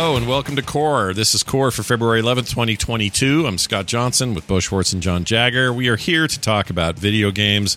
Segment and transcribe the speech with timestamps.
[0.00, 1.12] Hello and welcome to Core.
[1.12, 3.48] This is Core for February 11th, 2022.
[3.48, 5.72] I'm Scott Johnson with Bo Schwartz and John Jagger.
[5.72, 7.76] We are here to talk about video games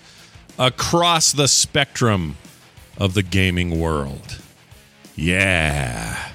[0.59, 2.37] across the spectrum
[2.99, 4.39] of the gaming world.
[5.15, 6.31] Yeah.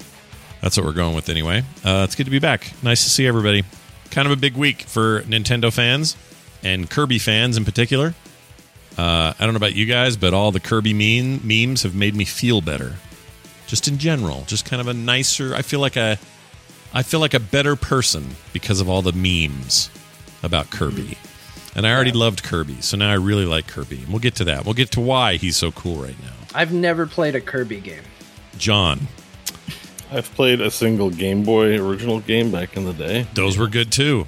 [0.61, 1.63] That's what we're going with anyway.
[1.85, 2.73] Uh, it's good to be back.
[2.83, 3.63] Nice to see everybody.
[4.11, 6.17] Kind of a big week for Nintendo fans
[6.63, 8.13] and Kirby fans in particular.
[8.97, 12.13] Uh, I don't know about you guys, but all the Kirby meme, memes have made
[12.13, 12.95] me feel better
[13.67, 16.17] just in general just kind of a nicer i feel like a
[16.93, 19.89] i feel like a better person because of all the memes
[20.43, 21.03] about kirby.
[21.03, 21.77] Mm-hmm.
[21.77, 23.97] And i already loved kirby so now i really like kirby.
[23.97, 24.65] And we'll get to that.
[24.65, 26.33] We'll get to why he's so cool right now.
[26.55, 28.03] I've never played a Kirby game.
[28.57, 29.07] john.
[30.11, 33.27] I've played a single Game Boy original game back in the day.
[33.35, 34.25] those were good too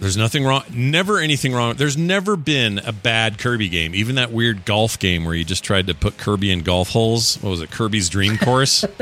[0.00, 4.30] there's nothing wrong never anything wrong there's never been a bad kirby game even that
[4.30, 7.60] weird golf game where you just tried to put kirby in golf holes what was
[7.62, 8.84] it kirby's dream course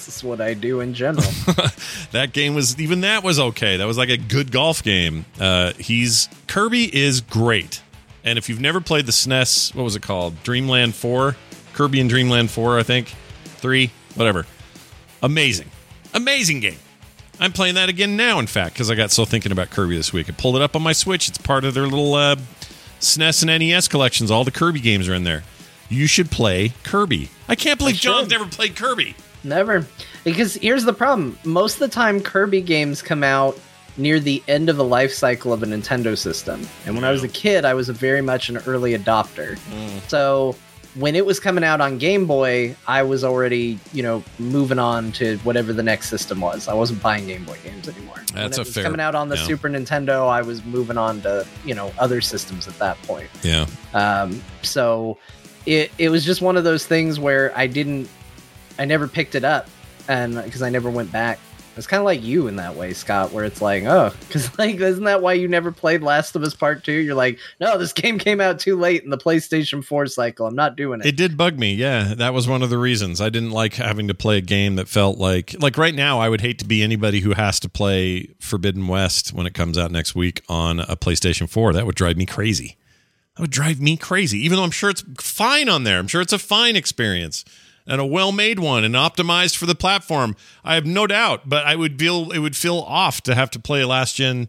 [0.00, 1.26] This is what I do in general.
[2.12, 3.76] that game was even that was okay.
[3.76, 5.26] That was like a good golf game.
[5.38, 7.82] Uh, he's Kirby is great,
[8.24, 10.42] and if you've never played the SNES, what was it called?
[10.42, 11.36] Dreamland Four,
[11.74, 14.46] Kirby and Dreamland Four, I think, three, whatever.
[15.22, 15.70] Amazing,
[16.14, 16.78] amazing game.
[17.40, 18.38] I'm playing that again now.
[18.38, 20.76] In fact, because I got so thinking about Kirby this week, I pulled it up
[20.76, 21.26] on my Switch.
[21.26, 22.36] It's part of their little uh,
[23.00, 24.30] SNES and NES collections.
[24.30, 25.42] All the Kirby games are in there.
[25.88, 27.30] You should play Kirby.
[27.48, 29.16] I can't believe John's never played Kirby.
[29.42, 29.86] Never.
[30.22, 31.38] Because here's the problem.
[31.44, 33.58] Most of the time Kirby games come out
[33.96, 36.66] near the end of the life cycle of a Nintendo system.
[36.84, 39.58] And when I was a kid, I was a very much an early adopter.
[40.08, 40.54] So
[40.94, 45.12] when it was coming out on Game Boy, I was already, you know, moving on
[45.12, 46.66] to whatever the next system was.
[46.68, 48.16] I wasn't buying Game Boy games anymore.
[48.16, 49.44] when That's it a was fair- coming out on the yeah.
[49.44, 53.30] Super Nintendo, I was moving on to, you know, other systems at that point.
[53.42, 53.66] Yeah.
[53.94, 55.16] Um, so
[55.66, 58.08] it it was just one of those things where I didn't,
[58.78, 59.68] I never picked it up,
[60.08, 61.38] and because I never went back.
[61.80, 64.76] It's kind of like you in that way, Scott, where it's like, oh, because like,
[64.76, 66.92] isn't that why you never played Last of Us Part Two?
[66.92, 70.46] You're like, no, this game came out too late in the PlayStation Four cycle.
[70.46, 71.06] I'm not doing it.
[71.06, 71.72] It did bug me.
[71.72, 73.18] Yeah, that was one of the reasons.
[73.18, 76.28] I didn't like having to play a game that felt like like right now I
[76.28, 79.90] would hate to be anybody who has to play Forbidden West when it comes out
[79.90, 81.72] next week on a PlayStation 4.
[81.72, 82.76] That would drive me crazy.
[83.36, 84.38] That would drive me crazy.
[84.44, 85.98] Even though I'm sure it's fine on there.
[85.98, 87.42] I'm sure it's a fine experience
[87.86, 90.36] and a well-made one and optimized for the platform.
[90.64, 93.58] I have no doubt, but I would feel it would feel off to have to
[93.60, 94.48] play a last gen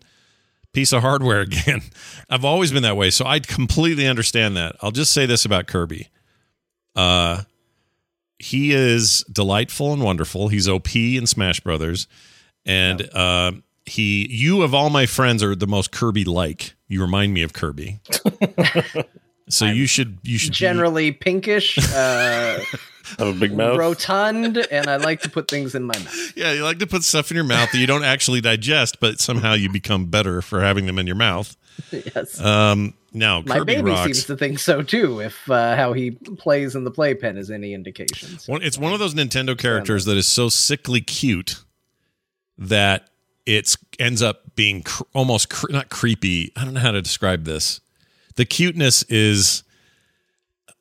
[0.73, 1.81] piece of hardware again.
[2.29, 4.75] I've always been that way, so I completely understand that.
[4.81, 6.09] I'll just say this about Kirby.
[6.95, 7.43] Uh
[8.43, 10.47] he is delightful and wonderful.
[10.47, 12.07] He's OP in Smash Brothers.
[12.65, 13.51] and uh,
[13.85, 16.73] he, you of all my friends are the most Kirby like.
[16.87, 17.99] You remind me of Kirby.
[19.49, 22.59] so you should you should be- Generally pinkish, uh,
[23.19, 23.77] Have a big mouth.
[23.77, 26.33] rotund, and I like to put things in my mouth.
[26.37, 29.19] yeah you like to put stuff in your mouth that you don't actually digest, but
[29.19, 31.55] somehow you become better for having them in your mouth.
[31.91, 32.39] yes.
[32.39, 34.05] Um, now My Kirby baby rocks.
[34.05, 37.73] seems to think so too, if uh, how he plays in the playpen is any
[37.73, 38.39] indication.
[38.39, 41.63] So, it's one of those Nintendo characters that is so sickly cute
[42.57, 43.09] that
[43.45, 46.51] it's ends up being cr- almost cr- not creepy.
[46.55, 47.81] I don't know how to describe this.
[48.35, 49.63] The cuteness is,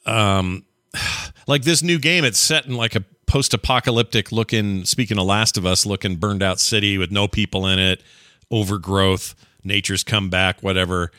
[0.06, 0.64] um,
[1.50, 2.24] like this new game.
[2.24, 6.58] It's set in like a post-apocalyptic looking, speaking of Last of Us, looking burned out
[6.58, 8.02] city with no people in it,
[8.50, 11.12] overgrowth, nature's come back, whatever.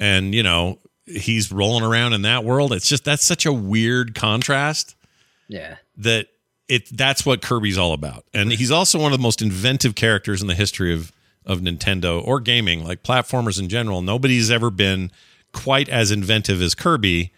[0.00, 2.72] And you know he's rolling around in that world.
[2.72, 4.96] It's just that's such a weird contrast
[5.48, 5.76] yeah.
[5.98, 6.26] that
[6.68, 8.24] it that's what Kirby's all about.
[8.34, 11.12] And he's also one of the most inventive characters in the history of
[11.44, 14.02] of Nintendo or gaming, like platformers in general.
[14.02, 15.12] Nobody's ever been
[15.52, 17.32] quite as inventive as Kirby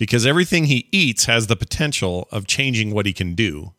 [0.00, 3.74] because everything he eats has the potential of changing what he can do.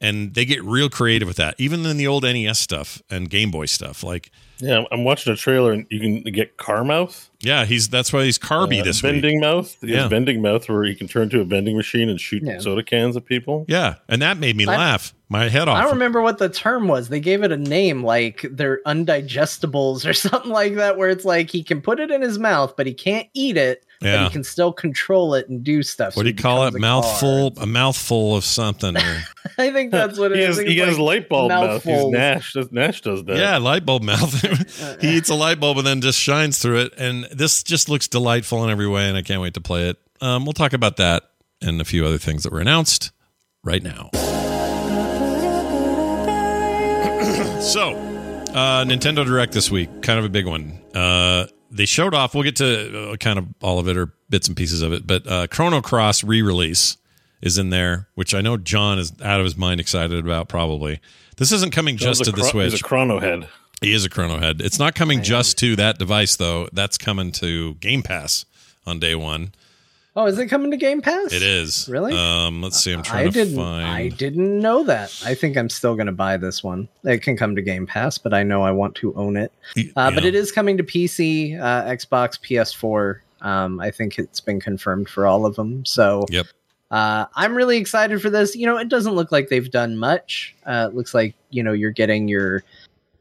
[0.00, 3.52] And they get real creative with that, even in the old NES stuff and Game
[3.52, 4.02] Boy stuff.
[4.02, 7.30] Like, Yeah, I'm watching a trailer and you can get car mouth.
[7.40, 9.40] yeah, he's that's why he's Carby Uh, this vending week.
[9.42, 9.76] mouth.
[9.80, 10.08] He has Yeah.
[10.08, 12.58] vending mouth where he can turn to a vending machine and shoot Yeah.
[12.58, 13.64] soda cans at people.
[13.68, 15.76] Yeah, and that made me I- laugh my head off.
[15.78, 17.08] I don't remember what the term was.
[17.08, 21.48] They gave it a name, like they're undigestibles or something like that, where it's like
[21.50, 24.24] he can put it in his mouth, but he can't eat it, but Yeah.
[24.24, 26.08] he can still control it and do stuff.
[26.16, 26.74] What so do you call it?
[26.74, 27.64] a Mouthful, car.
[27.64, 28.96] a mouthful of something.
[28.96, 29.22] Or,
[29.58, 30.56] I think that's what it he is.
[30.58, 31.82] has, he it's has like light bulb mouth.
[31.84, 32.06] He's.
[32.08, 32.52] Nash.
[32.52, 33.36] Does, Nash does that.
[33.36, 34.32] yeah, light bulb mouth.
[35.00, 36.92] he eats a light bulb and then just shines through it.
[36.98, 39.98] And this just looks delightful in every way, and I can't wait to play it.
[40.20, 41.22] Um, we'll talk about that
[41.60, 43.12] and a few other things that were announced
[43.64, 44.10] right now.
[47.60, 47.92] so,
[48.54, 50.80] uh, Nintendo Direct this week, kind of a big one.
[50.94, 52.34] Uh, they showed off.
[52.34, 55.06] We'll get to uh, kind of all of it or bits and pieces of it,
[55.06, 56.96] but uh, Chrono Cross re-release
[57.40, 60.48] is in there, which I know John is out of his mind excited about.
[60.48, 61.00] Probably
[61.36, 62.72] this isn't coming John's just to the Switch.
[62.72, 63.48] He's a chrono head.
[63.82, 64.60] He is a Chrono Head.
[64.60, 66.68] It's not coming just to that device though.
[66.72, 68.44] That's coming to Game Pass
[68.86, 69.52] on day one.
[70.14, 71.32] Oh, is it coming to Game Pass?
[71.32, 72.14] It is Really?
[72.14, 72.92] Um, let's see.
[72.92, 73.56] I'm trying I to didn't.
[73.56, 73.86] find.
[73.86, 75.22] I didn't know that.
[75.24, 76.86] I think I'm still going to buy this one.
[77.04, 79.52] It can come to Game Pass, but I know I want to own it.
[79.96, 83.20] Uh, But it is coming to PC, uh, Xbox, PS4.
[83.40, 85.82] Um, I think it's been confirmed for all of them.
[85.86, 86.46] So Yep.
[86.90, 88.54] uh, I'm really excited for this.
[88.54, 90.54] You know, it doesn't look like they've done much.
[90.66, 92.62] Uh, it looks like you know you're getting your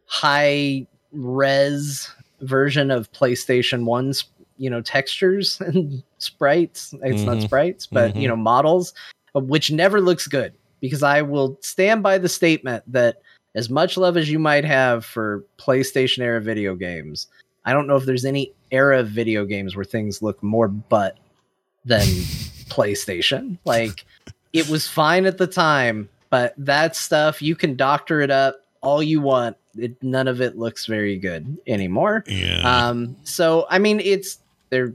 [0.08, 2.10] high res
[2.42, 4.26] version of PlayStation One's
[4.58, 6.94] you know textures and sprites.
[7.04, 7.44] It's not Mhm.
[7.44, 8.22] sprites, but Mhm.
[8.22, 8.94] you know models,
[9.36, 10.54] uh, which never looks good.
[10.80, 13.22] Because I will stand by the statement that
[13.56, 17.28] as much love as you might have for PlayStation era video games,
[17.66, 21.18] I don't know if there's any era of video games where things look more butt
[21.86, 22.02] than
[22.70, 23.58] PlayStation.
[23.66, 24.06] Like
[24.54, 29.04] it was fine at the time, but that stuff you can doctor it up all
[29.04, 29.58] you want.
[29.78, 32.24] It, none of it looks very good anymore.
[32.28, 32.62] yeah.
[32.90, 34.40] Um, so I mean, it's
[34.70, 34.94] there.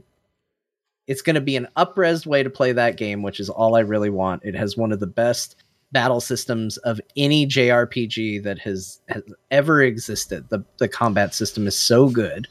[1.07, 3.79] It's going to be an upres way to play that game, which is all I
[3.79, 4.43] really want.
[4.43, 5.55] It has one of the best
[5.91, 10.49] battle systems of any JRPG that has, has ever existed.
[10.49, 12.47] The the combat system is so good.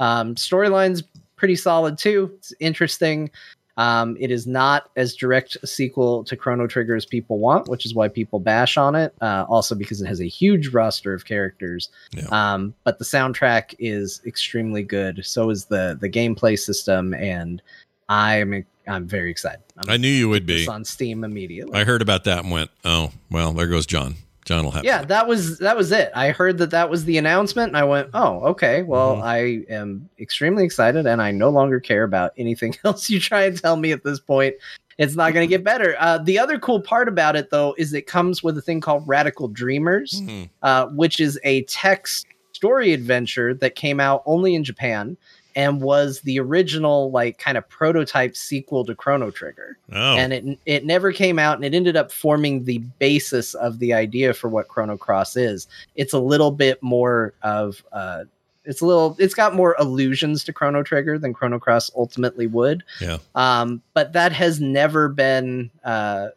[0.00, 1.02] Um, storyline's
[1.36, 2.32] pretty solid too.
[2.36, 3.30] It's interesting.
[3.76, 7.86] Um, it is not as direct a sequel to Chrono Trigger as people want, which
[7.86, 9.14] is why people bash on it.
[9.22, 11.88] Uh, also because it has a huge roster of characters.
[12.12, 12.26] Yeah.
[12.30, 15.24] Um, but the soundtrack is extremely good.
[15.24, 17.62] So is the the gameplay system, and
[18.10, 19.60] I'm I'm very excited.
[19.78, 20.66] I'm I knew you would be.
[20.66, 21.78] on Steam immediately.
[21.78, 24.16] I heard about that and went, oh well, there goes John.
[24.46, 24.84] John will have.
[24.84, 26.10] yeah, that was that was it.
[26.14, 28.82] I heard that that was the announcement, and I went, "Oh, okay.
[28.82, 29.22] Well, Mhm.
[29.22, 33.56] I am extremely excited, and I no longer care about anything else you try and
[33.60, 34.54] tell me at this point.
[34.98, 37.92] It's not going to get better." Uh, the other cool part about it, though, is
[37.92, 40.48] it comes with a thing called Radical Dreamers, Mhm.
[40.62, 45.16] uh, which is a text story adventure that came out only in Japan
[45.54, 49.78] and was the original, like, kind of prototype sequel to Chrono Trigger.
[49.92, 53.78] Oh, and it it never came out and it ended up forming the basis of
[53.78, 55.66] the idea for what chrono cross is.
[55.96, 58.24] It's a little bit more of uh
[58.64, 62.84] it's a little it's got more allusions to chrono trigger than chrono cross ultimately would.
[63.00, 63.18] Yeah.
[63.34, 66.28] um but that has never been uh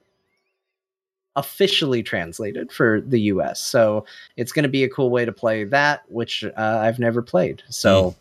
[1.35, 4.05] officially translated for the us so
[4.37, 7.63] it's going to be a cool way to play that which uh, i've never played.
[7.69, 8.15] So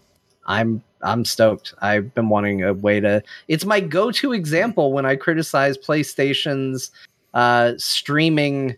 [0.46, 5.14] i'm i'm stoked i've been wanting a way to it's my go-to example when i
[5.16, 6.90] criticize playstation's
[7.34, 8.76] uh streaming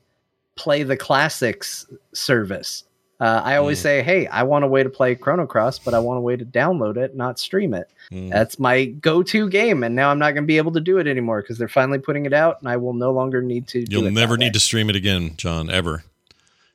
[0.56, 2.84] play the classics service.
[3.20, 3.82] Uh, I always Mm.
[3.82, 6.36] say, hey, I want a way to play Chrono Cross, but I want a way
[6.36, 7.88] to download it, not stream it.
[8.12, 8.30] Mm.
[8.30, 11.06] That's my go-to game, and now I'm not going to be able to do it
[11.08, 13.84] anymore because they're finally putting it out, and I will no longer need to.
[13.88, 14.46] You'll never that way.
[14.46, 16.04] need to stream it again, John, ever.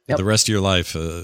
[0.09, 0.17] Yep.
[0.17, 1.21] The rest of your life, uh,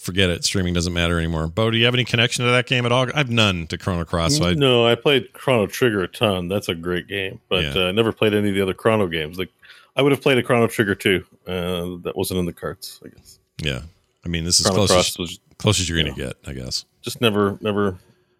[0.00, 0.44] forget it.
[0.44, 1.46] Streaming doesn't matter anymore.
[1.46, 3.06] Bo, do you have any connection to that game at all?
[3.14, 4.38] I've none to Chrono Cross.
[4.38, 6.48] So I, no, I played Chrono Trigger a ton.
[6.48, 7.84] That's a great game, but Yeah.
[7.84, 9.38] uh, I never played any of the other Chrono games.
[9.38, 9.50] Like
[9.96, 11.24] I would have played a Chrono Trigger too.
[11.46, 13.00] Uh, that wasn't in the carts.
[13.04, 13.82] I guess yeah.
[14.24, 16.52] I mean, this is Chrono close as, was close as you're going to get, I
[16.52, 16.84] guess.
[17.02, 17.96] just never, never,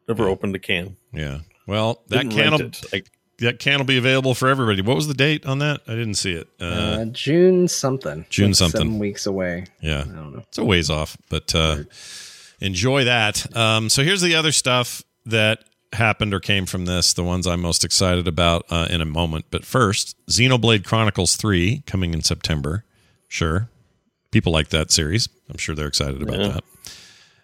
[0.08, 0.96] never opened a can.
[1.12, 1.40] Yeah.
[1.66, 2.94] Well, that Didn't can rent will, it.
[2.94, 3.02] I,
[3.40, 4.80] that can will be available for everybody.
[4.82, 5.80] What was the date on that?
[5.86, 6.48] I didn't see it.
[6.60, 8.24] Uh, Uh, June something.
[8.30, 8.80] June Like something.
[8.80, 9.66] Seven weeks away.
[9.80, 10.00] yeah.
[10.02, 10.42] I don't know.
[10.48, 11.84] It's a ways off, but uh,
[12.60, 13.54] enjoy that.
[13.56, 17.12] Um, so here's the other stuff that happened or came from this.
[17.14, 19.46] The ones I'm most excited about uh, in a moment.
[19.50, 22.84] But first, Xenoblade Chronicles Three coming in September.
[23.28, 23.68] Sure,
[24.30, 25.28] people like that series.
[25.48, 26.48] I'm sure they're excited about Yeah.
[26.48, 26.64] that.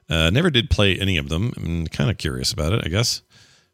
[0.08, 1.52] Uh, never did play any of them.
[1.56, 2.82] I'm kind of curious about it.
[2.84, 3.22] I guess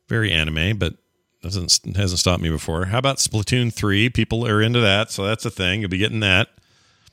[0.09, 0.95] very anime, but
[1.43, 2.87] doesn't hasn't stopped me before.
[2.87, 4.09] How about Splatoon Three?
[4.09, 5.81] People are into that, so that's a thing.
[5.81, 6.49] You'll be getting that.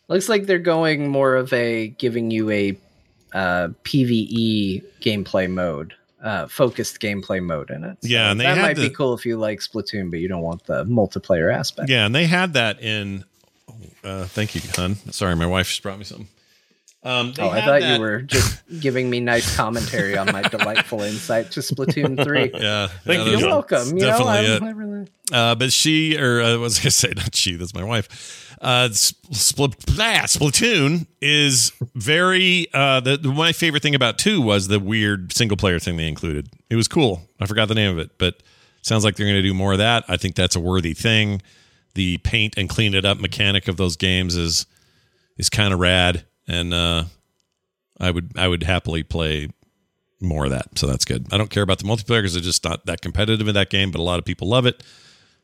[0.07, 2.77] Looks like they're going more of a giving you a
[3.33, 5.93] uh, PVE gameplay mode,
[6.23, 7.97] uh, focused gameplay mode in it.
[8.01, 10.27] So Yeah, and they that might the- be cool if you like Splatoon, but you
[10.27, 11.89] don't want the multiplayer aspect.
[11.89, 13.23] Yeah, and they had that in.
[14.03, 14.95] Uh, thank you, hun.
[15.11, 16.27] Sorry, my wife just brought me something.
[17.01, 21.01] Um, Oh, I thought that- you were just giving me nice commentary on my delightful
[21.01, 22.51] insight to Splatoon Three.
[22.53, 23.37] Yeah, Thank yeah, you.
[23.39, 23.87] You're welcome.
[23.97, 24.67] You know, definitely.
[24.67, 27.13] I really, Uh, but she, or uh, what was I gonna say?
[27.15, 27.55] Not she.
[27.55, 28.57] That's my wife.
[28.61, 32.67] Uh, Spl- blah, Splatoon is very.
[32.73, 36.07] Uh, the, the my favorite thing about two was the weird single player thing they
[36.09, 36.49] included.
[36.69, 37.21] It was cool.
[37.39, 38.43] I forgot the name of it, but
[38.81, 40.03] sounds like they're going to do more of that.
[40.09, 41.41] I think that's a worthy thing.
[41.95, 44.65] The paint and clean it up mechanic of those games is
[45.37, 47.05] is kind of rad, and uh,
[47.99, 49.49] I would I would happily play
[50.19, 50.77] more of that.
[50.77, 51.27] So that's good.
[51.31, 53.91] I don't care about the multiplayer because it's just not that competitive in that game,
[53.91, 54.83] but a lot of people love it.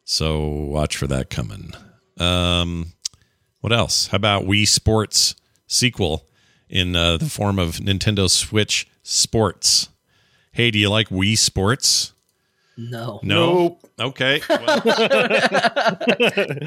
[0.03, 1.71] So watch for that coming.
[2.19, 2.93] Um,
[3.62, 4.07] what else?
[4.07, 5.35] How about Wii Sports
[5.67, 6.27] sequel
[6.69, 9.89] in uh, the form of Nintendo Switch Sports?
[10.51, 12.12] Hey, do you like Wii Sports?
[12.77, 13.19] no.
[13.24, 13.77] No.
[14.00, 14.41] Okay.
[14.50, 14.81] Well-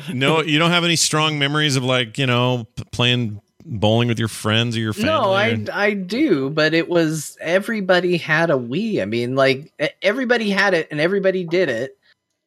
[0.15, 4.29] no, you don't have any strong memories of like you know playing bowling with your
[4.29, 5.11] friends or your family.
[5.11, 9.03] No, I I do, but it was everybody had a Wii.
[9.03, 9.73] I mean, like
[10.03, 11.97] everybody had it and everybody did it.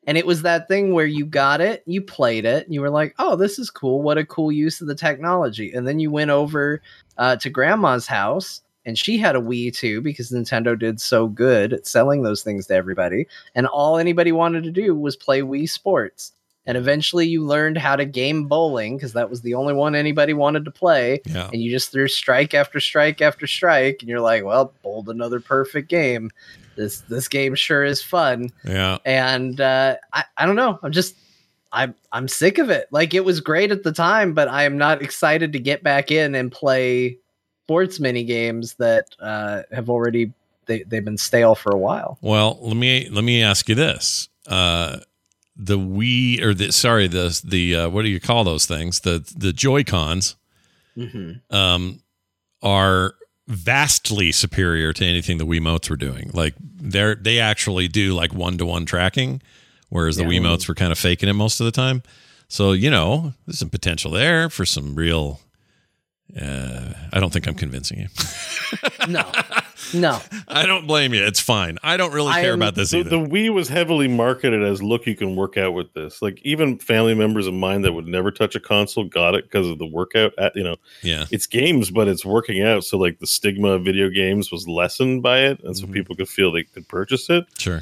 [0.08, 2.90] And it was that thing where you got it, you played it, and you were
[2.90, 4.02] like, "Oh, this is cool.
[4.02, 6.82] What a cool use of the technology." And then you went over
[7.20, 11.72] uh, to grandma's house, and she had a Wii too because Nintendo did so good
[11.72, 13.28] at selling those things to everybody.
[13.54, 16.34] And all anybody wanted to do was play Wii Sports.
[16.66, 20.34] And eventually, you learned how to game bowling because that was the only one anybody
[20.34, 21.50] wanted to play yeah.
[21.52, 25.40] and you just threw strike after strike after strike, and you're like, "Well, bowled another
[25.40, 26.30] perfect game.
[26.76, 29.00] This this game sure is fun." Yeah.
[29.06, 30.78] And uh, I I don't know.
[30.84, 31.16] I'm just
[31.72, 32.88] I'm I'm sick of it.
[32.92, 36.12] Like it was great at the time, but I am not excited to get back
[36.12, 37.18] in and play
[37.66, 40.34] sports mini games that uh, have already
[40.66, 42.18] they they've been stale for a while.
[42.22, 45.00] Well, let me let me ask you this: uh,
[45.64, 49.02] the Wii or the sorry the the uh, what do you call those things?
[49.02, 50.36] The the Joy Cons
[50.98, 51.56] Mm-hmm.
[51.56, 52.02] um,
[52.62, 53.14] are
[53.48, 56.32] vastly superior to anything the Wiimotes were doing.
[56.34, 59.42] Like they're they actually do like one to one tracking,
[59.90, 60.30] whereas the Yeah.
[60.40, 62.04] Wiimotes were kind of faking it most of the time.
[62.50, 65.40] So you know, there's some potential there for some real.
[66.40, 68.08] Uh, I don't think I'm convincing you.
[69.08, 69.30] No,
[69.94, 70.20] no.
[70.48, 71.24] I don't blame you.
[71.24, 71.78] It's fine.
[71.84, 73.10] I don't really I care am- about this the, either.
[73.10, 76.22] the Wii was heavily marketed as look, you can work out with this.
[76.22, 79.68] Like even family members of mine that would never touch a console got it because
[79.68, 80.34] of the workout.
[80.38, 81.26] At, you know, yeah.
[81.32, 82.84] it's games, but it's working out.
[82.84, 85.94] So like the stigma of video games was lessened by it, and so Mhm.
[85.94, 87.46] people could feel they could purchase it.
[87.58, 87.82] Sure.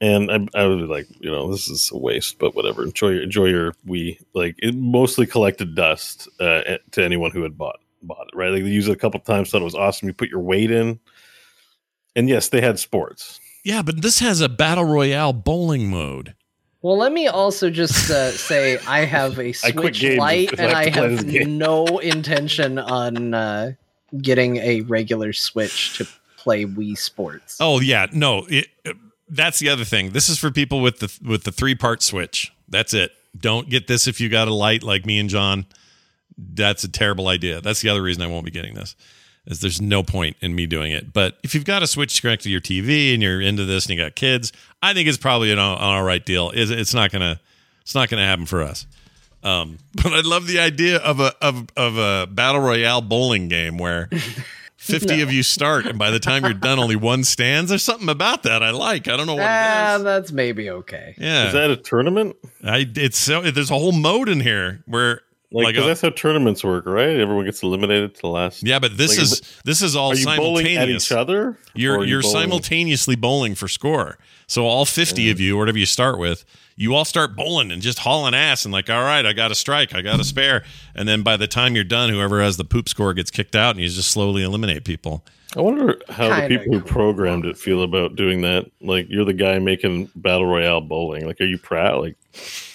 [0.00, 2.84] And I, I would be like, you know, this is a waste, but whatever.
[2.84, 4.20] Enjoy your enjoy your Wii.
[4.32, 8.36] Like it mostly collected dust uh, to anyone who had bought bought it.
[8.36, 8.52] Right?
[8.52, 10.06] Like they used it a couple times, thought it was awesome.
[10.06, 11.00] You put your weight in,
[12.18, 13.38] and yes, they had sports.
[13.62, 16.34] Yeah, but this has a battle royale bowling mode.
[16.82, 20.52] Well, let me also just uh, say I have a I quit Switch games Lite,
[20.52, 23.72] if I and I have no intention on uh,
[24.20, 27.58] getting a regular Switch to play Wii Sports.
[27.60, 28.66] Oh yeah, no, it,
[29.28, 30.10] that's the other thing.
[30.10, 32.52] This is for people with the with the three part switch.
[32.68, 33.12] That's it.
[33.38, 35.66] Don't get this if you got a Lite like me and John.
[36.36, 37.60] That's a terrible idea.
[37.60, 38.96] That's the other reason I won't be getting this.
[39.48, 41.12] Is there's no point in me doing it.
[41.12, 43.96] But if you've got a switch connected to your TV and you're into this and
[43.96, 44.52] you got kids,
[44.82, 46.50] I think it's probably an, all- an all right deal.
[46.54, 47.40] It's, it's not gonna
[47.80, 48.86] it's not gonna happen for us.
[49.42, 53.78] Um, but I love the idea of a of of a battle royale bowling game
[53.78, 54.10] where
[54.76, 57.70] 50 of you start and by the time you're done only one stands.
[57.70, 59.08] There's something about that I like.
[59.08, 60.04] I don't know what Ah, it is.
[60.04, 61.14] that's maybe okay.
[61.18, 61.46] Yeah.
[61.48, 62.36] Is that a tournament?
[62.62, 66.00] I it's so there's a whole mode in here where Like, like 'cause a- that's
[66.02, 67.16] how tournaments work, right?
[67.16, 68.62] Everyone gets eliminated to the last.
[68.62, 71.10] Yeah, but this Like, is this is all Are you bowling simultaneous.
[71.10, 71.56] at each other?
[71.74, 74.18] You're are you you're bowling- simultaneously bowling for score.
[74.46, 76.44] So all 50 of you, whatever you start with,
[76.76, 79.54] you all start bowling and just hauling ass and like, all right, I got a
[79.54, 80.64] strike, I got a spare,
[80.94, 83.74] and then by the time you're done, whoever has the poop score gets kicked out,
[83.74, 85.24] and you just slowly eliminate people.
[85.56, 88.66] I wonder how Kinda the people who programmed it feel about doing that.
[88.82, 91.26] Like, you're the guy making battle royale bowling.
[91.26, 92.02] Like, are you proud?
[92.02, 92.16] Like,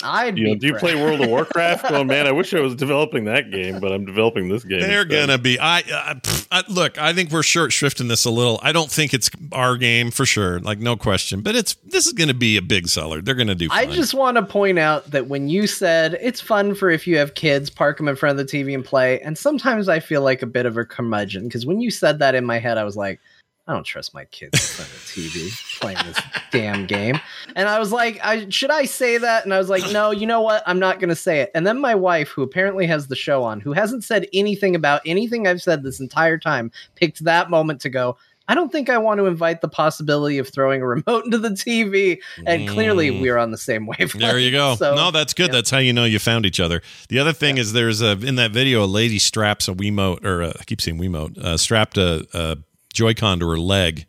[0.04, 0.96] I'd you know, do you play.
[0.96, 1.90] World of Warcraft?
[1.90, 4.82] Going, man, I wish I was developing that game, but I'm developing this game.
[4.82, 5.60] They're instead." gonna be.
[5.60, 6.98] I, I, pff, I look.
[6.98, 8.60] I think we're short shrifting this a little.
[8.62, 11.42] I don't think it's our game for sure, like no question.
[11.42, 13.22] But it's this is gonna be a big seller.
[13.22, 13.68] They're gonna do.
[13.72, 17.18] I just want to point out that when you said it's fun for if you
[17.18, 20.22] have kids, park them in front of the TV and play, and sometimes I feel
[20.22, 22.84] like a bit of a curmudgeon because when you said that in my head, I
[22.84, 23.20] was like,
[23.66, 26.20] I don't trust my kids in front of the TV playing this
[26.52, 27.18] damn game.
[27.56, 29.46] And I was like, I should I say that?
[29.46, 30.64] And I was like, no, you know what?
[30.68, 31.50] I'm not going to say it.
[31.56, 35.02] And then my wife, who apparently has the show on, who hasn't said anything about
[35.06, 38.18] anything I've said this entire time, picked that moment to go.
[38.50, 41.52] I don't think I want to invite the possibility of throwing a remote into the
[41.52, 42.20] TV.
[42.46, 43.22] And clearly, Mm.
[43.22, 44.20] we're on the same wavelength.
[44.20, 44.76] There you go.
[44.76, 45.48] So, no, that's good.
[45.48, 45.54] yeah.
[45.54, 46.82] That's how you know you found each other.
[47.08, 50.42] The other thing is there's a in that video a lady straps a Wiimote or
[50.42, 52.58] a, I keep saying Wiimote uh, strapped a, a
[52.94, 54.06] Joy-Con to her leg,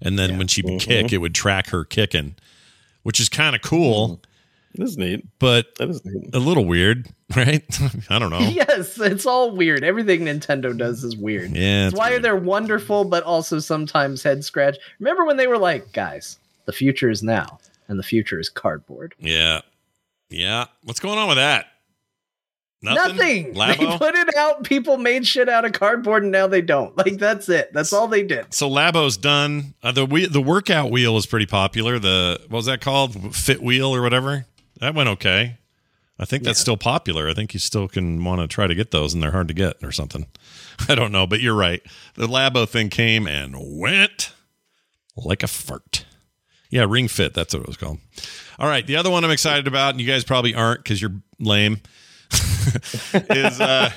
[0.00, 0.90] and then when she would mm-hmm.
[0.90, 2.34] kick, it would track her kicking,
[3.04, 4.22] which is kind of cool, mm-hmm.
[4.74, 5.26] That is neat.
[5.38, 6.34] but That is neat.
[6.34, 7.62] a little weird, right?
[8.08, 8.38] I don't know.
[8.40, 9.84] Yes, it's all weird.
[9.84, 11.50] Everything Nintendo does is weird.
[11.50, 12.22] Yeah, It's it's why weird.
[12.22, 14.78] they're wonderful, but also sometimes head scratch.
[14.98, 17.58] Remember when they were like, guys, the future is now,
[17.88, 19.14] and the future is cardboard.
[19.18, 19.60] Yeah,
[20.30, 20.66] yeah.
[20.84, 21.66] What's going on with that?
[22.82, 23.54] Nothing.
[23.54, 24.64] They put it out.
[24.64, 26.96] People made shit out of cardboard, and now they don't.
[26.96, 27.72] Like that's it.
[27.72, 28.52] That's all they did.
[28.52, 29.74] So Labo's done.
[29.82, 31.98] Uh, the we- the workout wheel is pretty popular.
[31.98, 33.34] The what was that called?
[33.36, 34.46] Fit wheel or whatever.
[34.80, 35.58] That went okay.
[36.18, 37.28] I think that's still popular.
[37.28, 39.54] I think you still can want to try to get those, and they're hard to
[39.54, 40.26] get or something.
[40.88, 41.82] I don't know, but you're right.
[42.14, 44.32] The Labo thing came and went
[45.16, 46.04] like a fart.
[46.70, 47.34] Yeah, Ring Fit.
[47.34, 47.98] That's what it was called.
[48.58, 51.14] All right, the other one I'm excited about, and you guys probably aren't because you're
[51.40, 51.80] lame.
[53.30, 53.90] is uh,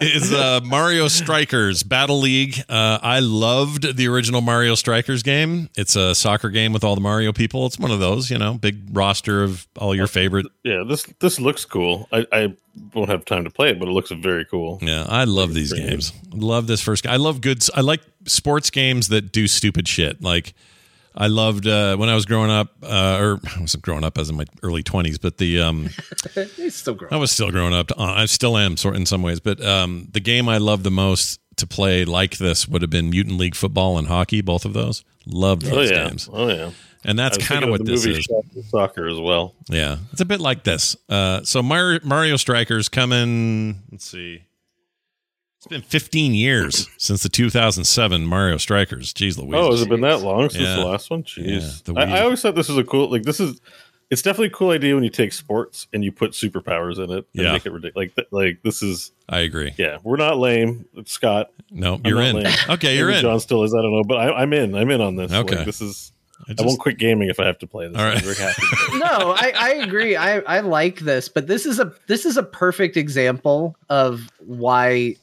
[0.00, 2.58] is uh, Mario Strikers Battle League.
[2.68, 5.68] Uh, I loved the original Mario Strikers game.
[5.76, 7.66] It's a soccer game with all the Mario people.
[7.66, 10.46] It's one of those, you know, big roster of all your favorite.
[10.64, 12.08] Yeah, this this looks cool.
[12.12, 12.56] I, I
[12.94, 14.78] won't have time to play it, but it looks very cool.
[14.82, 16.12] Yeah, I love these games.
[16.32, 17.06] Love this first.
[17.06, 17.64] I love good.
[17.74, 20.22] I like sports games that do stupid shit.
[20.22, 20.54] Like
[21.16, 24.28] I loved uh, when I was growing up, uh, or I wasn't growing up as
[24.28, 25.88] in my early twenties, but the um,
[26.68, 27.08] still grow.
[27.10, 27.90] I was still growing up.
[27.92, 29.40] Uh, I still am, sort in some ways.
[29.40, 33.08] But um, the game I loved the most to play like this would have been
[33.10, 34.40] Mutant League football and hockey.
[34.42, 36.70] Both of those loved Oh those yeah, games, oh yeah.
[37.04, 38.70] and that's kind of what the this movie is.
[38.70, 39.54] Soccer as well.
[39.68, 40.96] Yeah, it's a bit like this.
[41.08, 43.82] Uh, so Mario, Mario Strikers coming.
[43.90, 44.42] Let's see.
[45.66, 49.12] It's been 15 years since the 2007 Mario Strikers.
[49.12, 49.54] Jeez Louise.
[49.54, 50.76] Oh, has it been that long since Yeah.
[50.76, 51.22] the last one?
[51.24, 51.82] Jeez.
[51.84, 53.60] the I, I always thought this was a cool like this is
[54.08, 57.26] it's definitely a cool idea when you take sports and you put superpowers in it
[57.34, 57.52] and Yeah.
[57.52, 57.96] make it ridiculous.
[57.96, 59.74] Like th- like this is I agree.
[59.76, 60.84] yeah, we're not lame.
[60.94, 61.50] It's Scott.
[61.72, 62.36] No, I'm you're in.
[62.36, 62.54] lame.
[62.68, 63.22] Okay, you're Maybe in.
[63.22, 63.74] John still is.
[63.74, 64.76] I don't know, but I, I'm in.
[64.76, 65.32] I'm in on this.
[65.32, 65.56] Okay.
[65.56, 66.12] Like, this is.
[66.48, 67.96] I I, won't quit gaming if I have to play this.
[67.96, 68.60] All very happy.
[68.60, 69.00] to play it.
[69.00, 70.14] no, I, I agree.
[70.16, 75.16] I, I like this, but this is a this is a perfect example of why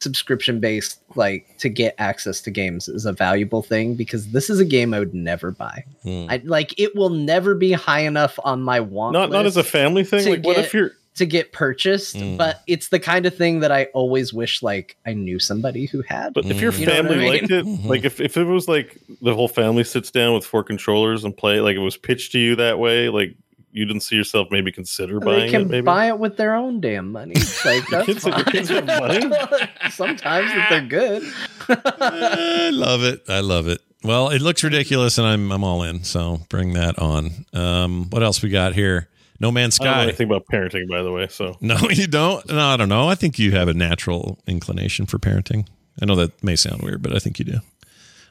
[0.00, 4.58] subscription based like to get access to games is a valuable thing because this is
[4.60, 5.84] a game I would never buy.
[6.02, 6.26] Hmm.
[6.28, 9.64] I like it will never be high enough on my want not not as a
[9.64, 10.24] family thing.
[10.24, 12.38] to Like, what if you're to get purchased, Mm.
[12.38, 16.02] but it's the kind of thing that I always wish like I knew somebody who
[16.02, 16.32] had.
[16.32, 17.28] But if your You know I family mean?
[17.28, 17.84] liked it, Mhm.
[17.86, 21.36] like if, if it was like the whole family sits down with four controllers and
[21.36, 23.34] play, like it was pitched to you that way, like
[23.72, 25.68] you didn't see yourself maybe consider they buying can it.
[25.68, 27.34] Maybe buy it with their own damn money.
[27.64, 28.44] Like that's kids- fine.
[28.44, 29.30] kids have money?
[29.90, 31.22] Sometimes if they're good.
[31.68, 33.22] I love it.
[33.28, 33.80] I love it.
[34.02, 36.04] Well, it looks ridiculous, and I'm I'm all in.
[36.04, 37.44] So bring that on.
[37.52, 39.08] Um, what else we got here?
[39.40, 40.02] No Man's I don't know Sky.
[40.04, 41.26] anything about parenting, by the way.
[41.28, 42.46] So No, you don't.
[42.48, 43.08] No, I don't know.
[43.08, 45.66] I think you have a natural inclination for parenting.
[46.00, 47.58] I know that may sound weird, but I think you do.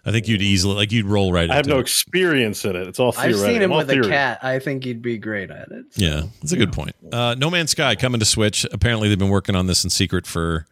[0.06, 1.46] I think you'd easily like you'd roll right.
[1.46, 1.52] In.
[1.52, 1.82] I have no it.
[1.82, 2.88] experience in it.
[2.88, 4.08] It's all I've seen him all with theory.
[4.08, 4.40] a cat.
[4.44, 5.86] I think he'd be great at it.
[5.94, 6.06] So.
[6.06, 6.96] Yeah, that's a good point.
[7.12, 8.66] Uh, no Man's Sky coming to Switch.
[8.72, 10.66] Apparently, they've been working on this in secret for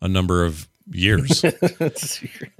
[0.00, 1.44] a number of years.
[1.44, 1.50] uh,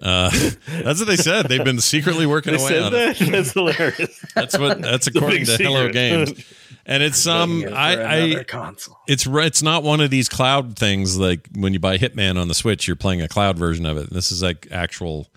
[0.01, 1.49] that's what they said.
[1.49, 3.21] They've been secretly working They away said on that?
[3.21, 3.31] it.
[3.31, 4.25] That's hilarious.
[4.35, 4.81] That's what.
[4.81, 5.91] That's according big to Hello.
[5.91, 6.45] Games.
[6.85, 8.97] And it's um, I, I console.
[9.07, 12.49] it's re- it's not one of these cloud things like when you buy Hitman on
[12.49, 14.11] the Switch, you're playing a cloud version of it.
[14.11, 15.29] This is like actual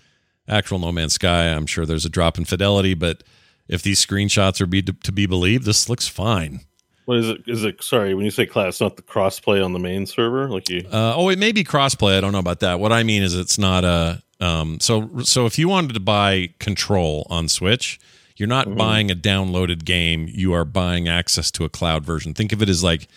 [0.48, 1.46] actual No Man's Sky.
[1.46, 3.22] I'm sure there's a drop in fidelity, but
[3.68, 6.60] if these screenshots are be to be believed, this looks fine.
[7.04, 7.42] What is it?
[7.46, 8.80] Is it sorry when you say class?
[8.80, 10.82] Not the crossplay on the main server, like you.
[10.90, 12.16] Uh, oh, it may be crossplay.
[12.16, 12.78] I don't know about that.
[12.78, 16.50] What I mean is it's not a um, so so if you wanted to buy
[16.58, 18.00] Control on Switch,
[18.36, 20.28] you're not buying a downloaded game.
[20.28, 22.34] You are buying access to a cloud version.
[22.34, 23.08] Think of it as like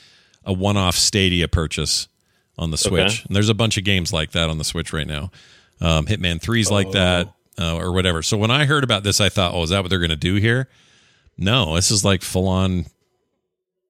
[0.43, 2.07] a one-off Stadia purchase
[2.57, 3.19] on the Switch.
[3.19, 3.23] Okay.
[3.27, 5.31] And there's a bunch of games like that on the Switch right now.
[5.81, 8.21] Um, Hitman 3's like that uh, or whatever.
[8.21, 10.15] So when I heard about this, I thought, oh, is that what they're going to
[10.15, 10.69] do here?
[11.37, 12.85] No, this is like full on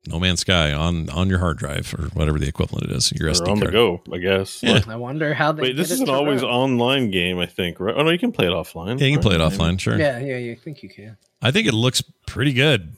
[0.08, 3.12] No Man's Sky on on your hard drive or whatever the equivalent it is.
[3.12, 3.74] Your Or SD on the card.
[3.74, 4.63] go, I guess.
[4.63, 4.74] Yeah.
[4.74, 5.62] Like, I wonder how they.
[5.62, 6.52] wait, this is an always run.
[6.52, 7.93] online game, I think, right?
[7.95, 9.00] Oh no, you can play it offline.
[9.00, 9.98] Yeah, you can play it offline, sure.
[9.98, 11.17] Yeah, yeah, you think you can?
[11.41, 12.95] I think it looks pretty good.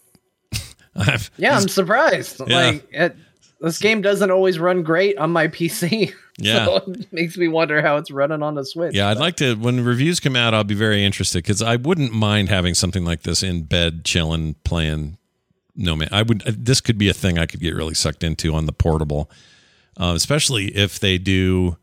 [0.96, 2.42] I've, Yeah, I'm surprised.
[2.48, 2.56] Yeah.
[2.56, 3.16] Like it,
[3.60, 6.14] this game doesn't always run great on my PC.
[6.40, 6.66] Yeah.
[6.66, 8.94] so it makes me wonder how it's running on the Switch.
[8.96, 9.56] yeah, I'd like to.
[9.56, 13.24] When reviews come out, I'll be very interested because I wouldn't mind having something like
[13.24, 15.18] this in bed, chilling, playing.
[15.76, 16.42] No man, I would.
[16.42, 19.30] This could be a thing I could get really sucked into on the portable,
[20.00, 21.78] uh, especially if they do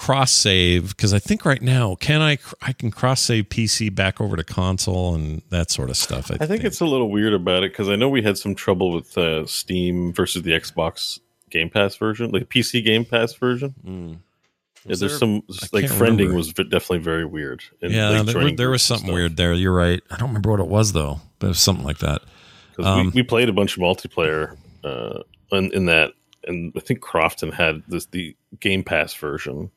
[0.00, 0.96] cross save.
[0.96, 2.38] Because I think right now, can I?
[2.62, 6.30] I can cross save PC back over to console and that sort of stuff.
[6.40, 8.92] I think it's a little weird about it because I know we had some trouble
[8.94, 13.74] with uh, Steam versus the Xbox Game Pass version, like PC Game Pass version.
[13.84, 16.34] Yeah, there's there- some like friending remember.
[16.34, 17.62] was definitely very weird.
[17.82, 19.14] and, yeah, like, there, there was something stuff.
[19.14, 19.52] weird there.
[19.52, 20.00] You're right.
[20.10, 22.22] I don't remember what it was though, but it was something like that.
[22.76, 25.18] 'Cause Um, we, we played a bunch of multiplayer uh,
[25.52, 26.12] in, in that,
[26.46, 29.70] and I think Crofton had this the Game Pass version,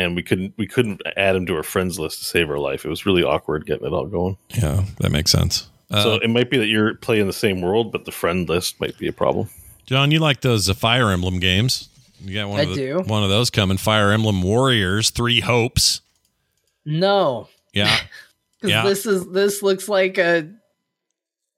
[0.00, 2.84] and we couldn't we couldn't add him to our friends list to save our life.
[2.84, 4.36] It was really awkward getting it all going.
[4.50, 5.68] Yeah, that makes sense.
[5.90, 8.80] Uh, so it might be that you're playing the same world, but the friend list
[8.80, 9.48] might be a problem.
[9.86, 11.88] John, you like those uh, Fire Emblem games?
[12.22, 12.98] You got one I of the, do.
[13.06, 13.76] one of those coming.
[13.76, 16.00] Fire Emblem Warriors, Three Hopes.
[16.84, 17.96] No, Yeah,
[18.60, 18.84] 'cause Yeah.
[18.84, 20.48] this is this looks like a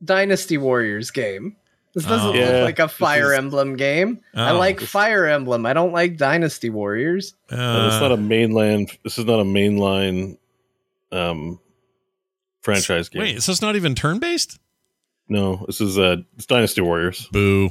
[0.04, 1.56] Dynasty Warriors game.
[1.94, 2.32] This doesn't Oh.
[2.32, 4.20] look Yeah, like a Fire is- Emblem game.
[4.34, 4.58] I Oh.
[4.58, 5.66] like Fire Emblem.
[5.66, 7.34] I don't like Dynasty Warriors.
[7.50, 8.90] uh, And it's not a mainland.
[9.04, 10.38] This is not a mainline
[11.12, 11.60] um,
[12.62, 13.20] franchise game.
[13.22, 13.42] wait.
[13.42, 14.58] So it's not even turn based.
[15.28, 17.26] No, this is uh, it's Dynasty Warriors.
[17.32, 17.70] Boo.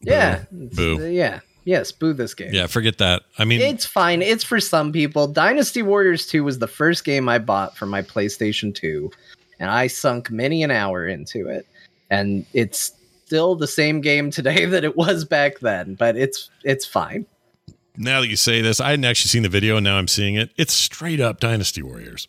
[0.00, 0.94] Yeah, Boo.
[0.94, 1.90] It's- yeah, yes.
[1.92, 2.52] Boo this game.
[2.54, 3.22] Yeah, forget that.
[3.38, 4.22] I mean, It's fine.
[4.22, 5.26] It's for some people.
[5.26, 9.10] Dynasty Warriors 2 was the first game I bought for my PlayStation 2,
[9.58, 11.66] and I sunk many an hour into it.
[12.10, 12.92] And it's
[13.28, 17.26] still the same game today that it was back then, but it's it's fine.
[17.98, 20.34] now that you say this, I hadn't actually seen the video, and now I'm seeing
[20.34, 20.50] it.
[20.56, 22.26] It's straight up Dynasty Warriors.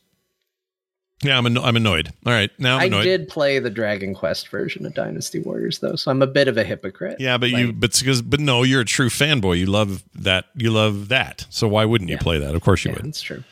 [1.22, 2.12] Yeah, I'm anno- I'm annoyed.
[2.26, 5.96] All right, now I'm I did play the Dragon Quest version of Dynasty Warriors though,
[5.96, 7.18] so I'm a bit of a hypocrite.
[7.20, 9.58] Yeah, but you, but because, but no, you're a true fanboy.
[9.58, 10.46] You love that.
[10.56, 11.46] You love that.
[11.50, 12.22] So why wouldn't you Yeah.
[12.22, 12.56] play that?
[12.56, 13.06] Of course you yeah, would.
[13.06, 13.44] that's true.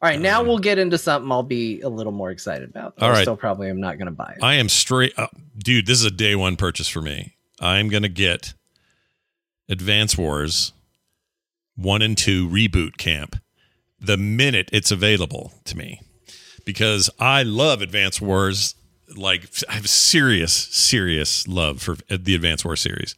[0.00, 2.94] All right, now um, we'll get into something I'll be a little more excited about.
[3.00, 3.22] All I right.
[3.22, 4.44] still probably am not going to buy it.
[4.44, 5.86] I am straight up, dude.
[5.86, 7.34] This is a day one purchase for me.
[7.60, 8.54] I'm gonna get
[9.68, 10.72] Advance Wars
[11.76, 13.36] one and two reboot camp
[14.00, 16.00] the minute it's available to me
[16.64, 18.74] because I love Advance Wars.
[19.16, 23.14] Like I have serious, serious love for the Advance Wars series.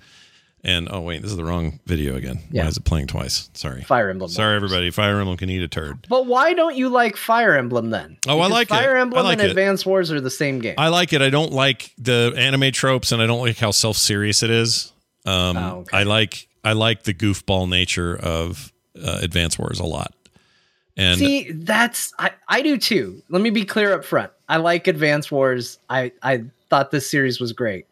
[0.63, 2.41] And oh wait, this is the wrong video again.
[2.51, 2.65] Yeah.
[2.65, 3.49] Why is it playing twice?
[3.55, 3.83] Sorry.
[3.83, 4.31] Fire Emblem.
[4.31, 4.91] Sorry, everybody.
[4.91, 6.07] Fire Emblem can eat a turd.
[6.09, 8.19] But why don't you like Fire Emblem then?
[8.29, 8.71] Oh, I Because like it.
[8.71, 9.51] Fire I Emblem like and it.
[9.51, 10.75] Advance Wars are the same game.
[10.77, 11.23] I like it.
[11.23, 14.93] I don't like the anime tropes, and I don't like how self serious it is.
[15.25, 15.97] Um, Oh, okay.
[15.97, 18.71] I like I like the goofball nature of
[19.03, 20.13] uh, Advance Wars a lot.
[20.97, 23.23] And See, that's I, I do too.
[23.31, 24.31] Let me be clear up front.
[24.49, 25.79] I like Advance Wars.
[25.89, 27.87] I I thought this series was great.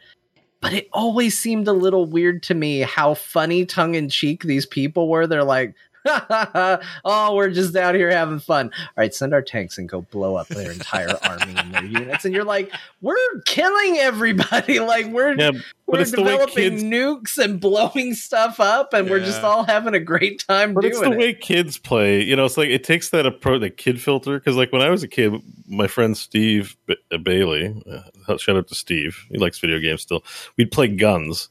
[0.61, 4.67] But it always seemed a little weird to me how funny tongue in cheek these
[4.67, 5.27] people were.
[5.27, 5.75] They're like,
[7.05, 8.71] oh, we're just out here having fun.
[8.79, 12.25] All right, send our tanks and go blow up their entire army and their units.
[12.25, 13.17] And you're like, we're
[13.47, 14.79] killing everybody.
[14.89, 15.51] Like we're Yeah,
[15.87, 16.83] we're it's the way developing kids.
[16.85, 20.93] nukes and blowing stuff up, and we're just all having a great time But doing
[20.93, 21.19] it's the it.
[21.19, 22.23] way kids play.
[22.23, 24.39] You know, it's like it takes that approach, the kid filter.
[24.39, 25.35] Because like when I was a kid,
[25.69, 30.25] my friend Steve uh, Bailey, uh, shout out to Steve, he likes video games still.
[30.57, 31.51] We'd play guns.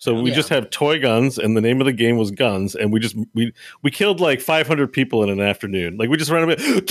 [0.00, 0.36] So we Yeah.
[0.36, 3.14] just have toy guns, and the name of the game was Guns, and we just
[3.34, 5.98] we we killed like 500 people in an afternoon.
[5.98, 6.90] Like we just ran away, and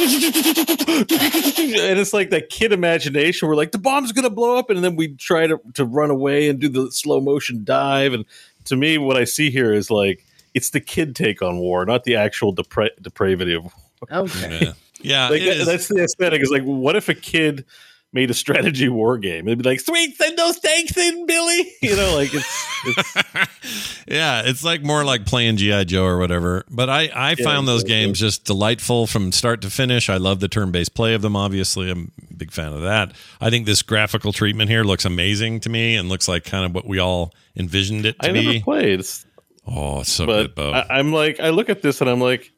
[1.99, 3.47] it's like that kid imagination.
[3.47, 6.49] We're like the bomb's gonna blow up, and then we try to to run away
[6.49, 8.13] and do the slow motion dive.
[8.13, 8.25] And
[8.65, 12.03] to me, what I see here is like it's the kid take on war, not
[12.03, 13.63] the actual depra- depravity of.
[13.63, 13.71] war.
[14.11, 14.59] Okay.
[14.61, 15.65] Yeah, yeah Like it that- is.
[15.65, 16.41] that's the aesthetic.
[16.41, 17.65] Is like, what if a kid
[18.13, 19.47] made a strategy war game?
[19.47, 21.71] It'd be like, sweet, send those tanks in, Billy.
[21.81, 23.15] You know, like it's, it's
[24.07, 26.65] yeah, it's like more like playing GI Joe or whatever.
[26.69, 30.09] But I I Yeah, found those games just delightful from start to finish.
[30.09, 31.35] I love the turn based play of them.
[31.35, 33.13] Obviously, I'm a big fan of that.
[33.41, 36.73] I think this graphical treatment here looks amazing to me and looks like kind of
[36.75, 38.43] what we all envisioned it to I be.
[38.45, 38.99] never played.
[38.99, 39.25] It's,
[39.67, 40.71] oh, it's so good, but Bo.
[40.71, 42.51] I, I'm like, I look at this and I'm like,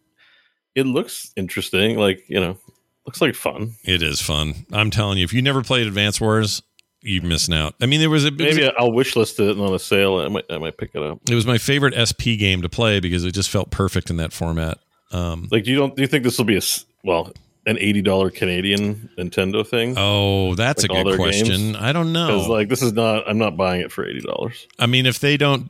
[0.75, 1.97] it looks interesting.
[1.97, 2.57] Like you know,
[3.05, 3.75] looks like fun.
[3.83, 4.65] it is fun.
[4.71, 6.61] I'm telling you, if you never played Advance Wars,
[7.01, 7.73] you're missing out.
[7.81, 10.19] I mean, there was a was Maybe a- I'll wish list it on a sale.
[10.19, 11.19] I might, I might pick it up.
[11.29, 14.31] it was my favorite SP game to play because it just felt perfect in that
[14.33, 14.77] format.
[15.11, 16.61] Um, Like, do you don't do you think this will be a
[17.03, 17.31] well
[17.65, 19.95] an eighty dollar Canadian Nintendo thing?
[19.97, 21.47] oh, that's Like a good question.
[21.73, 21.77] games?
[21.79, 22.27] I don't know.
[22.27, 23.27] Because like this is not.
[23.27, 24.67] I'm not buying it for eighty dollars.
[24.79, 25.69] I mean, if they don't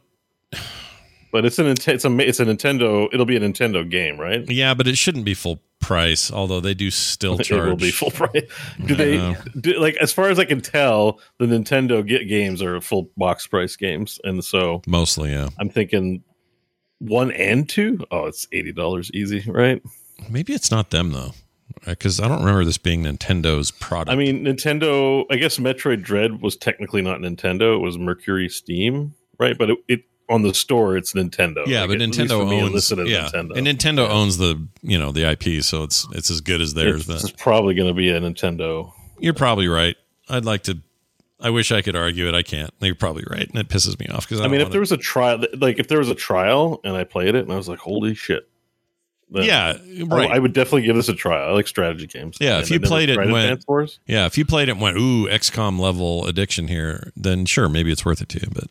[1.32, 3.08] But it's an it's a it's a Nintendo.
[3.14, 4.50] It'll be a Nintendo game, right?
[4.50, 6.32] Yeah, but it shouldn't be full price.
[6.32, 7.62] Although they do still charge.
[7.68, 8.44] It will be full price.
[8.86, 12.82] Do they do, like as far as I can tell, the Nintendo get games are
[12.82, 15.50] full box price games, and so Mostly, yeah.
[15.60, 16.24] I'm thinking
[17.00, 18.00] one and two.
[18.12, 19.82] Oh, it's eighty dollars easy, right?
[20.30, 21.32] Maybe it's not them though,
[21.88, 24.12] uh, because I don't remember this being Nintendo's product.
[24.12, 25.26] I mean, Nintendo.
[25.32, 29.58] I guess Metroid Dread was technically not Nintendo; it was Mercury Steam, right?
[29.58, 31.66] But it, it on the store, it's Nintendo.
[31.68, 32.92] yeah, Like, but Nintendo for me, it owns.
[32.92, 33.58] Yeah, Nintendo.
[33.58, 37.08] and Nintendo owns the you know the IP, so it's it's as good as theirs.
[37.10, 38.92] It's, it's probably going to be a Nintendo.
[39.20, 39.96] you're probably right.
[40.30, 40.80] I'd like to.
[41.40, 42.36] I wish I could argue it.
[42.36, 42.72] I can't.
[42.82, 44.92] You're probably right, and it pisses me off because I, I mean, if there was
[44.92, 47.68] a trial, like if there was a trial and I played it and I was
[47.68, 48.48] like, "Holy shit!"
[49.32, 50.30] yeah, I- right.
[50.32, 51.42] I, would definitely give this a try.
[51.48, 52.38] I like strategy games.
[52.40, 53.66] Yeah, if you played it and went-
[54.06, 57.92] yeah, if you played it and went, ooh, XCOM level addiction here, then sure, maybe
[57.92, 58.48] it's worth it to you.
[58.54, 58.66] But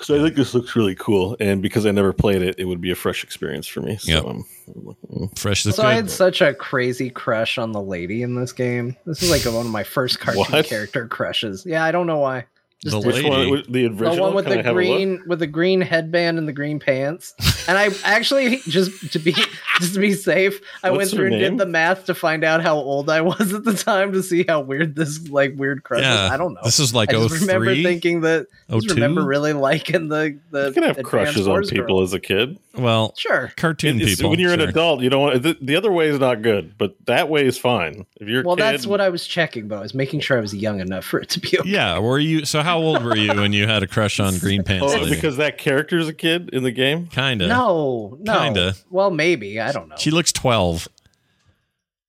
[0.00, 2.80] because I think this looks really cool, and because I never played it, it would
[2.80, 3.98] be a fresh experience for me.
[3.98, 4.24] So Yep.
[4.24, 5.96] um, fresh is So I good.
[5.96, 8.96] had such a crazy crush on the lady in this game.
[9.04, 10.64] This is like one of my first cartoon What?
[10.66, 11.64] character crushes.
[11.66, 12.46] Yeah, I don't know why.
[12.82, 13.38] Just The did- which one?
[13.40, 13.50] Lady.
[13.50, 16.48] was The original the one with Can the have green with the green headband and
[16.48, 17.34] the green pants.
[17.68, 19.32] And I actually just to be
[19.80, 22.42] just to be safe, I went What's her through and did the math to find
[22.42, 25.84] out how old I was at the time to see how weird this like weird
[25.84, 26.30] crush Yeah, was.
[26.32, 26.60] I don't know.
[26.64, 28.94] this is like I just remember oh thinking that I just 02?
[28.94, 32.00] remember really liking the the You can have crushes on people girl.
[32.02, 32.58] as a kid.
[32.74, 33.52] well, Sure.
[33.56, 34.30] cartoon It's- people.
[34.30, 36.94] when you're an adult, you don't want the, the other way is not good, but
[37.06, 38.06] that way is fine.
[38.20, 39.78] If you're Well, kid, that's what I was checking, though.
[39.78, 41.68] I was making sure I was young enough for it to be okay.
[41.68, 42.44] Yeah, were you?
[42.46, 44.86] So how old were you when you had a crush on Green Pants?
[44.94, 45.14] Oh, Lady?
[45.14, 47.06] because that character's a kid in the game.
[47.08, 47.46] kinda.
[47.48, 48.38] No, no.
[48.38, 48.74] Kinda.
[48.90, 49.60] Well, maybe.
[49.60, 49.96] I don't know.
[49.98, 50.88] She looks twelve.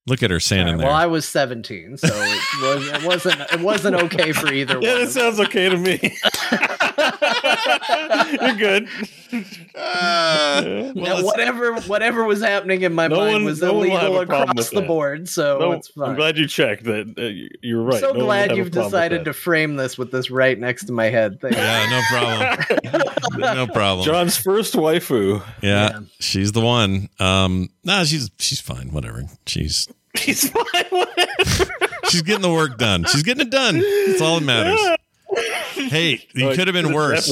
[0.08, 0.88] Look at her standing there.
[0.88, 4.94] Well, I was 17, so it, was, it wasn't it wasn't okay for either Yeah,
[4.94, 4.98] one.
[4.98, 6.00] Yeah, that sounds okay to me.
[8.40, 8.88] You're good.
[9.74, 14.12] Uh, Now, whatever whatever was happening in my No mind one- was no illegal have
[14.12, 14.86] a problem across the that.
[14.88, 16.10] board, so No, it's fine.
[16.10, 17.14] I'm glad you checked that.
[17.16, 18.00] Uh, you- you're right.
[18.00, 21.06] so No one glad you've decided to frame this with this right next to my
[21.06, 21.40] head.
[21.40, 22.02] Thank yeah, no
[22.88, 23.12] problem.
[23.56, 24.04] no problem.
[24.06, 25.42] John's first waifu.
[25.62, 26.00] yeah, Yeah.
[26.20, 27.08] she's the one.
[27.20, 28.90] Um, nah, she's she's fine.
[28.92, 29.24] Whatever.
[29.46, 31.06] She's He's fine.
[32.10, 33.04] She's getting the work done.
[33.04, 33.78] She's getting it done.
[34.06, 34.80] That's all that matters.
[35.74, 37.26] Hey, you Oh, could have been worse.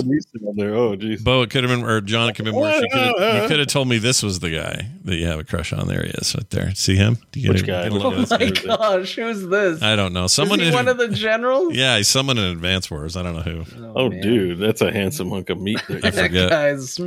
[0.56, 0.74] There.
[0.74, 1.22] Oh, jeez.
[1.22, 2.80] Bo, it could have been, or John, it could have been worse.
[2.82, 5.38] You could have, you could have told me this was the guy that you have
[5.38, 5.86] a crush on.
[5.86, 6.74] There he is, right there.
[6.74, 7.18] See him?
[7.32, 7.96] Do you Which get a- guy?
[7.98, 8.50] get Oh my guy?
[8.76, 9.82] gosh, who's this?
[9.82, 10.26] I don't know.
[10.26, 11.74] Someone Is he in, one of the generals?
[11.74, 13.16] yeah, he's someone in Advance Wars.
[13.18, 13.64] I don't know who.
[13.84, 14.20] Oh, oh man.
[14.22, 15.80] dude, that's a handsome hunk of meat.
[15.86, 15.98] There.
[15.98, 16.48] I That forget.
[16.50, 16.98] guy's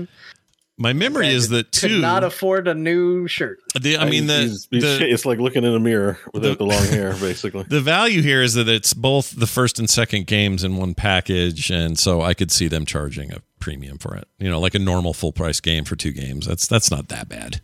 [0.77, 3.59] My memory is that could not afford a new shirt.
[3.79, 6.65] the, I mean, the, He's- he's the, it's like looking in a mirror without the-
[6.65, 7.63] the, long hair, basically.
[7.63, 11.69] the value here is that it's both the first and second games in one package,
[11.69, 14.27] and so I could see them charging a premium for it.
[14.39, 16.47] You know, like a normal full price game for two games.
[16.47, 17.61] That's that's not that bad.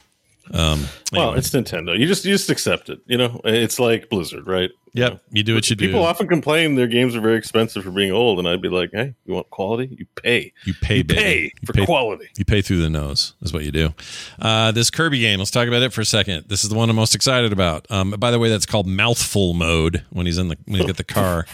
[0.51, 1.97] Um, Well, it's Nintendo.
[1.97, 2.99] You just you just accept it.
[3.07, 4.69] You know, it's like Blizzard, right?
[4.93, 5.19] You know?
[5.31, 5.85] You do what you do.
[5.87, 8.89] People often complain their games are very expensive for being old, and I'd be like,
[8.91, 9.95] "Hey, you want quality?
[9.97, 10.51] You pay.
[10.65, 13.63] you pay, You pay You for pay- quality." You pay through the nose, is what
[13.63, 13.93] you do.
[14.39, 16.45] Uh, this Kirby game, let's talk about it for a second.
[16.47, 17.85] This is the one I'm most excited about.
[17.91, 20.97] Um, by the way, that's called mouthful mode when he's in the when you get
[20.97, 21.45] the car.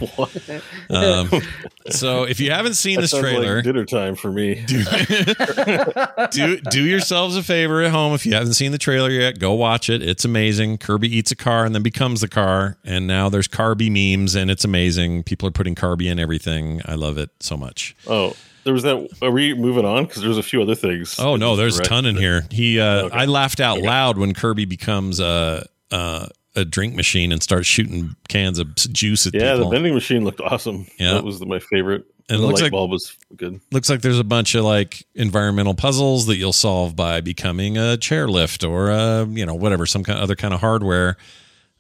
[0.90, 1.30] Um,
[1.90, 4.64] so if you haven't seen That this trailer, like dinner time for me.
[6.32, 9.54] do do yourselves a favor at home if you haven't seen the trailer yet go
[9.54, 13.25] watch it it's amazing kirby eats a car and then becomes the car and now
[13.30, 17.30] there's carby memes and it's amazing people are putting carby in everything i love it
[17.40, 19.08] so much Oh, there was that.
[19.22, 20.06] Are we moving on?
[20.06, 21.20] Because there's a few other things.
[21.20, 23.18] oh no there's a ton in here he uh Okay.
[23.18, 28.16] i laughed out loud when kirby becomes a uh a drink machine and starts shooting
[28.30, 30.88] cans of juice at Yeah, the vending machine looked awesome.
[30.98, 31.16] Yeah.
[31.16, 33.60] that was my favorite And the looks light like bulb was good.
[33.74, 37.98] looks like there's a bunch of like environmental puzzles that you'll solve by becoming a
[38.00, 41.18] chairlift or a you know whatever some kind other kind of hardware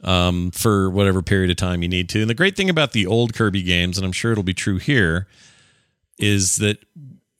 [0.05, 2.21] um, for whatever period of time you need to.
[2.21, 4.77] And the great thing about the old Kirby games, and I'm sure it'll be true
[4.77, 5.27] here,
[6.17, 6.77] is that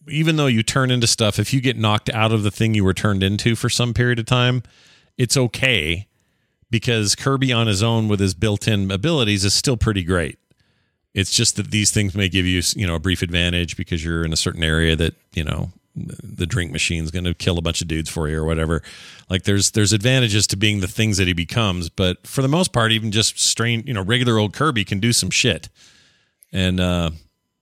[0.10, 2.84] even though you turn into stuff, if you get knocked out of the thing you
[2.84, 4.64] were turned into for some period of time,
[5.18, 6.08] it's okay
[6.70, 10.38] because Kirby on his own with his built-in abilities is still pretty great.
[11.14, 14.26] It's just that these things may give you, you know, a brief advantage because you're
[14.26, 17.82] in a certain area that, you know, the drink machine's going to kill a bunch
[17.82, 18.84] of dudes for you or whatever.
[19.30, 22.74] Like there's there's advantages to being the things that he becomes, but for the most
[22.74, 25.70] part even just strain, you know, regular old Kirby can do some shit.
[26.52, 27.12] And uh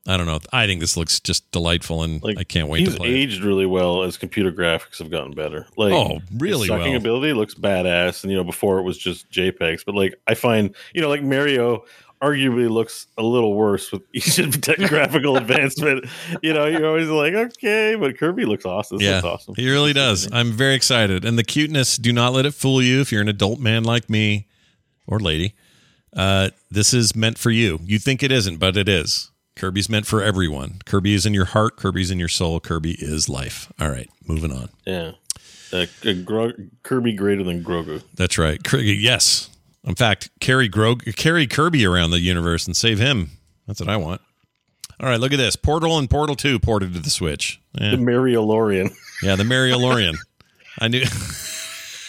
[0.06, 0.40] I don't know.
[0.52, 3.08] I think this looks just delightful and Like I can't wait He's to play.
[3.10, 3.14] it.
[3.14, 5.66] aged really well as computer graphics have gotten better.
[5.78, 6.98] Like, Oh, really sucking well.
[6.98, 9.86] ability looks badass, and you know before it was just JPEGs.
[9.86, 11.86] But like I find, you know, like Mario
[12.24, 16.06] arguably looks a little worse with each tech graphical advancement.
[16.42, 18.98] You know, you're always like, okay, but Kirby looks awesome.
[19.00, 19.56] This yeah, looks awesome.
[19.56, 20.30] he really does.
[20.32, 21.26] I'm very excited.
[21.26, 24.10] And the cuteness, do not let it fool you if you're an adult man like
[24.10, 24.48] me
[25.08, 25.54] or lady.
[26.16, 27.80] Uh, this is meant for you.
[27.84, 29.32] You think it isn't, but it is.
[29.56, 30.80] Kirby's meant for everyone.
[30.86, 31.76] Kirby is in your heart.
[31.76, 32.60] Kirby's in your soul.
[32.60, 33.72] Kirby is life.
[33.80, 34.70] All right, moving on.
[34.86, 35.12] Yeah.
[35.72, 35.86] Uh,
[36.24, 38.04] Gro- Kirby greater than Grogu.
[38.16, 38.64] That's right.
[38.64, 39.50] Kirby, Yes.
[39.86, 43.32] In fact, carry Grog- carry Kirby around the universe and save him.
[43.68, 44.22] That's what I want.
[45.00, 45.56] All right, look at this.
[45.56, 47.60] Portal and Portal 2 ported to the Switch.
[47.80, 48.92] Eh, The Mario Lorian.
[49.22, 50.16] yeah, the Mario Lorian.
[50.80, 51.00] I knew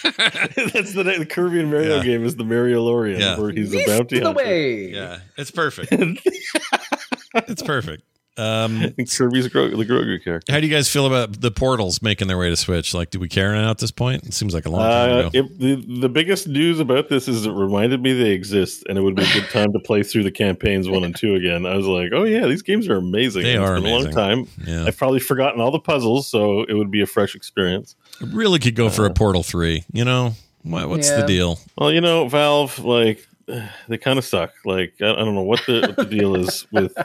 [0.02, 2.02] That's the, the Kirby and Mario Yeah.
[2.04, 3.38] game is the Mario Lorian, Yeah.
[3.40, 4.42] where he's a Least bounty the hunter.
[4.44, 4.90] way.
[4.92, 5.88] Yeah, it's perfect.
[7.34, 8.02] it's perfect.
[8.37, 10.53] Um, I think Kirby's Gro- the Grogu character.
[10.53, 12.92] how do you guys feel about the portals making their way to Switch?
[12.94, 14.25] Like, do we care now at this point?
[14.25, 15.31] It seems like a long time Uh, ago.
[15.35, 19.03] it, the, the biggest news about this is it reminded me they exist, and it
[19.03, 21.64] would be a good time to play through the campaigns one and two again.
[21.66, 23.44] I was like, oh yeah, these games are amazing.
[23.44, 24.49] They And are it's been a long time.
[24.66, 24.85] Yeah.
[24.87, 27.94] I've probably forgotten all the puzzles, so it would be a fresh experience.
[28.20, 29.85] It really could go for a Portal 3.
[29.92, 31.61] You know, what, what's the deal?
[31.79, 33.27] Well, you know, Valve, like
[33.88, 34.52] they kind of suck.
[34.64, 36.96] Like I, I don't know what the, what the deal is with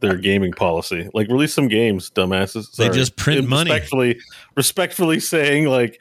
[0.00, 1.08] their gaming policy.
[1.14, 2.74] Like release some games, dumbasses.
[2.76, 2.96] They Sorry.
[2.96, 3.70] just print money.
[3.70, 4.20] Respectfully,
[4.56, 6.00] respectfully saying like.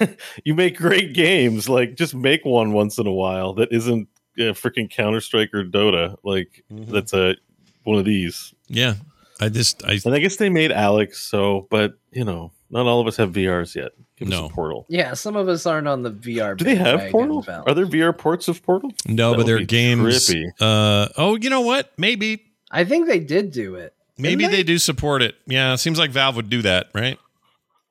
[0.44, 1.66] you make great games.
[1.66, 4.06] Like, just make one once in a while that isn't
[4.38, 6.16] uh, freaking Counter Strike or Dota.
[6.22, 6.92] Like, Mm-hmm.
[6.92, 7.36] that's a
[7.84, 8.52] one of these.
[8.68, 8.94] Yeah.
[9.40, 11.14] I just, I, And I guess they made Alyx.
[11.14, 13.92] So, but you know, not all of us have VRs yet.
[14.16, 14.46] Give No.
[14.46, 14.86] us a Portal.
[14.88, 16.56] Yeah, some of us aren't on the VR.
[16.56, 17.42] Do they have Portal?
[17.42, 17.64] Val.
[17.66, 18.90] Are there VR ports of Portal?
[19.06, 20.28] no, That but would their be games.
[20.28, 20.44] trippy.
[20.60, 21.92] Uh, oh, you know what?
[21.96, 22.42] Maybe.
[22.70, 23.94] I think they did do it.
[24.18, 25.34] Maybe Didn't they do support it.
[25.46, 27.18] Yeah, it seems like Valve would do that, right?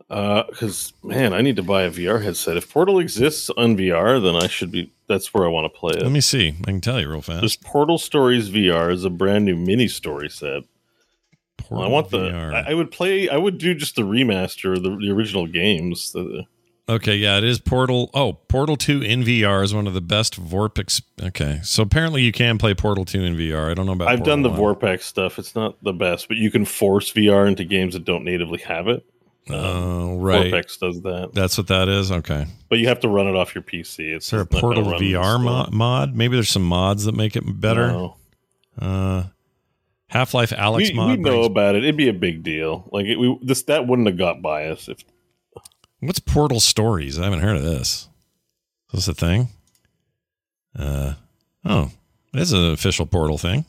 [0.07, 2.57] Because man, I need to buy a VR headset.
[2.57, 4.91] If Portal exists on VR, then I should be.
[5.07, 6.03] That's where I want to play it.
[6.03, 6.55] Let me see.
[6.61, 7.41] I can tell you real fast.
[7.41, 7.55] This.
[7.55, 10.63] Portal Stories VR is a brand new mini story set.
[11.71, 12.17] Portal I want the.
[12.29, 12.53] VR.
[12.53, 13.29] I, I would play.
[13.29, 16.11] I would do just the remaster, the, the original games.
[16.11, 16.45] The,
[16.89, 18.09] Okay, yeah, it is Portal.
[18.13, 21.01] Oh, Portal 2 in VR is one of the best VorpX.
[21.21, 23.71] Okay, so apparently you can play Portal 2 in VR.
[23.71, 24.09] I don't know about.
[24.09, 24.59] I've Portal done the 1.
[24.59, 25.39] VorpX stuff.
[25.39, 28.89] It's not the best, but you can force VR into games that don't natively have
[28.89, 29.05] it.
[29.49, 30.51] Oh, right.
[30.51, 32.11] VorpX does that, That's what that is.
[32.11, 32.45] Okay.
[32.69, 34.13] but you have to run it off your PC.
[34.13, 36.15] It's Is there a Portal VR mod?
[36.15, 37.87] Maybe there's some mods that make it better.
[37.87, 38.17] No.
[38.77, 39.23] Uh,
[40.11, 41.09] Half Life Alyx we, mod.
[41.09, 41.83] we know brings- about it.
[41.83, 42.87] It'd be a big deal.
[42.91, 45.03] Like it, we, this, that wouldn't have got by us if
[46.01, 47.17] What's Portal Stories?
[47.17, 48.09] I haven't heard of this.
[48.91, 49.49] Is this a thing?
[50.77, 51.13] Uh,
[51.63, 51.91] oh,
[52.33, 53.65] it is an official Portal thing.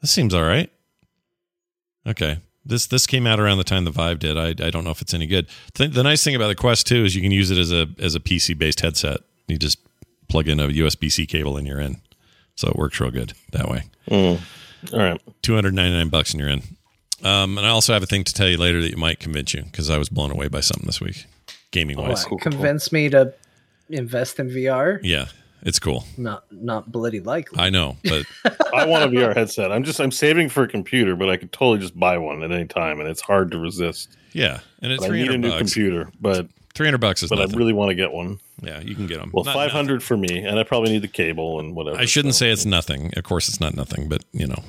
[0.00, 0.70] This seems all right.
[2.06, 2.38] Okay.
[2.64, 4.38] This this came out around the time the Vive did.
[4.38, 5.46] I, I don't know if it's any good.
[5.74, 7.86] The, the nice thing about the Quest 2 is you can use it as a
[7.98, 9.20] as a PC based headset.
[9.46, 9.78] You just
[10.28, 12.00] plug in a USB C cable and you're in.
[12.56, 13.84] So it works real good that way.
[14.08, 14.40] Mm.
[14.92, 15.20] All right.
[15.42, 16.62] 299 bucks and you're in.
[17.22, 19.54] Um, and I also have a thing to tell you later that you might convince
[19.54, 21.24] you because I was blown away by something this week,
[21.70, 22.24] gaming wise.
[22.24, 23.32] What, convince me to
[23.88, 24.98] invest in VR.
[25.02, 25.26] Yeah,
[25.62, 26.04] it's cool.
[26.18, 27.58] Not not bloody likely.
[27.60, 28.26] I know, but
[28.74, 29.72] I want a VR headset.
[29.72, 32.52] I'm just I'm saving for a computer, but I could totally just buy one at
[32.52, 34.10] any time, and it's hard to resist.
[34.32, 35.60] yeah, and it's But I need a new bucks.
[35.72, 38.40] computer, but 300 bucks is but I really want to get one.
[38.62, 39.30] yeah, you can get them.
[39.32, 41.98] Well, 500 for me, and I probably need the cable and whatever.
[41.98, 42.40] I shouldn't so.
[42.40, 43.12] say it's nothing.
[43.16, 44.62] Of course, it's not nothing, but you know,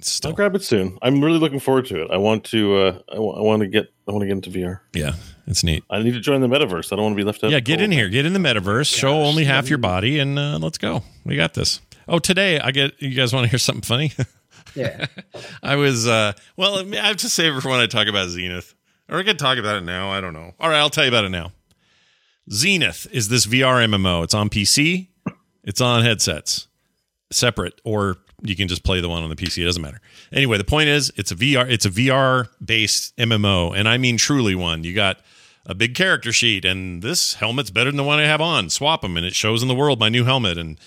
[0.00, 0.30] still.
[0.30, 0.98] I'll grab it soon.
[1.02, 2.10] I'm really looking forward to it.
[2.10, 2.76] I want to.
[2.76, 3.92] Uh, I, want to get.
[4.08, 4.80] I want to get into VR.
[4.92, 5.12] Yeah,
[5.46, 5.84] it's neat.
[5.88, 6.92] I need to join the metaverse.
[6.92, 7.50] I don't want to be left out.
[7.50, 8.08] Yeah, get in here.
[8.08, 8.92] Get in the metaverse.
[8.92, 11.02] Show only half your body, and uh, let's go.
[11.24, 11.80] We got this.
[12.08, 13.00] Oh, today I get.
[13.00, 14.12] You guys want to hear something funny?
[14.74, 15.06] yeah.
[15.62, 18.74] I was uh well, I have to save it for when I talk about Zenith.
[19.08, 20.10] Or I could talk about it now.
[20.10, 20.54] I don't know.
[20.58, 21.52] All right, I'll tell you about it now.
[22.50, 24.24] Zenith is this VR MMO.
[24.24, 25.08] It's on PC.
[25.64, 26.68] It's on headsets,
[27.32, 29.62] separate or you can just play the one on the PC.
[29.62, 30.00] It doesn't matter.
[30.32, 31.68] Anyway, the point is, it's a VR.
[31.68, 34.84] It's a VR based MMO, and I mean truly one.
[34.84, 35.20] You got
[35.64, 38.70] a big character sheet, and this helmet's better than the one I have on.
[38.70, 40.78] Swap them, and it shows in the world my new helmet, and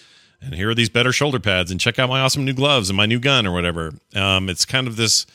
[0.42, 2.98] and here are these better shoulder pads, and check out my awesome new gloves and
[2.98, 3.94] my new gun or whatever.
[4.16, 5.26] Um, it's kind of this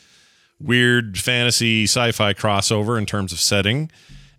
[0.60, 3.90] weird fantasy sci-fi crossover in terms of setting.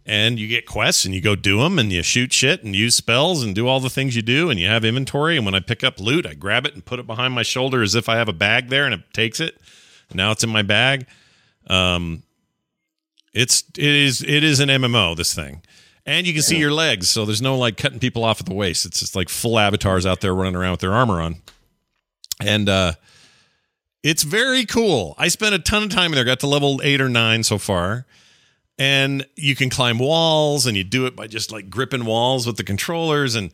[0.07, 2.95] And you get quests and you go do them and you shoot shit and use
[2.95, 5.35] spells and do all the things you do and you have inventory.
[5.35, 7.81] And when i pick up loot i grab it and put it behind my shoulder
[7.81, 9.59] as if i have a bag there and it takes it.
[10.13, 11.07] Now it's in my bag.
[11.67, 12.21] Um
[13.33, 15.63] it's it is it is an mmo this thing.
[16.05, 18.53] And you can see your legs so there's no like cutting people off at the
[18.53, 18.85] waist.
[18.85, 21.37] It's just like full avatars out there running around with their armor on.
[22.39, 22.93] And uh
[24.05, 25.15] it's very cool.
[25.17, 26.23] I spent a ton of time in there.
[26.23, 28.05] Got to level eight or nine so far.
[28.77, 32.57] And you can climb walls and you do it by just like gripping walls with
[32.57, 33.51] the controllers and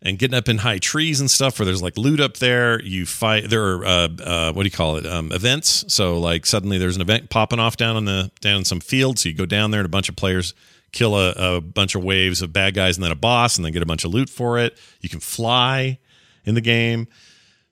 [0.00, 2.82] and getting up in high trees and stuff where there's like loot up there.
[2.82, 5.04] You fight there are uh, uh, what do you call it?
[5.04, 5.84] Um, events.
[5.92, 9.18] So like suddenly there's an event popping off down in the down in some field
[9.18, 10.54] so you go down there and a bunch of players
[10.92, 13.72] kill a, a bunch of waves of bad guys and then a boss and then
[13.74, 14.78] get a bunch of loot for it.
[15.02, 15.98] You can fly
[16.46, 17.06] in the game.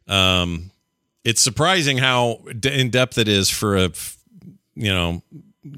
[0.07, 0.72] Um
[1.29, 3.91] it's surprising how in depth it is for a
[4.74, 5.22] you know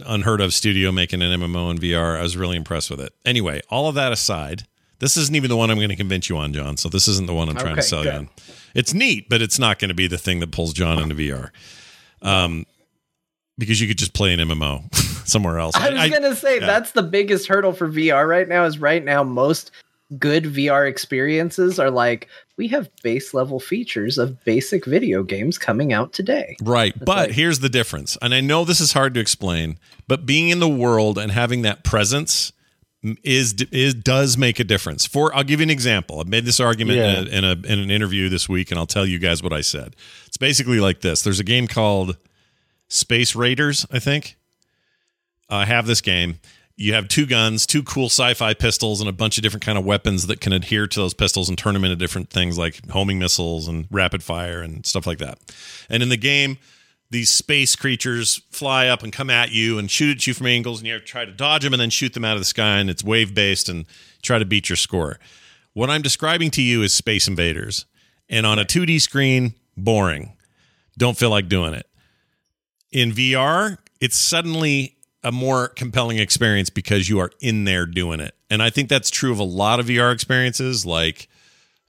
[0.06, 2.16] unheard of studio making an MMO in VR.
[2.16, 3.12] I was really impressed with it.
[3.24, 4.68] Anyway, all of that aside,
[5.00, 6.76] this isn't even the one I'm going to convince you on, John.
[6.76, 8.12] So this isn't the one I'm trying Okay, to sell good.
[8.12, 8.28] you on.
[8.76, 11.50] It's neat, but it's not going to be the thing that pulls John into VR.
[12.22, 12.64] Um,
[13.58, 14.94] because you could just play an MMO
[15.26, 15.74] somewhere else.
[15.74, 16.66] I was gonna say yeah.
[16.66, 18.64] that's the biggest hurdle for VR right now.
[18.66, 19.72] Is right now most
[20.16, 22.28] good VR experiences are like
[22.60, 26.56] we have base level features of basic video games coming out today.
[26.62, 26.92] Right.
[26.98, 28.18] but like- here's the difference.
[28.20, 31.62] And I know this is hard to explain, but being in the world and having
[31.62, 32.52] that presence
[33.24, 35.06] is is does make a difference.
[35.06, 36.20] For I'll give you an example.
[36.20, 37.20] I made this argument Yeah.
[37.20, 39.54] in, a, in a in an interview this week and I'll tell you guys what
[39.54, 39.96] I said.
[40.26, 41.22] It's basically like this.
[41.22, 42.18] There's a game called
[42.88, 44.36] Space Raiders, I think.
[45.48, 46.40] I have this game.
[46.80, 49.84] You have two guns, two cool sci-fi pistols, and a bunch of different kind of
[49.84, 53.18] weapons that can adhere to those pistols and turn them into different things like homing
[53.18, 55.38] missiles and rapid fire and stuff like that.
[55.90, 56.56] And in the game,
[57.10, 60.78] these space creatures fly up and come at you and shoot at you from angles,
[60.78, 62.46] and you have to try to dodge them and then shoot them out of the
[62.46, 62.78] sky.
[62.78, 63.84] And it's wave based and
[64.22, 65.18] try to beat your score.
[65.74, 67.84] What I'm describing to you is Space Invaders,
[68.30, 70.34] and on a 2D screen, boring.
[70.96, 71.86] Don't feel like doing it
[72.92, 78.34] in VR, it's suddenly a more compelling experience because you are in there doing it.
[78.48, 81.28] And I think that's true of a lot of VR experiences, like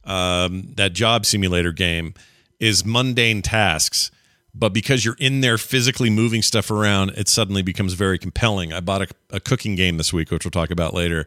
[0.04, 2.14] um, that job simulator game
[2.60, 4.12] is mundane tasks.
[4.54, 8.74] But because you're in there physically moving stuff around, it suddenly becomes very compelling.
[8.74, 11.26] I bought a, a cooking game this week, which we'll talk about later,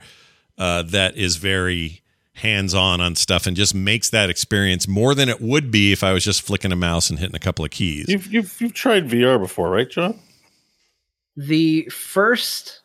[0.58, 2.02] uh, that is very
[2.34, 6.02] hands on on stuff and just makes that experience more than it would be if
[6.02, 8.06] I was just flicking a mouse and hitting a couple of keys.
[8.08, 10.18] You've, you've you've tried VR before, right, John?
[11.36, 12.80] The first,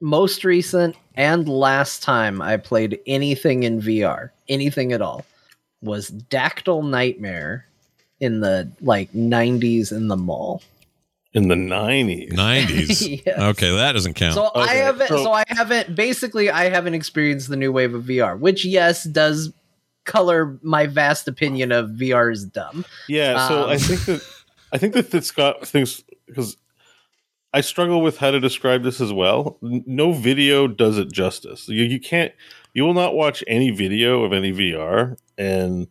[0.00, 5.24] most recent, and last time I played anything in VR, anything at all,
[5.82, 7.66] was Dactyl Nightmare
[8.20, 10.62] in the like 90s in the mall.
[11.32, 12.32] In the nineties.
[12.32, 13.22] 90s.
[13.26, 13.38] Yes.
[13.38, 14.34] Okay, that doesn't count.
[14.34, 15.08] So I haven't.
[15.08, 15.94] So, so- I haven't.
[15.96, 19.52] Basically, I haven't experienced the new wave of VR, which yes does
[20.04, 22.84] color my vast opinion of VR is dumb.
[23.08, 24.22] Yeah, so Um, I think that
[24.72, 26.56] I think that, that Scott thinks because
[27.54, 29.56] I struggle with how to describe this as well.
[29.62, 31.68] No video does it justice.
[31.68, 32.32] You, you can't.
[32.74, 35.86] You will not watch any video of any VR and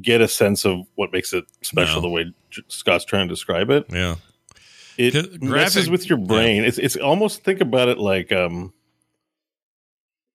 [0.00, 2.02] get a sense of what makes it special No.
[2.02, 2.32] the way
[2.68, 3.86] Scott's trying to describe it.
[3.90, 4.14] yeah.
[4.98, 6.64] It G- messes with your brain.
[6.64, 8.72] It's it's almost think about it like um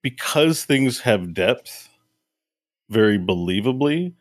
[0.01, 1.89] because things have depth
[2.89, 4.13] very believably,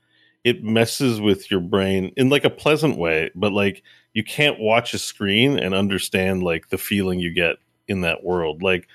[0.44, 3.82] it messes with your brain in like a pleasant way, but like
[4.16, 7.56] you can't watch a screen and understand like the feeling you get
[7.86, 8.62] in that world.
[8.62, 8.88] Like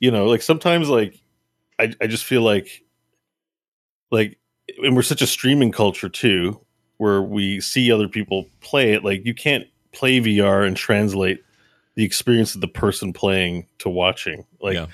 [0.00, 1.14] you know, like sometimes like
[1.78, 2.82] I I just feel like
[4.10, 4.36] like
[4.82, 6.60] and we're such a streaming culture too
[6.96, 11.40] where we see other people play it like you can't play VR and translate
[11.94, 14.86] the experience of the person playing to watching like Yeah.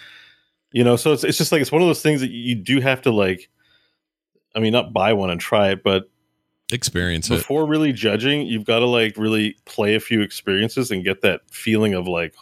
[0.72, 2.80] you know so it's it's just like it's one of those things that you do
[2.80, 3.48] have to like
[4.54, 6.10] I mean not buy one and try it but
[6.72, 7.36] Experience it.
[7.36, 11.40] before really judging you've got to like really play a few experiences and get that
[11.50, 12.34] feeling of like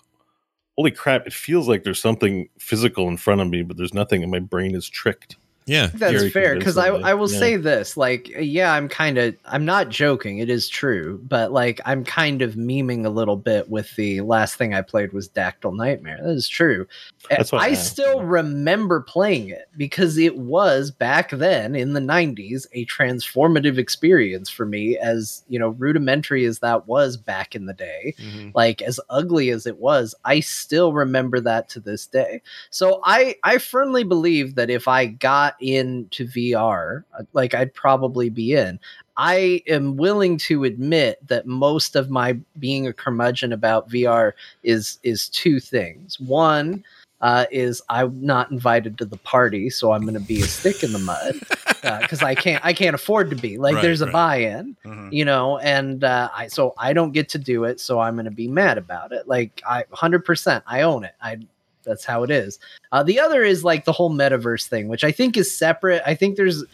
[0.76, 4.22] holy crap it feels like there's something physical in front of me but there's nothing
[4.22, 5.36] and my brain is tricked
[5.68, 7.38] Yeah, that's fair because I, I will yeah.
[7.40, 11.80] say this like yeah i'm kind of i'm not joking it is true but like
[11.84, 15.74] i'm kind of memeing a little bit with the last thing i played was dactyl
[15.76, 16.86] nightmare that is true.
[17.28, 22.00] That's what i I- still remember playing it because it was back then in the
[22.00, 27.66] 90s a transformative experience for me as you know rudimentary as that was back in
[27.66, 28.50] the day mm-hmm.
[28.54, 32.40] like as ugly as it was i still remember that to this day.
[32.70, 38.28] So i i firmly believe that if i got into vr uh, like i'd probably
[38.28, 38.78] be in
[39.16, 44.32] i am willing to admit that most of my being a curmudgeon about vr
[44.62, 46.84] is is two things one
[47.20, 50.82] uh, is I'm not invited to the party, so I'm going to be a stick
[50.82, 51.34] in the mud
[52.00, 53.58] because I can't I can't afford to be.
[53.58, 54.12] Like Right, there's a right.
[54.12, 54.76] buy-in,
[55.10, 58.26] you know, and uh, I so I don't get to do it, so I'm going
[58.26, 59.26] to be mad about it.
[59.26, 61.14] Like I 100% I own it.
[61.22, 61.38] I
[61.86, 62.58] that's how it is.
[62.92, 66.02] Uh, the other is like the whole metaverse thing, which I think is separate.
[66.04, 66.64] I think there's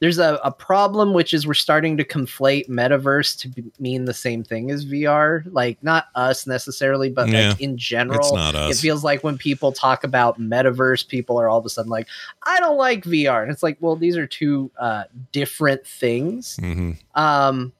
[0.00, 4.14] there's a, a problem which is we're starting to conflate metaverse to be, mean the
[4.14, 5.42] same thing as VR.
[5.50, 8.78] Like not us necessarily, but Yeah, like in general, it's not us.
[8.78, 12.06] it feels like when people talk about metaverse, people are all of a sudden like,
[12.44, 16.56] I don't like VR, and it's like, well, these are two uh, different things.
[16.60, 17.72] hmm Um,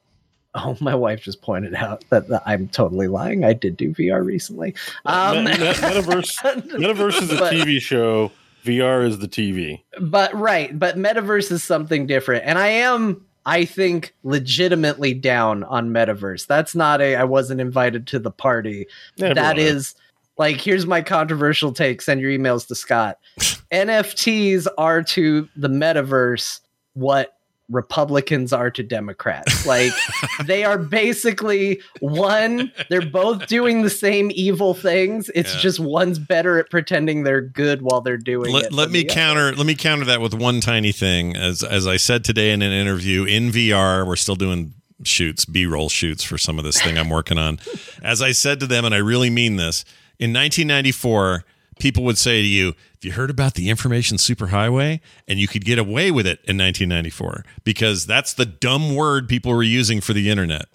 [0.64, 3.44] oh, my wife just pointed out that, that I'm totally lying.
[3.44, 4.74] I did do VR recently.
[5.06, 6.36] Um, Met- Met- Metaverse,
[6.72, 8.32] Metaverse is a But- TV show.
[8.64, 9.80] VR is the TV.
[10.00, 15.88] but right but metaverse is something different and i am i think legitimately down on
[15.90, 18.86] metaverse that's not a i wasn't invited to the party
[19.16, 19.94] Yeah, that everyone is
[20.36, 23.18] like here's my controversial take send your emails to scott
[23.72, 26.60] nfts are to the metaverse
[26.94, 27.37] what
[27.70, 29.92] republicans are to democrats like
[30.46, 35.60] they are basically one they're both doing the same evil things it's Yeah.
[35.60, 39.10] just one's better at pretending they're good while they're doing Let, it let me the
[39.10, 39.14] other.
[39.14, 39.52] counter.
[39.56, 41.36] Let me counter that with one tiny thing.
[41.36, 45.66] As as I said today in an interview in VR, we're still doing shoots, B
[45.66, 47.58] roll shoots for some of this thing I'm working on.
[48.02, 49.84] As I said to them, and I really mean this,
[50.18, 51.44] in 1994,
[51.78, 55.64] people would say to you, "Have you heard about the information superhighway?" And you could
[55.64, 60.12] get away with it in 1994 because that's the dumb word people were using for
[60.12, 60.66] the internet.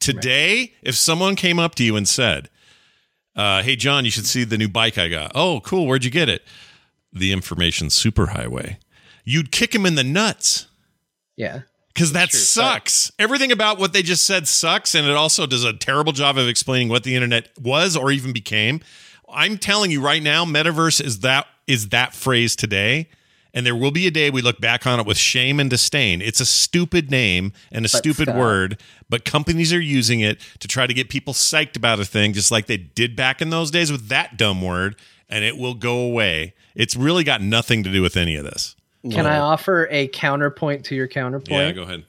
[0.00, 2.48] Today, if someone came up to you and said,
[3.36, 5.86] uh, "Hey, John, you should see the new bike I got." Oh, cool.
[5.86, 6.42] Where'd you get it?
[7.12, 8.76] The information superhighway.
[9.24, 10.66] You'd kick him in the nuts
[11.36, 11.60] yeah
[11.98, 13.10] because that True, sucks.
[13.18, 16.46] Everything about what they just said sucks, and it also does a terrible job of
[16.46, 18.80] explaining what the internet was or even became.
[19.32, 23.08] I'm telling you right now, metaverse is that is that phrase today.
[23.54, 26.20] And there will be a day we look back on it with shame and disdain.
[26.20, 30.40] It's a stupid name and a But stupid Scott- word, but companies are using it
[30.60, 33.48] to try to get people psyched about a thing, just like they did back in
[33.48, 34.96] those days with that dumb word,
[35.30, 36.54] and it will go away.
[36.74, 38.76] It's really got nothing to do with any of this.
[39.10, 41.50] Can I offer a counterpoint to your counterpoint?
[41.50, 42.04] Yeah, go ahead.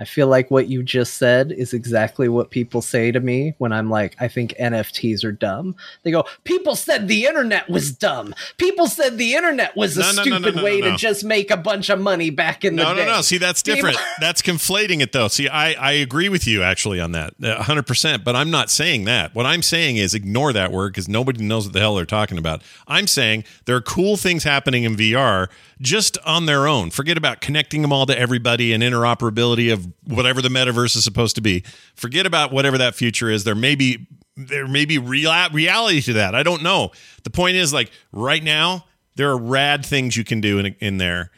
[0.00, 3.72] I feel like what you just said is exactly what people say to me when
[3.72, 5.74] I'm like, I think NFTs are dumb.
[6.04, 8.32] They go, People said the internet was dumb.
[8.58, 11.56] People said the internet was a No, no, stupid no, way to just make a
[11.56, 12.88] bunch of money back in the day.
[12.90, 13.04] no, no.
[13.06, 13.20] No.
[13.22, 13.96] See, that's different.
[13.96, 15.26] People- That's conflating it, though.
[15.28, 18.22] See, I, I agree with you actually on that, uh, 100%.
[18.22, 19.34] But I'm not saying that.
[19.34, 22.38] What I'm saying is ignore that word because nobody knows what the hell they're talking
[22.38, 22.62] about.
[22.86, 25.48] I'm saying there are cool things happening in VR
[25.80, 26.90] just on their own.
[26.90, 31.34] Forget about connecting them all to everybody and interoperability of whatever the metaverse is supposed
[31.36, 31.64] to be.
[31.94, 33.44] Forget about whatever that future is.
[33.44, 36.34] There may be there may be real reality to that.
[36.34, 36.92] I don't know.
[37.24, 38.84] The point is, like right now,
[39.16, 41.30] there are rad things you can do in in there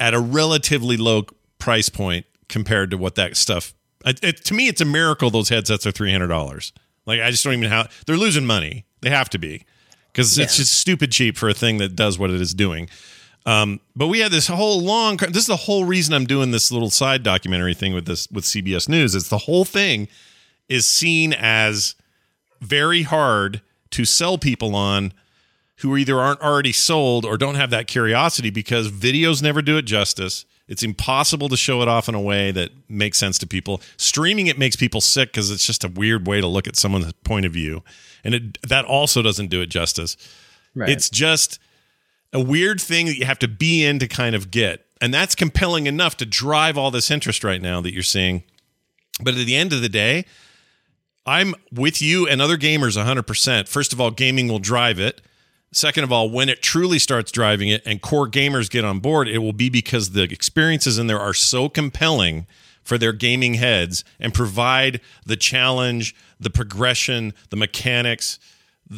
[0.00, 1.24] at a relatively low
[1.58, 3.72] price point compared to what that stuff.
[4.04, 6.72] It, it- to me, it's a miracle those headsets are three hundred dollars.
[7.06, 8.84] Like I just don't even how they're losing money.
[9.02, 9.64] They have to be
[10.12, 12.88] because it's just stupid cheap for a thing that does what it is doing.
[13.46, 15.16] Um, but we had this whole long.
[15.16, 18.44] This is the whole reason I'm doing this little side documentary thing with this with
[18.44, 19.14] CBS News.
[19.14, 20.08] It's the whole thing
[20.68, 21.94] is seen as
[22.60, 25.12] very hard to sell people on
[25.76, 29.82] who either aren't already sold or don't have that curiosity because videos never do it
[29.82, 30.44] justice.
[30.68, 33.80] It's impossible to show it off in a way that makes sense to people.
[33.96, 37.12] Streaming it makes people sick because it's just a weird way to look at someone's
[37.24, 37.84] point of view,
[38.24, 40.16] and it, that also doesn't do it justice.
[40.74, 40.88] Right.
[40.88, 41.60] It's just
[42.32, 45.34] a weird thing that you have to be in to kind of get, and that's
[45.34, 48.42] compelling enough to drive all this interest right now that you're seeing.
[49.22, 50.24] But at the end of the day,
[51.24, 53.68] I'm with you and other gamers 100%.
[53.68, 55.20] First of all, gaming will drive it.
[55.72, 59.28] Second of all, when it truly starts driving it and core gamers get on board,
[59.28, 62.46] it will be because the experiences in there are so compelling
[62.84, 68.38] for their gaming heads and provide the challenge, the progression, the mechanics,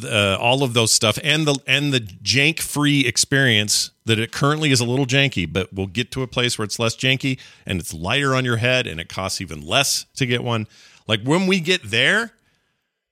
[0.03, 4.71] uh, all of those stuff and the and the jank free experience that it currently
[4.71, 7.79] is a little janky but we'll get to a place where it's less janky and
[7.79, 10.67] it's lighter on your head and it costs even less to get one.
[11.07, 12.33] Like when we get there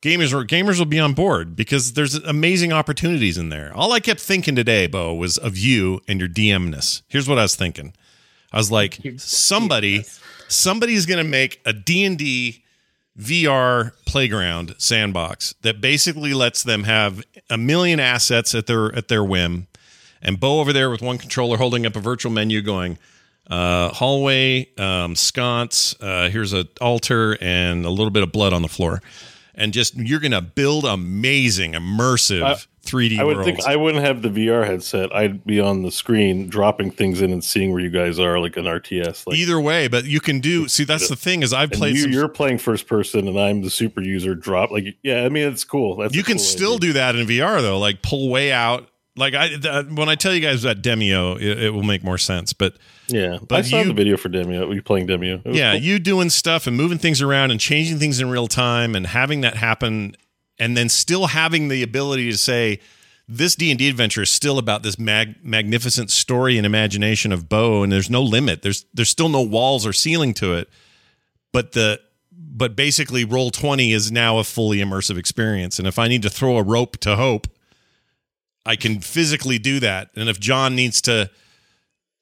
[0.03, 3.71] gamers or gamers will be on board because there's amazing opportunities in there.
[3.73, 7.43] All i kept thinking today bo was of you and your dmness here's what i
[7.43, 7.93] was thinking.
[8.53, 10.05] I was like somebody
[10.47, 12.63] somebody's gonna make a d&d
[13.19, 19.23] VR playground sandbox that basically lets them have a million assets at their at their
[19.23, 19.67] whim.
[20.21, 22.97] And Bo over there with one controller holding up a virtual menu going
[23.49, 28.61] uh, hallway, um, sconce, uh, here's an altar and a little bit of blood on
[28.61, 29.01] the floor.
[29.55, 32.57] And just you're gonna build amazing, immersive I-
[32.87, 33.45] 3D I would worlds.
[33.45, 35.13] think I wouldn't have the VR headset.
[35.15, 38.57] I'd be on the screen dropping things in and seeing where you guys are, like
[38.57, 39.27] an RTS.
[39.27, 42.07] Like Either way, but you can do see that's the thing is I've played you,
[42.07, 44.33] you're playing first person, and I'm the super user.
[44.35, 45.97] Drop like yeah, I mean it's cool.
[45.97, 46.79] That's you can cool still idea.
[46.89, 48.87] do that in VR though, like pull way out.
[49.19, 52.19] Like I, th- when I tell you guys about Demeo, it, it will make more
[52.19, 52.53] sense.
[52.53, 52.75] But
[53.07, 54.71] Yeah, but I saw you- the video for Demeo.
[54.75, 55.41] You playing Demeo?
[55.43, 55.81] Yeah, cool.
[55.81, 59.41] you doing stuff and moving things around and changing things in real time and having
[59.41, 60.15] that happen,
[60.59, 62.79] and then still having the ability to say,
[63.27, 67.49] this D and D adventure is still about this mag- magnificent story and imagination of
[67.49, 68.61] Bo, and there's no limit.
[68.61, 70.69] There's there's still no walls or ceiling to it,
[71.51, 71.99] but the
[72.57, 75.77] but basically roll 20 is now a fully immersive experience.
[75.77, 77.47] And if i need to throw a rope to hope
[78.65, 80.09] i can physically do that.
[80.15, 81.29] And if john needs to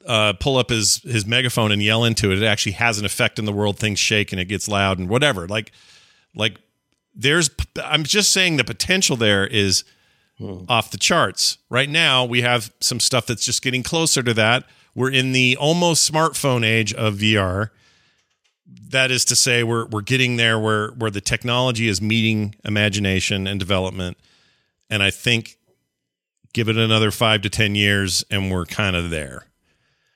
[0.06, 3.40] uh, pull up his his megaphone and yell into it it actually has an effect
[3.40, 3.78] in the world.
[3.80, 5.48] Things shake and it gets loud and whatever.
[5.48, 5.72] Like
[6.36, 6.60] like
[7.16, 7.49] there's
[7.84, 9.84] i'm just saying the potential there is
[10.38, 10.66] hmm.
[10.68, 11.57] off the charts.
[11.70, 14.66] Right now we have some stuff that's just getting closer to that.
[14.93, 17.70] We're in the almost smartphone age of vr
[18.89, 23.47] that is to say we're we're getting there where where the technology is meeting imagination
[23.47, 24.18] and development.
[24.89, 25.57] And i think
[26.53, 29.45] give it another 5 to 10 years and we're kind of there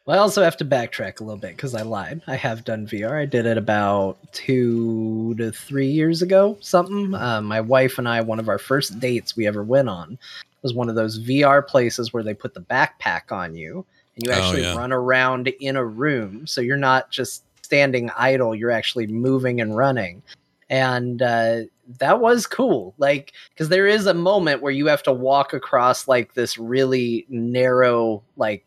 [0.09, 2.23] Well, I also have to backtrack a little bit because I lied.
[2.25, 3.21] I have done VR.
[3.21, 7.13] I did it about two to three years ago, something.
[7.13, 10.17] Uh, my wife and I, one of our first dates we ever went on,
[10.63, 13.85] was one of those VR places where they put the backpack on you
[14.15, 14.75] and you Oh, actually yeah.
[14.75, 16.47] run around in a room.
[16.47, 20.23] So you're not just standing idle, you're actually moving and running.
[20.71, 21.65] And uh,
[21.99, 22.95] that was cool.
[22.97, 27.27] Like, because there is a moment where you have to walk across like this really
[27.29, 28.65] narrow, like,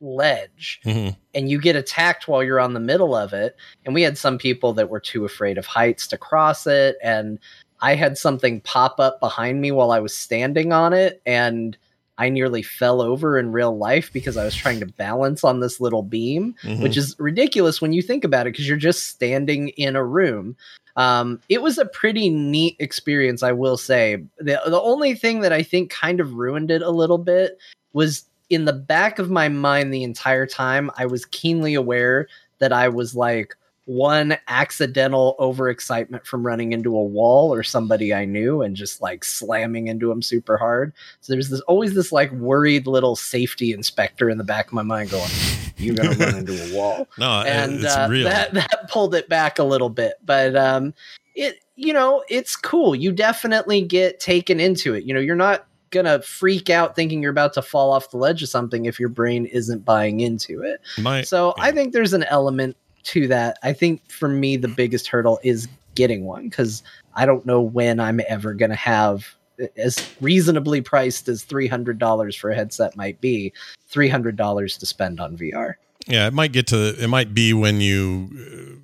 [0.00, 1.16] ledge Mhm.
[1.34, 3.56] and you get attacked while you're on the middle of it.
[3.84, 6.96] And we had some people that were too afraid of heights to cross it.
[7.02, 7.38] And
[7.80, 11.20] I had something pop up behind me while I was standing on it.
[11.26, 11.76] And
[12.20, 15.80] I nearly fell over in real life because I was trying to balance on this
[15.80, 16.82] little beam, Mhm.
[16.82, 20.56] which is ridiculous when you think about it because you're just standing in a room.
[20.96, 24.16] Um, it was a pretty neat experience, I will say.
[24.38, 27.56] The, the only thing that I think kind of ruined it a little bit
[27.92, 32.28] was in the back of my mind the entire time, I was keenly aware
[32.58, 33.54] that I was like
[33.88, 39.24] one accidental overexcitement from running into a wall or somebody I knew and just like
[39.24, 40.92] slamming into them super hard.
[41.22, 44.82] So there's this always this like worried little safety inspector in the back of my
[44.82, 45.30] mind going,
[45.78, 49.26] "You're gonna run into a wall." no and it's uh, real that that pulled it
[49.30, 50.92] back a little bit but um
[51.34, 55.66] it you know it's cool you definitely get taken into it you know you're not
[55.90, 59.08] gonna freak out thinking you're about to fall off the ledge of something if your
[59.08, 60.80] brain isn't buying into it.
[60.98, 63.58] My- so i think there's an element to that.
[63.62, 66.82] I think for me the biggest hurdle is getting one because
[67.14, 69.34] i don't know when i'm ever gonna have
[69.76, 73.52] as reasonably priced as $300 for a headset might be
[73.92, 75.74] $300 to spend on vr
[76.06, 78.80] Yeah, it might get to it might be when you uh,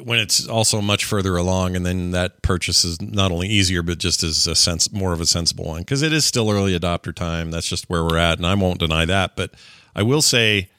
[0.00, 3.98] when it's also much further along, and then that purchase is not only easier but
[3.98, 7.14] just is a sense more of a sensible one because it is still early adopter
[7.14, 7.50] time.
[7.50, 9.36] That's just where we're at, and I won't deny that.
[9.36, 9.52] But
[9.94, 10.70] I will say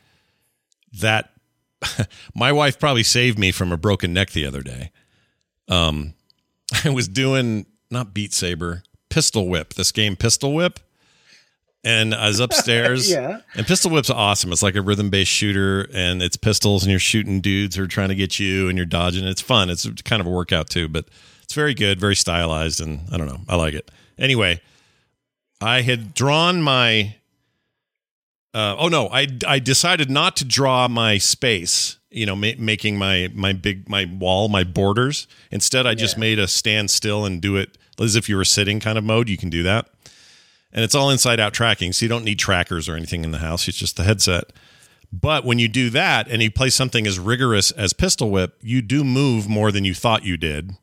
[0.99, 1.31] that
[2.35, 4.91] my wife probably saved me from a broken neck the other day.
[5.67, 6.13] Um,
[6.83, 9.73] I was doing not Beat Saber, Pistol Whip.
[9.73, 10.79] This game, Pistol Whip.
[11.83, 13.09] And I was upstairs.
[13.13, 13.41] Yeah.
[13.55, 14.51] And Pistol Whip's awesome.
[14.51, 17.87] It's like a rhythm based shooter, and it's pistols, and you're shooting dudes who are
[17.87, 19.25] trying to get you, and you're dodging.
[19.25, 19.69] It's fun.
[19.69, 21.05] It's kind of a workout too, but
[21.43, 23.41] it's very good, very stylized, and I don't know.
[23.49, 23.91] I like it.
[24.17, 24.61] Anyway,
[25.61, 27.15] I had drawn my.
[28.53, 31.97] Uh, oh no, I I decided not to draw my space.
[32.09, 35.27] You know, ma- making my my big my wall my borders.
[35.51, 38.79] Instead, I just made a stand still and do it as if you were sitting
[38.79, 39.29] kind of mode.
[39.29, 39.89] You can do that
[40.73, 43.37] and it's all inside out tracking so you don't need trackers or anything in the
[43.37, 44.51] house it's just the headset
[45.11, 48.81] but when you do that and you play something as rigorous as pistol whip you
[48.81, 50.75] do move more than you thought you did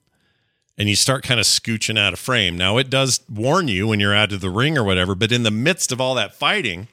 [0.81, 2.57] and you start kind of scooching out of frame.
[2.57, 5.43] Now it does warn you when you're out of the ring or whatever, but in
[5.43, 6.89] the midst of all that fighting,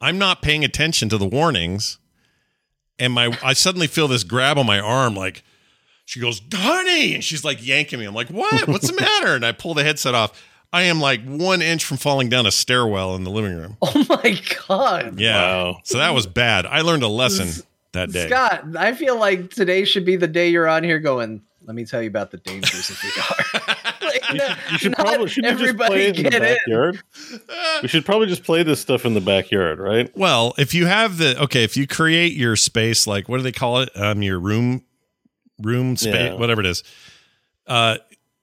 [0.00, 1.98] I'm not paying attention to the warnings,
[2.98, 5.42] and my I suddenly feel this grab on my arm, like
[6.06, 8.06] she goes, "Honey," and she's like yanking me.
[8.06, 8.68] I'm like, "What?
[8.68, 10.42] What's the matter?" And I pull the headset off.
[10.72, 13.76] I am like one inch from falling down a stairwell in the living room.
[13.82, 14.38] Oh my
[14.68, 15.18] god.
[15.20, 15.36] Yeah.
[15.36, 15.78] Wow.
[15.84, 16.66] So that was bad.
[16.66, 17.48] I learned a lesson
[17.92, 18.26] that day.
[18.28, 21.84] Scott, I feel like today should be the day you're on here going, let me
[21.84, 24.02] tell you about the dangers of VR.
[24.02, 27.00] like, You no- should, you should probably should just play it in the get in.
[27.82, 30.10] we should probably just play this stuff in the backyard, right?
[30.16, 33.52] Well, if you have the okay, if you create your space, like what do they
[33.52, 33.90] call it?
[33.96, 34.82] Um, your room,
[35.62, 36.34] room space, Yeah.
[36.34, 36.82] whatever it is.
[37.66, 37.96] Uh,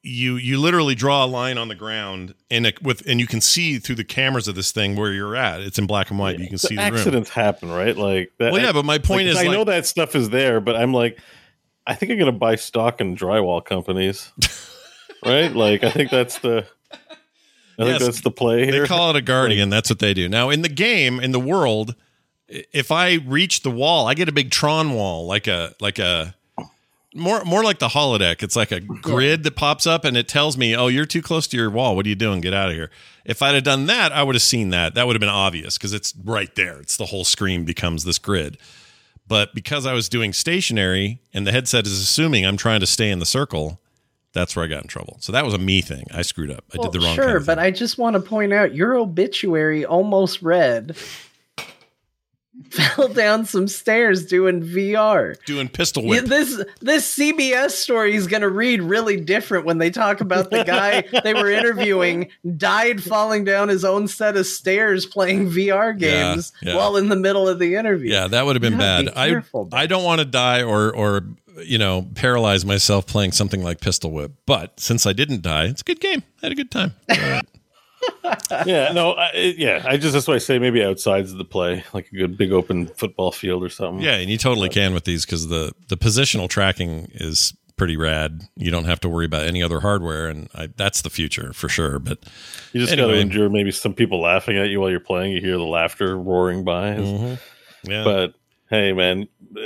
[0.06, 3.40] you you literally draw a line on the ground and it, with and you can
[3.40, 5.62] see through the cameras of this thing where you're at.
[5.62, 6.40] It's in black and white.
[6.40, 6.94] You can So see the room.
[6.96, 7.96] accidents happen, right?
[7.96, 8.52] Like that.
[8.52, 11.18] Well, yeah, but my point is, I know that stuff is there, but I'm like,
[11.88, 14.32] I think I'm gonna buy stock in drywall companies,
[15.26, 15.54] right?
[15.56, 16.98] Like, I think that's the, I
[17.78, 17.88] Yes.
[17.88, 18.82] think that's the play here.
[18.82, 19.70] They call it a guardian.
[19.70, 20.28] That's what they do.
[20.30, 21.96] Now in the game, in the world,
[22.48, 26.36] if I reach the wall, I get a big Tron wall, like a like a
[27.16, 28.42] more more like the holodeck.
[28.44, 31.48] It's like a grid that pops up and it tells me, "Oh, you're too close
[31.48, 31.96] to your wall.
[31.96, 32.42] What are you doing?
[32.42, 32.90] Get out of here."
[33.26, 34.96] If I'd have done that, I would have seen that.
[34.96, 36.80] That would have been obvious because it's right there.
[36.80, 38.58] It's the whole screen becomes this grid.
[39.28, 43.10] But because I was doing stationary and the headset is assuming I'm trying to stay
[43.10, 43.80] in the circle,
[44.34, 45.16] that's where I got in trouble.
[45.22, 46.04] So that was a me thing.
[46.14, 46.66] I screwed up.
[46.74, 47.24] I Well, did the wrong thing.
[47.24, 50.98] sure, kind of but I just want to point out your obituary almost read
[52.70, 55.44] fell down some stairs doing VR.
[55.46, 56.26] doing pistol whip.
[56.26, 60.64] this this CBS story is going to read really different when they talk about the
[60.64, 66.52] guy they were interviewing died falling down his own set of stairs playing VR games
[66.62, 66.76] yeah.
[66.76, 68.12] while in the middle of the interview.
[68.12, 69.06] Yeah, that would have been bad.
[69.06, 71.26] be I careful, I don't want to die or or
[71.64, 74.32] you know paralyze myself playing something like Pistol Whip.
[74.46, 76.22] But since I didn't die, it's a good game.
[76.42, 76.94] I had a good time.
[78.66, 79.84] Yeah, no, I, yeah.
[79.86, 82.52] I just that's why I say maybe outside's of the play, like a good big
[82.52, 84.04] open football field or something.
[84.04, 88.44] yeah, and you totally can with these because the the positional tracking is pretty rad.
[88.56, 91.68] You don't have to worry about any other hardware, and I, that's the future for
[91.70, 92.00] sure.
[92.00, 92.20] But
[92.72, 93.22] you just got to Anyway.
[93.22, 95.34] endure maybe some people laughing at you while you're playing.
[95.34, 97.92] You hear the laughter roaring by, Mm-hmm.
[97.92, 98.34] yeah, but
[98.70, 99.28] hey, man,
[99.58, 99.62] uh,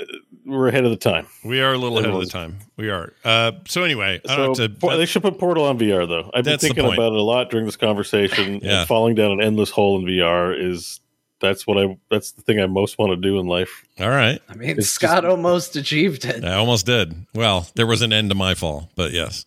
[0.48, 1.28] we're ahead of the time.
[1.44, 2.58] we are a little ahead of the time.
[2.78, 3.14] We are.
[3.24, 4.98] Uh, so anyway, I So don't have to.
[4.98, 6.32] they should put Portal on VR though.
[6.34, 8.60] I've been thinking about it a lot during this conversation.
[8.64, 8.80] Yeah.
[8.80, 11.00] And falling down an endless hole in VR is
[11.40, 13.84] that's what I that's the thing I most want to do in life.
[14.00, 16.44] all right, I mean, It's Scott almost achieved it.
[16.44, 17.14] I almost did.
[17.36, 19.46] Well, there was an end to my fall, but yes.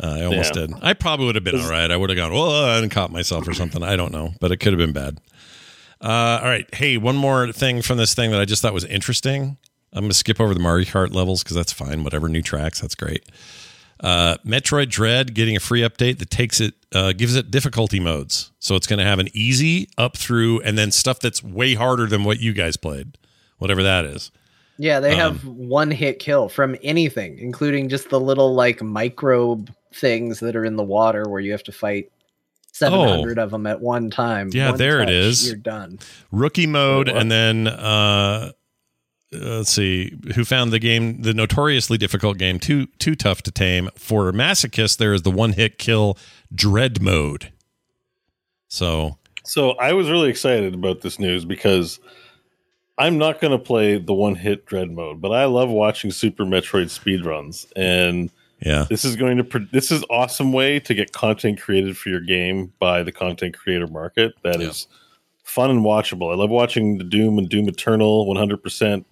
[0.00, 0.66] Uh, I almost Yeah.
[0.66, 0.74] did.
[0.80, 1.90] I probably would have been all right.
[1.90, 3.82] I would have gone, well, and caught myself or something.
[3.82, 5.18] I don't know, but it could have been bad.
[6.00, 6.72] Uh, all right.
[6.72, 9.56] Hey, one more thing from this thing that I just thought was interesting.
[9.92, 12.04] I'm going to skip over the Mario Kart levels because that's fine.
[12.04, 13.24] Whatever new tracks, that's great.
[14.00, 18.52] Uh, Metroid Dread getting a free update that takes it, uh, gives it difficulty modes.
[18.60, 22.06] So it's going to have an easy up through and then stuff that's way harder
[22.06, 23.18] than what you guys played,
[23.58, 24.30] whatever that is.
[24.80, 29.74] Yeah, they have Um, one hit kill from anything, including just the little like microbe
[29.92, 32.12] things that are in the water where you have to fight
[32.72, 34.50] 700 of them at one time.
[34.54, 34.56] Oh.
[34.56, 35.46] Yeah, One there it touch, is.
[35.48, 35.98] You're done.
[36.30, 38.52] rookie mode and then uh
[39.32, 43.90] let's see who found the game the notoriously difficult game too too tough to tame
[43.94, 46.16] for masochist there is the one hit kill
[46.54, 47.52] dread mode
[48.68, 52.00] so So I was really excited about this news because
[52.96, 56.44] I'm not going to play the one hit dread mode, but I love watching Super
[56.44, 61.60] Metroid speedruns and yeah this is going to this is awesome way to get content
[61.60, 64.96] created for your game by the content creator market That is Yeah.
[65.44, 66.32] fun and watchable.
[66.32, 69.04] I love watching the Doom and Doom Eternal 100%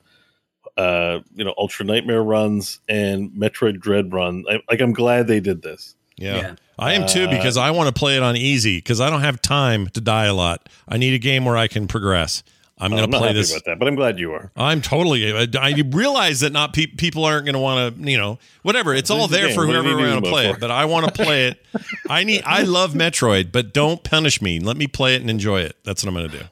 [0.77, 4.45] uh you know Ultra Nightmare runs and Metroid Dread run.
[4.51, 5.95] I, like I'm glad they did this.
[6.17, 6.55] yeah, Yeah.
[6.79, 9.21] i am too Uh, because i want to play it on easy because i don't
[9.23, 12.43] have time to die a lot i need a game where i can progress
[12.79, 14.51] i'm I'm going to not play happy this about that, but I'm glad you are.
[14.55, 15.33] I'm totally.
[15.33, 18.93] I, I realize that not pe- people aren't going to want to, you know, whatever.
[18.95, 19.55] It's all there game.
[19.55, 20.61] for whoever you need want to to play know it.
[20.61, 21.65] But I want to play it.
[22.11, 22.43] I need.
[22.45, 24.61] I love Metroid, but don't punish me.
[24.61, 25.75] Let me play it and enjoy it.
[25.85, 26.45] That's what I'm going to do.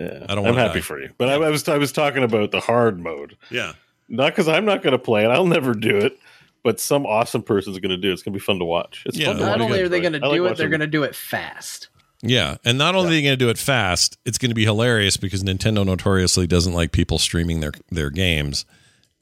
[0.00, 0.80] Yeah, I don't I'm happy die.
[0.80, 3.72] for you, but I, I was I was talking about the hard mode, Yeah.
[4.08, 5.28] not because I'm not going to play it.
[5.28, 6.18] I'll never do it,
[6.62, 8.12] but some awesome person's going to do it.
[8.14, 9.02] It's going to be fun to watch.
[9.06, 9.64] It's Yeah, fun to Not Not watch.
[9.66, 11.88] only are they going to I like do it, they're going to do it fast.
[12.22, 14.64] Yeah, and not only are they going to do it fast, it's going to be
[14.64, 18.64] hilarious because Nintendo notoriously doesn't like people streaming their their games,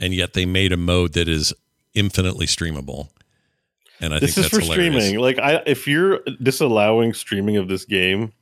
[0.00, 1.52] and yet they made a mode that is
[1.94, 3.08] infinitely streamable.
[4.00, 5.04] And I This think is that's for hilarious.
[5.04, 5.20] streaming.
[5.20, 8.32] Like, I if you're disallowing streaming of this game,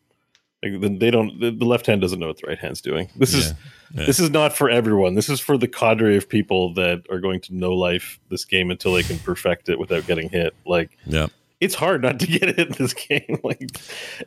[0.62, 1.38] Like then they don't.
[1.40, 3.08] The, left hand doesn't know what the right hand's doing.
[3.16, 3.52] This is
[3.94, 4.06] Yeah.
[4.06, 5.14] this is not for everyone.
[5.14, 8.70] This is for the cadre of people that are going to know life this game
[8.70, 10.54] until they can perfect it without getting hit.
[10.64, 11.26] Like Yeah.
[11.60, 13.38] it's hard not to get hit in this game.
[13.44, 13.78] Like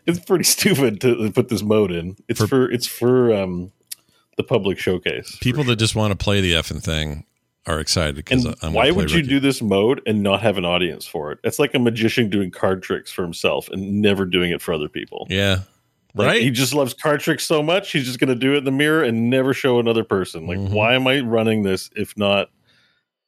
[0.06, 2.16] it's pretty stupid to put this mode in.
[2.30, 3.72] It's for, it's for um
[4.38, 5.36] the public showcase.
[5.42, 7.26] People that just want to play the effing thing
[7.66, 11.06] are excited because I'm why would you do this mode and not have an audience
[11.06, 11.40] for it?
[11.44, 14.88] It's like a magician doing card tricks for himself and never doing it for other
[14.88, 15.28] people.
[15.30, 15.64] Yeah.
[16.16, 16.42] Like, right.
[16.42, 18.72] He just loves card tricks so much, he's just going to do it in the
[18.72, 20.48] mirror and never show another person.
[20.48, 20.70] Like, Mhm.
[20.72, 22.50] why am I running this if not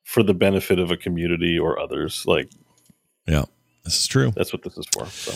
[0.03, 2.23] for the benefit of a community or others?
[2.25, 2.49] Like,
[3.27, 3.45] yeah,
[3.85, 4.33] this is true.
[4.35, 5.05] That's what this is for.
[5.05, 5.33] So.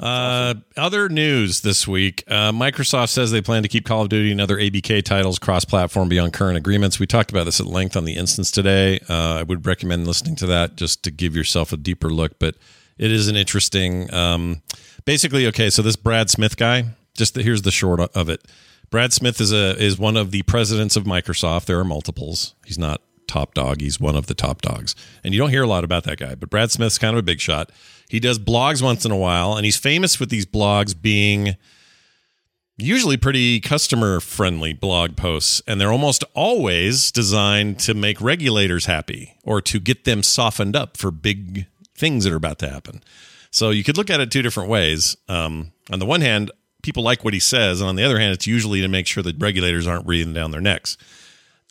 [0.00, 4.30] Uh, other news this week uh, Microsoft says they plan to keep Call of Duty
[4.30, 6.98] and other ABK titles cross platform beyond current agreements.
[6.98, 8.98] We talked about this at length on the instance today.
[9.08, 12.56] Uh, I would recommend listening to that just to give yourself a deeper look, but
[12.98, 14.12] it is an interesting.
[14.12, 14.60] Um,
[15.06, 16.84] basically, okay, so this Brad Smith guy,
[17.14, 18.44] just the, here's the short of it.
[18.90, 21.64] Brad Smith is a is one of the presidents of Microsoft.
[21.64, 22.54] There are multiples.
[22.66, 23.80] He's not top dog.
[23.80, 24.94] He's one of the top dogs.
[25.24, 27.22] And you don't hear a lot about that guy, but Brad Smith's kind of a
[27.22, 27.72] big shot.
[28.08, 31.56] He does blogs once in a while, and he's famous with these blogs being
[32.78, 35.60] usually pretty customer friendly blog posts.
[35.66, 40.96] And they're almost always designed to make regulators happy or to get them softened up
[40.96, 43.02] for big things that are about to happen.
[43.50, 45.16] So you could look at it two different ways.
[45.28, 46.50] Um, on the one hand,
[46.82, 49.22] people like what he says, and on the other hand, it's usually to make sure
[49.22, 50.96] that regulators aren't breathing down their necks.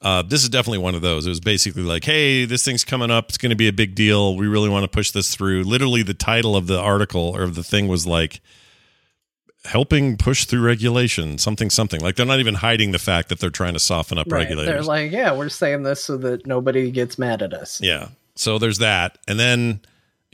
[0.02, 1.26] Uh, this is definitely one of those.
[1.26, 3.30] It was basically like, hey, this thing's coming up.
[3.30, 4.36] It's going to be a big deal.
[4.36, 5.64] We really want to push this through.
[5.64, 8.42] Literally, the title of the article or of the thing was like,
[9.64, 12.00] helping push through regulation, something, something.
[12.02, 14.40] Like they're not even hiding the fact that they're trying to soften up Right.
[14.42, 14.72] regulators.
[14.74, 17.82] They're like, yeah, we're saying this so that nobody gets mad at us.
[17.82, 18.10] Yeah.
[18.36, 19.18] So there's that.
[19.28, 19.80] And then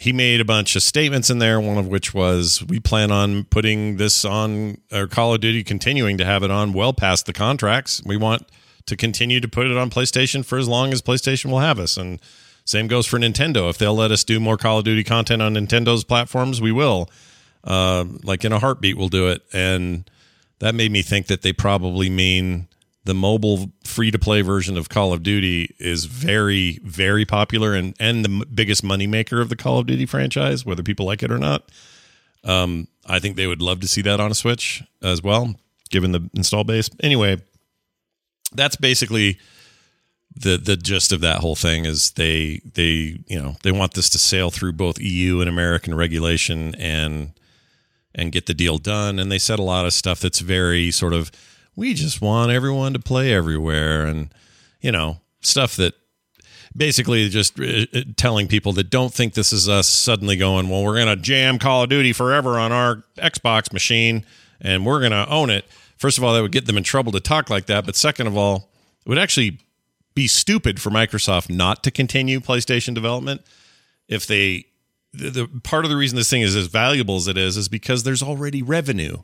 [0.02, 3.44] he made a bunch of statements in there, one of which was we plan on
[3.44, 7.34] putting this on or Call of Duty continuing to have it on well past the
[7.34, 8.02] contracts.
[8.04, 8.48] We want
[8.88, 11.98] to continue to put it on PlayStation for as long as PlayStation will have us.
[11.98, 12.20] And
[12.66, 13.70] same goes for Nintendo.
[13.70, 17.08] If they'll let us do more Call of Duty content on Nintendo's platforms, we will.
[17.64, 19.44] Uh, like in a heartbeat, we'll do it.
[19.54, 20.10] And
[20.58, 22.68] that made me think that they probably mean
[23.04, 27.96] the mobile free to play version of Call of Duty is very, very popular and,
[28.00, 31.40] and the biggest moneymaker of the Call of Duty franchise, whether people like it or
[31.40, 31.64] not.
[32.44, 35.56] Um, I think they would love to see that on a Switch as well,
[35.90, 36.90] given the install base.
[37.02, 37.42] Anyway,
[38.54, 39.40] that's basically
[40.36, 44.10] the the gist of that whole thing is they they you know they want this
[44.10, 47.34] to sail through both EU and American regulation and
[48.16, 51.14] and get the deal done and they said a lot of stuff that's very sort
[51.14, 51.32] of
[51.76, 54.34] we just want everyone to play everywhere and
[54.82, 55.94] you know stuff that
[56.76, 60.84] basically just uh, uh, telling people that don't think this is us suddenly going well
[60.84, 64.26] we're going to jam call of duty forever on our xbox machine
[64.62, 65.66] and we're going to own it.
[65.98, 67.86] First of all that would get them in trouble to talk like that.
[67.86, 68.70] But second of all
[69.06, 69.60] it would actually
[70.14, 73.42] be stupid for microsoft not to continue playstation development
[74.08, 74.66] if they
[75.14, 77.68] the, the part of the reason this thing is as valuable as it is is
[77.68, 79.18] because there's already revenue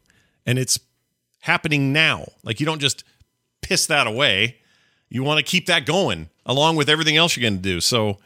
[0.45, 0.79] and it's
[1.41, 2.27] happening now.
[2.43, 3.03] Like you don't just
[3.61, 4.57] piss that away.
[5.09, 7.79] You want to keep that going along with everything else you're going to do.
[7.81, 8.17] So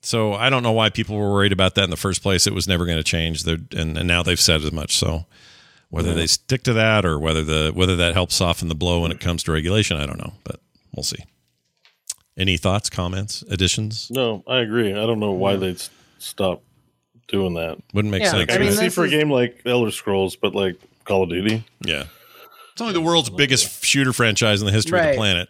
[0.00, 2.46] so I don't know why people were worried about that in the first place.
[2.46, 3.42] It was never going to change.
[3.42, 4.96] They're, and, and now they've said as much.
[4.96, 5.26] So
[5.90, 9.10] whether they stick to that or whether the whether that helps soften the blow when
[9.10, 10.60] it comes to regulation, I don't know, but
[10.94, 11.24] we'll see.
[12.36, 14.08] Any thoughts, comments, additions?
[14.10, 14.92] No, I agree.
[14.92, 15.82] I don't know why they'd
[16.18, 16.62] stop
[17.26, 17.78] doing that.
[17.92, 18.40] Wouldn't make Yeah, sense.
[18.50, 21.30] I, I can mean, see for a game like Elder Scrolls, but like Call of
[21.30, 21.64] Duty.
[21.84, 22.04] Yeah.
[22.78, 25.48] It's only the world's biggest shooter franchise in the history of the planet.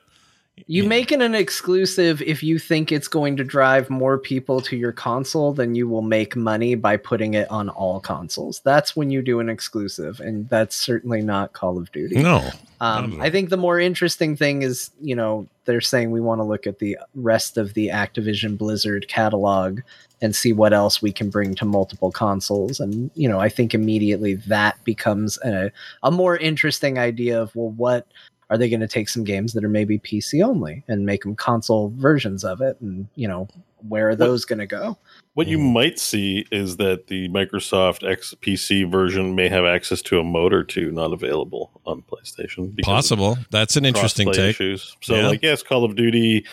[0.66, 4.78] You make it an exclusive if you think it's going to drive more people to
[4.78, 8.62] your console, then you will make money by putting it on all consoles.
[8.64, 12.22] That's when you do an exclusive, and that's certainly not Call of Duty.
[12.22, 12.48] No.
[12.80, 13.20] Um.
[13.20, 16.66] I think the more interesting thing is, you know, they're saying we want to look
[16.66, 19.80] at the rest of the Activision Blizzard catalog
[20.20, 22.80] and see what else we can bring to multiple consoles.
[22.80, 25.70] And, you know, I think immediately that becomes a,
[26.02, 28.06] a more interesting idea of, well, what
[28.50, 31.36] are they going to take some games that are maybe PC only and make them
[31.36, 32.80] console versions of it?
[32.80, 33.46] And, you know,
[33.86, 34.98] where are those going to go?
[35.34, 35.72] What you Mhm.
[35.72, 40.52] might see is that the Microsoft X PC version may have access to a mode
[40.52, 42.76] or two not available on PlayStation.
[42.82, 43.38] Possible.
[43.50, 44.50] That's an interesting crossplay take.
[44.50, 44.96] Issues.
[45.00, 45.28] So, Yeah.
[45.28, 46.44] like, yes, Call of Duty,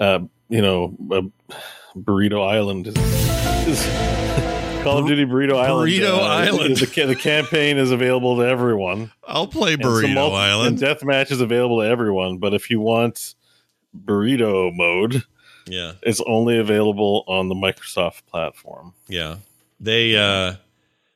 [0.00, 1.54] uh, you know, uh,
[1.96, 2.96] Burrito Island is.
[3.66, 3.86] is
[4.82, 5.90] Call of Duty Burrito Island.
[5.92, 6.76] Burrito uh, Island.
[6.76, 9.12] The, the campaign is available to everyone.
[9.26, 10.82] I'll play Burrito multi- Island.
[10.82, 12.38] And deathmatch is available to everyone.
[12.38, 13.34] But if you want
[13.96, 15.22] burrito mode,
[15.68, 15.92] yeah.
[16.02, 18.94] it's only available on the Microsoft platform.
[19.06, 19.36] Yeah.
[19.78, 20.54] They uh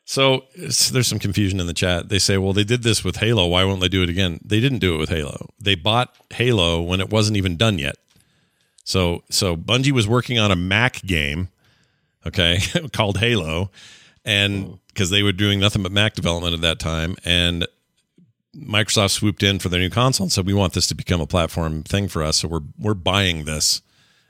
[0.05, 2.09] So it's- there's some confusion in the chat.
[2.09, 3.47] They say, well, they did this with Halo.
[3.47, 4.39] Why won't they do it again?
[4.45, 5.49] They didn't do it with Halo.
[5.59, 7.97] They bought Halo when it wasn't even done yet.
[8.87, 11.49] So so Bungie was working on a Mac game,
[12.25, 12.61] okay,
[12.93, 13.71] called Halo,
[14.25, 14.73] and hmm.
[14.89, 17.67] because they were doing nothing but Mac development at that time, and
[18.57, 21.27] Microsoft swooped in for their new console and said, "We want this to become a
[21.27, 23.83] platform thing for us, so we're we're buying this,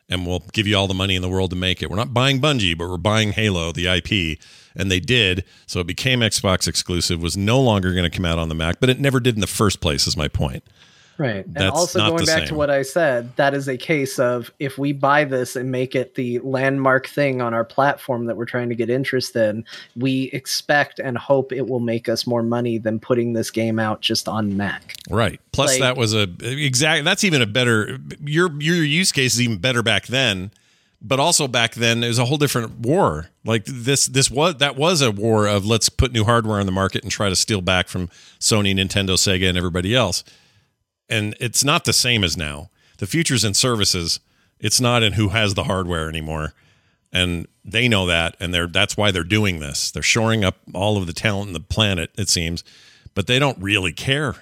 [0.09, 1.90] and we'll give you all the money in the world to make it.
[1.90, 4.38] We're not buying Bungie, but we're buying Halo, the IP."
[4.78, 7.22] And they did, so it became Xbox exclusive.
[7.22, 9.40] Was no longer going to come out on the Mac, but it never did in
[9.42, 10.07] the first place.
[10.07, 10.64] Is my point.
[11.18, 11.44] Right.
[11.46, 14.18] And That's also not going the back to what I said, that is a case
[14.18, 18.36] of if we buy this and make it the landmark thing on our platform that
[18.36, 19.64] we're trying to get interest in,
[19.96, 24.00] we expect and hope it will make us more money than putting this game out
[24.00, 24.94] just on Mac.
[25.08, 25.40] Right.
[25.52, 27.04] Plus, Like- that was a exact.
[27.04, 27.98] That's even a better.
[28.24, 30.50] Your your use case is even better back then.
[31.02, 33.28] But also back then, it was a whole different war.
[33.44, 36.72] Like this, this was that was a war of let's put new hardware on the
[36.72, 38.08] market and try to steal back from
[38.40, 40.24] Sony, Nintendo, Sega, and everybody else.
[41.09, 42.70] And it's not the same as now.
[42.98, 44.20] The future's in services.
[44.59, 46.54] It's not in who has the hardware anymore.
[47.12, 49.90] And they know that, and they're that's why they're doing this.
[49.90, 52.64] They're shoring up all of the talent in the planet, it seems,
[53.14, 54.34] but they don't really care.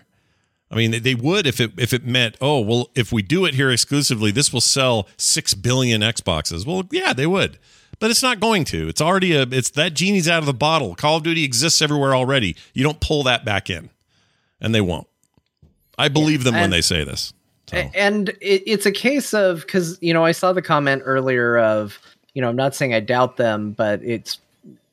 [0.71, 3.45] I mean, they- they would if it if it meant, oh, well, if we do
[3.45, 6.67] it here exclusively, this will sell six billion Xboxes.
[6.67, 7.59] Well, yeah, they would,
[8.01, 8.89] but it's not going to.
[8.89, 9.43] It's already a.
[9.43, 10.95] It's that genie's out of the bottle.
[10.95, 12.57] Call of Duty exists everywhere already.
[12.73, 13.91] You don't pull that back in,
[14.61, 15.07] and they won't.
[15.99, 17.33] I believe them when they say this.
[17.67, 17.79] So.
[17.95, 21.99] And it, it's a case of because you know I saw the comment earlier of
[22.35, 24.39] you know I'm not saying I doubt them, but it's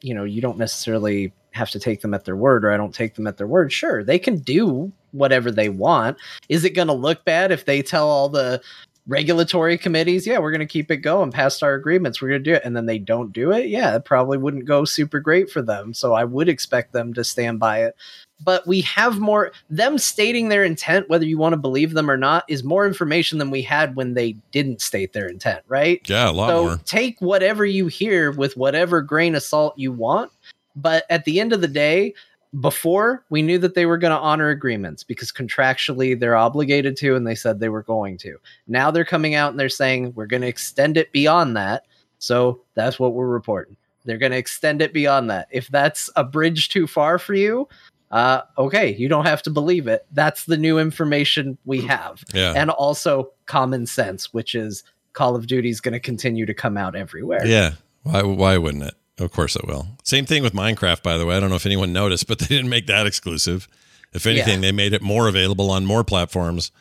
[0.01, 2.95] you know you don't necessarily have to take them at their word, or I don't
[2.95, 3.73] take them at their word.
[3.73, 6.17] Sure, they can do whatever they want.
[6.47, 8.61] Is it going to look bad if they tell all the
[9.07, 12.49] regulatory committees, yeah, we're going to keep it going past our agreements, we're going to
[12.51, 13.67] do it, and then they don't do it?
[13.67, 15.93] Yeah, it probably wouldn't go super great for them.
[15.93, 17.95] So I would expect them to stand by it
[18.43, 22.17] but we have more them stating their intent whether you want to believe them or
[22.17, 26.01] not is more information than we had when they didn't state their intent right?
[26.07, 26.79] Yeah, a lot so more.
[26.85, 30.31] take whatever you hear with whatever grain of salt you want
[30.75, 32.13] but at the end of the day
[32.59, 37.15] before we knew that they were going to honor agreements because contractually they're obligated to
[37.15, 38.37] and they said they were going to.
[38.67, 41.85] Now they're coming out and they're saying we're going to extend it beyond that.
[42.19, 43.77] So that's what we're reporting.
[44.03, 45.47] They're going to extend it beyond that.
[45.51, 47.69] If that's a bridge too far for you
[48.11, 50.05] uh, okay, you don't have to believe it.
[50.11, 52.23] That's the new information we have.
[52.33, 52.53] Yeah.
[52.55, 54.83] And also common sense, which is
[55.13, 57.45] Call of Duty is going to continue to come out everywhere.
[57.45, 57.73] Yeah.
[58.03, 58.95] Why why wouldn't it?
[59.19, 59.87] Of course it will.
[60.03, 61.37] Same thing with Minecraft, by the way.
[61.37, 63.67] I don't know if anyone noticed, but they didn't make that exclusive.
[64.13, 64.69] If anything, Yeah.
[64.69, 66.71] they made it more available on more platforms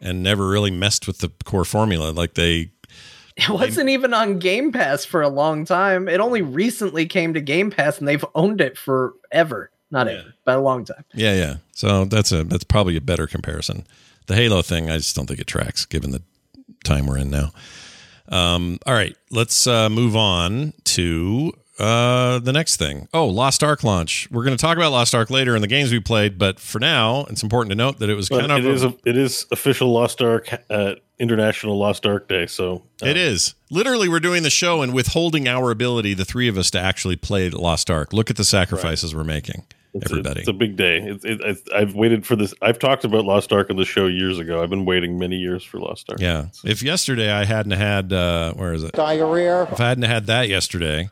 [0.00, 2.10] and never really messed with the core formula.
[2.10, 2.70] Like they
[3.36, 6.08] It wasn't even on Game Pass for a long time.
[6.08, 9.70] It only recently came to Game Pass and they've owned it forever.
[9.90, 11.04] Not ever, but a long time.
[11.14, 11.56] Yeah, yeah.
[11.72, 13.86] So that's a that's probably a better comparison.
[14.26, 16.22] The Halo thing, I just don't think it tracks given the
[16.84, 17.50] time we're in now.
[18.28, 23.08] Um, all right, let's uh, move on to uh, the next thing.
[23.12, 24.28] Oh, Lost Ark launch.
[24.30, 26.78] We're going to talk about Lost Ark later in the games we played, but for
[26.78, 29.16] now, it's important to note that it was But kind of it is a, it
[29.16, 32.46] is official Lost Ark uh, International Lost Ark Day.
[32.46, 33.54] So uh, It is.
[33.70, 37.16] Literally, we're doing the show and withholding our ability, the three of us, to actually
[37.16, 38.12] play Lost Ark.
[38.12, 39.64] Look at the sacrifices we're making,
[39.94, 40.40] It's a- everybody.
[40.40, 40.98] it's a big day.
[40.98, 41.40] It, it,
[41.72, 42.54] I, I've waited for this.
[42.62, 44.62] I've talked about Lost Ark on the show years ago.
[44.62, 46.20] I've been waiting many years for Lost Ark.
[46.20, 46.46] yeah.
[46.64, 48.92] If yesterday I hadn't had, uh, where is it?
[48.92, 49.64] Diarrhea.
[49.64, 51.08] If I hadn't had that yesterday,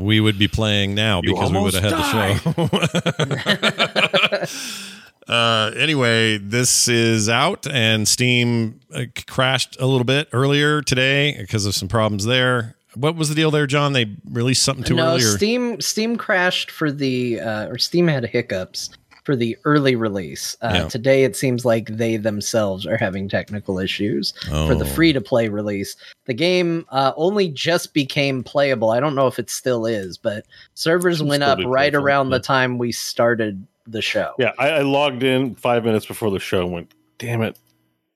[0.00, 5.22] we would be playing now You because we would have had almost the show.
[5.32, 11.66] uh, anyway, this is out, and Steam uh, crashed a little bit earlier today because
[11.66, 12.74] of some problems there.
[12.96, 13.92] What was the deal there, John?
[13.92, 15.22] They released something too no, early?
[15.22, 15.36] Or?
[15.36, 18.90] Steam Steam crashed for the uh, or Steam had hiccups
[19.24, 20.56] for the early release.
[20.62, 20.88] Uh, Yeah.
[20.88, 24.94] Today, it seems like they themselves are having technical issues for the Oh.
[24.94, 25.96] free to play release.
[26.26, 28.90] The game uh, only just became playable.
[28.92, 32.30] I don't know if it still is, but servers Should went up right playable, around
[32.30, 32.38] yeah.
[32.38, 34.32] the time we started the show.
[34.38, 37.58] Yeah, I, I logged in five minutes before the show and went, damn it,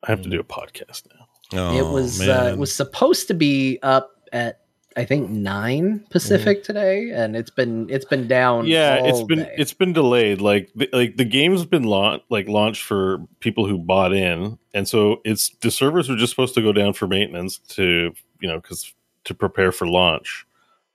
[0.04, 1.26] I have to do a podcast now.
[1.52, 4.59] Oh, it was uh, it was supposed to be up at
[4.96, 8.66] I think nine Pacific today, and it's been it's been down.
[8.66, 9.54] Yeah, it's been day.
[9.56, 10.40] it's been delayed.
[10.40, 14.88] Like the, like the game's been launched like launched for people who bought in, and
[14.88, 18.60] so it's the servers were just supposed to go down for maintenance to you know
[18.60, 18.92] because
[19.24, 20.44] to prepare for launch,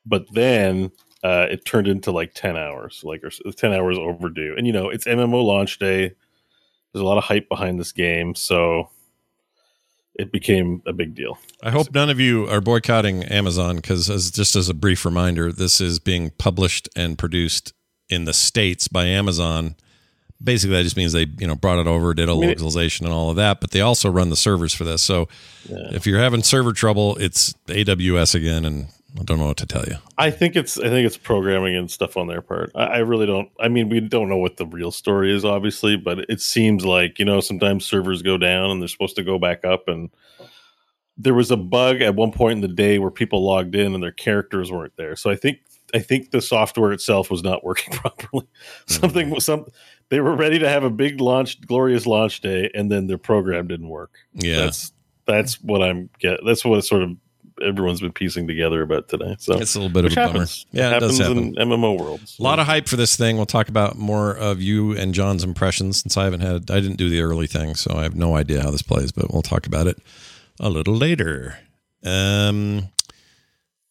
[0.06, 0.92] but then
[1.24, 4.56] uh, it turned into like ten hours, like or ten hours overdue.
[4.58, 6.14] And you know it's MMO launch day.
[6.92, 8.90] There's a lot of hype behind this game, so
[10.16, 11.38] it became a big deal.
[11.62, 15.52] I hope none of you are boycotting Amazon because, as just as a brief reminder,
[15.52, 17.74] this is being published and produced
[18.10, 19.76] in the states by Amazon.
[20.44, 23.14] Basically, that just means they you know brought it over, did a mean, localization and
[23.14, 23.60] all of that.
[23.60, 25.02] But they also run the servers for this.
[25.02, 25.28] So
[25.70, 28.88] if you're having server trouble, it's AWS again, and
[29.20, 29.96] I don't know what to tell you.
[30.18, 32.72] I think it's I think it's programming and stuff on their part.
[32.76, 33.50] I, I really don't.
[33.60, 37.18] I mean, we don't know what the real story is, obviously, but it seems like
[37.20, 39.88] you know sometimes servers go down and they're supposed to go back up.
[39.88, 40.10] And
[41.18, 44.04] there was a bug at one point in the day where people logged in and
[44.04, 45.16] their characters weren't there.
[45.16, 45.60] So I think
[45.94, 48.48] I think the software itself was not working properly.
[48.88, 48.94] Hmm.
[48.94, 49.66] Something was some.
[50.10, 53.68] They were ready to have a big launch, glorious launch day, and then their program
[53.68, 54.18] didn't work.
[54.34, 54.58] Yeah.
[54.58, 54.92] that's
[55.26, 56.42] that's what I'm get.
[56.46, 57.12] That's what sort of
[57.64, 59.36] everyone's been piecing together about today.
[59.40, 60.46] So It's a little bit of which a bummer.
[60.72, 62.38] Yeah, it happens does in MMO worlds.
[62.40, 63.38] A lot of hype for this thing.
[63.38, 66.98] We'll talk about more of you and John's impressions since I haven't had I didn't
[66.98, 69.66] do the early thing, so I have no idea how this plays, but we'll talk
[69.68, 69.98] about it
[70.60, 71.58] a little later.
[72.04, 72.90] Um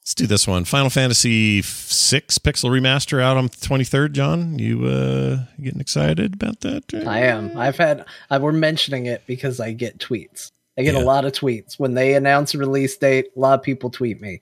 [0.01, 0.65] let's do this one.
[0.65, 4.59] Final Fantasy 6 Pixel Remaster out on 23rd, John.
[4.59, 6.85] You uh getting excited about that?
[7.07, 7.57] I am.
[7.57, 8.05] I've had.
[8.31, 10.51] I, we're mentioning it because I get tweets.
[10.79, 11.03] I get Yeah.
[11.03, 13.27] a lot of tweets when they announce a release date.
[13.37, 14.41] A lot of people tweet me.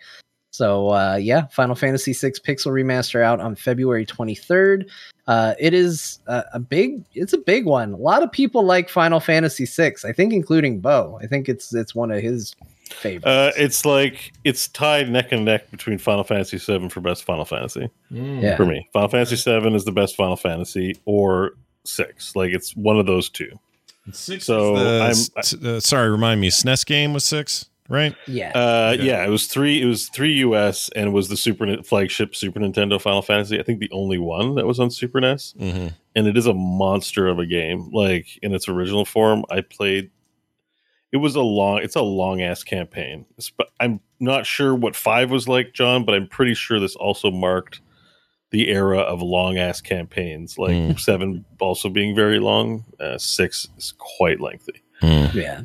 [0.51, 4.89] So uh, yeah, Final Fantasy VI Pixel Remaster out on February 23rd.
[5.27, 7.05] Uh, it is a, a big.
[7.15, 7.93] It's a big one.
[7.93, 9.95] A lot of people like Final Fantasy VI.
[10.05, 11.19] I think, including Bo.
[11.23, 12.55] I think it's it's one of his
[12.91, 13.27] favorites.
[13.27, 17.47] Uh, it's like it's tied neck and neck between Final Fantasy VII for best Final
[17.47, 18.57] Fantasy yeah.
[18.57, 18.87] for me.
[18.93, 21.53] Final Fantasy VII is the best Final Fantasy, or
[21.85, 22.37] six.
[22.37, 23.59] Like it's one of those two.
[24.11, 26.49] Six So, the- I'm- s- uh, sorry, remind me.
[26.51, 28.15] SNES game was 6, right?
[28.27, 28.51] Yeah.
[28.51, 29.81] Uh, yeah, it was three.
[29.81, 33.61] It was three US, and it was the Super Ni- flagship Super Nintendo Final Fantasy.
[33.61, 35.89] I think the only one that was on Super NES, Mm-hmm.
[36.17, 37.91] and it is a monster of a game.
[37.93, 40.11] Like in its original form, I played.
[41.13, 41.79] It was a long.
[41.83, 43.27] It's a long ass campaign.
[43.39, 46.97] It's- but I'm not sure what five was like, John, but I'm pretty sure this
[46.97, 47.81] also marked
[48.53, 50.57] the era of long ass campaigns.
[50.59, 51.01] Like Mm.
[51.01, 52.85] seven also being very long.
[53.01, 54.81] Uh, six is quite lengthy.
[55.03, 55.63] yeah.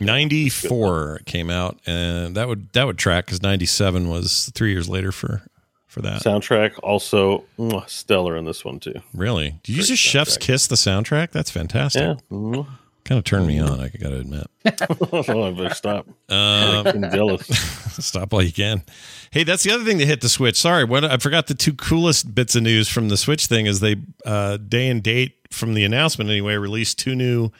[0.00, 5.12] 94 came out and that would that would track because 97 was three years later
[5.12, 5.42] for
[5.86, 7.44] for that Soundtrack also
[7.86, 8.94] stellar in this one too.
[9.14, 12.62] really did you Great just chef's kiss the soundtrack that's fantastic Yeah.
[13.04, 16.06] Kind of turned me on i gotta admit oh, I better stop.
[16.30, 17.46] um, I'm jealous.
[18.04, 18.82] stop while you can
[19.30, 21.74] hey that's the other thing that hit the switch sorry what i forgot the two
[21.74, 25.74] coolest bits of news from the switch thing is they uh day and date from
[25.74, 27.50] the announcement anyway released two new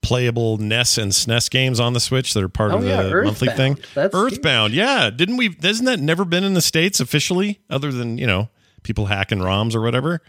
[0.00, 3.22] playable NES and SNES games on the Switch that are part Oh, of the yeah,
[3.24, 3.72] monthly thing.
[3.72, 3.94] Earthbound.
[3.94, 5.10] That's Earthbound, yeah.
[5.10, 5.56] Didn't we?
[5.60, 8.48] Hasn't that never been in the states officially, other than you know
[8.84, 10.20] people hacking ROMs or whatever?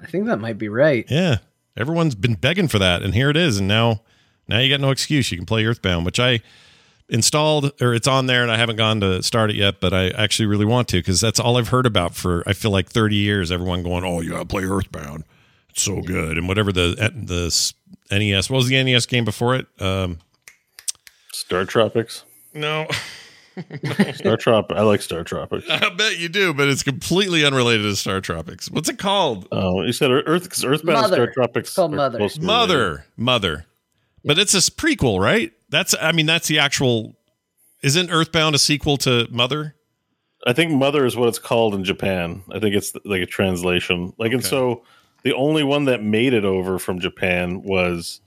[0.00, 1.04] I think that might be right.
[1.08, 1.38] Yeah,
[1.76, 3.58] everyone's been begging for that, and here it is.
[3.58, 4.02] And now,
[4.48, 5.30] now you got no excuse.
[5.30, 6.40] You can play Earthbound, which I
[7.08, 9.80] installed or it's on there, and I haven't gone to start it yet.
[9.80, 12.70] But I actually really want to because that's all I've heard about for I feel
[12.70, 13.50] like thirty years.
[13.52, 15.24] Everyone going, "Oh, you got to play Earthbound."
[15.70, 18.50] It's so good, and whatever the the NES.
[18.50, 19.66] What was the NES game before it?
[19.80, 20.18] Um,
[21.32, 22.24] Star Tropics.
[22.54, 22.86] no.
[24.14, 24.70] Star Trop.
[24.70, 25.66] I like Star Tropics.
[25.70, 28.70] I bet you do, but it's completely unrelated to Star Tropics.
[28.70, 29.48] What's it called?
[29.50, 31.16] Oh, you said Earth because Earthbound Mother.
[31.16, 31.68] Star Tropics.
[31.70, 32.28] It's called Mother.
[32.40, 33.64] Mother, Mother.
[34.26, 35.52] But it's a prequel, right?
[35.68, 37.16] That's I mean that's the actual
[37.82, 39.76] Isn't Earthbound a sequel to Mother?
[40.46, 42.42] I think Mother is what it's called in Japan.
[42.52, 44.12] I think it's like a translation.
[44.16, 44.84] Like, and so
[45.24, 48.20] the only one that made it over from Japan was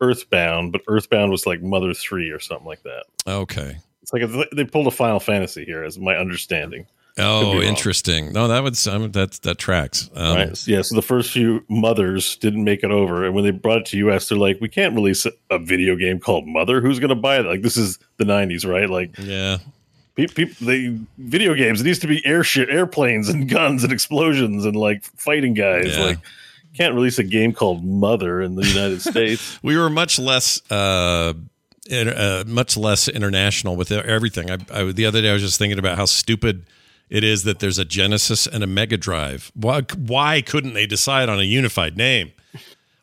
[0.00, 3.06] Earthbound, but Earthbound was like Mother Three or something like that.
[3.26, 3.76] Okay.
[4.02, 6.86] It's like a, they pulled a Final Fantasy here, is my understanding.
[7.16, 8.32] Oh, interesting.
[8.32, 10.10] No, that would um, that that tracks.
[10.14, 10.66] Um, right?
[10.66, 10.82] Yeah.
[10.82, 13.98] So the first few mothers didn't make it over, and when they brought it to
[13.98, 16.80] US, they're like, "We can't release a, video game called Mother.
[16.80, 17.46] Who's going to buy it?
[17.46, 18.90] Like, this is the '90s, right?
[18.90, 19.58] Like, Yeah.
[20.16, 21.80] people, they video games.
[21.80, 25.96] It needs to be airship, airplanes, and guns and explosions and like fighting guys.
[25.96, 26.04] Yeah.
[26.04, 26.18] Like,
[26.76, 29.60] can't release a game called Mother in the United States.
[29.62, 31.32] we were much less uh,
[31.92, 34.50] uh much less international with everything.
[34.50, 36.66] I, I the other day I was just thinking about how stupid
[37.10, 39.52] it is that there's a Genesis and a Mega Drive.
[39.54, 42.32] Why why couldn't they decide on a unified name?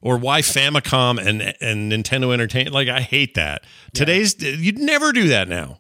[0.01, 2.73] Or why Famicom and and Nintendo Entertainment?
[2.73, 3.63] Like I hate that.
[3.93, 5.79] Today's you'd never do that now.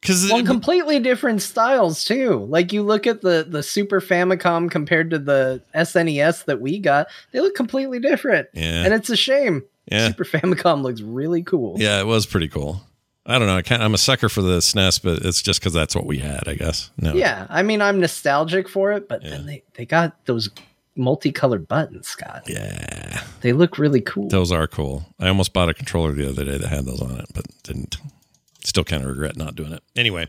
[0.00, 2.44] Because Well, completely different styles too.
[2.50, 7.06] Like you look at the the Super Famicom compared to the SNES that we got,
[7.32, 8.48] they look completely different.
[8.52, 8.84] Yeah.
[8.84, 9.62] And it's a shame.
[9.90, 10.08] Yeah.
[10.08, 11.76] Super Famicom looks really cool.
[11.78, 12.82] Yeah, it was pretty cool.
[13.26, 13.56] I don't know.
[13.56, 16.18] I can't, I'm a sucker for the SNES, but it's just because that's what we
[16.18, 16.90] had, I guess.
[16.98, 17.14] No.
[17.14, 20.50] Yeah, I mean I'm nostalgic for it, but then they they got those
[20.96, 22.44] multicolored buttons, Scott.
[22.46, 23.22] Yeah.
[23.40, 24.28] They look really cool.
[24.28, 25.06] Those are cool.
[25.18, 27.96] I almost bought a controller the other day that had those on it, but didn't.
[28.62, 29.82] Still kind of regret not doing it.
[29.94, 30.26] Anyway,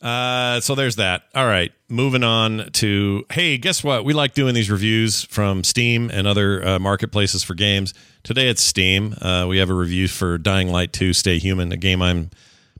[0.00, 1.22] Uh, so there's that.
[1.34, 4.04] All right, moving on to hey, guess what?
[4.04, 7.94] We like doing these reviews from Steam and other uh, marketplaces for games.
[8.22, 9.14] Today it's Steam.
[9.20, 12.30] Uh, we have a review for Dying Light 2: Stay Human, a game I'm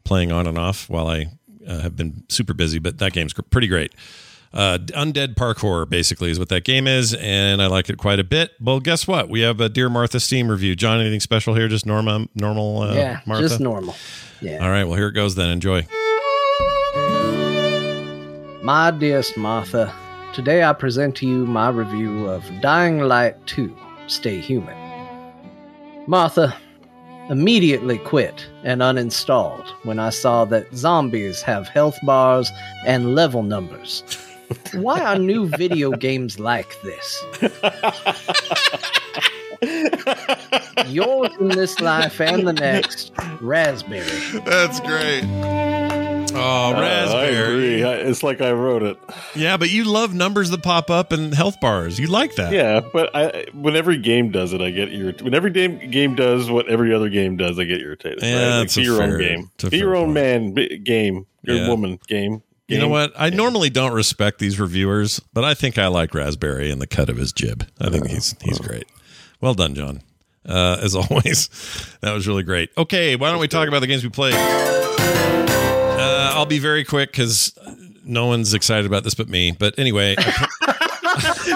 [0.04, 1.26] playing on and off while I
[1.66, 3.92] uh, have been super busy, but that game's pretty great.
[4.52, 8.24] Uh, undead parkour basically is what that game is, and I like it quite a
[8.24, 8.52] bit.
[8.60, 9.28] Well, guess what?
[9.28, 10.74] We have a Dear Martha Steam review.
[10.76, 11.68] John, anything special here?
[11.68, 12.82] Just normal, normal.
[12.82, 13.48] Uh, yeah, Martha?
[13.48, 13.94] just normal.
[14.40, 14.64] Yeah.
[14.64, 14.84] All right.
[14.84, 15.50] Well, here it goes then.
[15.50, 15.86] Enjoy.
[18.66, 19.94] My dearest Martha,
[20.34, 23.72] today I present to you my review of Dying Light 2
[24.08, 24.76] Stay Human.
[26.08, 26.52] Martha
[27.30, 32.50] immediately quit and uninstalled when I saw that zombies have health bars
[32.84, 34.02] and level numbers.
[34.72, 37.24] Why are new video games like this?
[40.88, 44.40] Yours in this life and the next, Raspberry.
[44.40, 45.22] That's great.
[46.36, 47.54] Oh, Uh, I raspberry.
[47.80, 47.84] agree.
[47.84, 48.98] I- It's like I wrote it.
[49.34, 51.98] Yeah, but you love numbers that pop up and health bars.
[51.98, 52.52] You like that.
[52.52, 55.22] Yeah, but I when every game does it, I get irritated.
[55.22, 58.20] When every game game does what every other game does, I get irritated.
[58.22, 58.58] Yeah, right?
[58.60, 59.50] Like, be a your fair- own game.
[59.70, 60.14] Be your own point.
[60.14, 60.54] man
[60.84, 61.26] game.
[61.42, 61.68] Your Yeah.
[61.68, 62.42] woman game.
[62.68, 63.12] You know what?
[63.16, 67.08] I normally don't respect these reviewers, but I think I like Raspberry and the cut
[67.08, 67.64] of his jib.
[67.80, 68.84] I think he's he's great.
[69.40, 70.02] Well done, John.
[70.48, 71.48] Uh, as always,
[72.00, 72.70] that was really great.
[72.76, 74.34] Okay, why don't we talk about the games we played?
[76.36, 77.52] I'll be very quick because
[78.04, 79.52] no one's excited about this but me.
[79.52, 80.16] But anyway,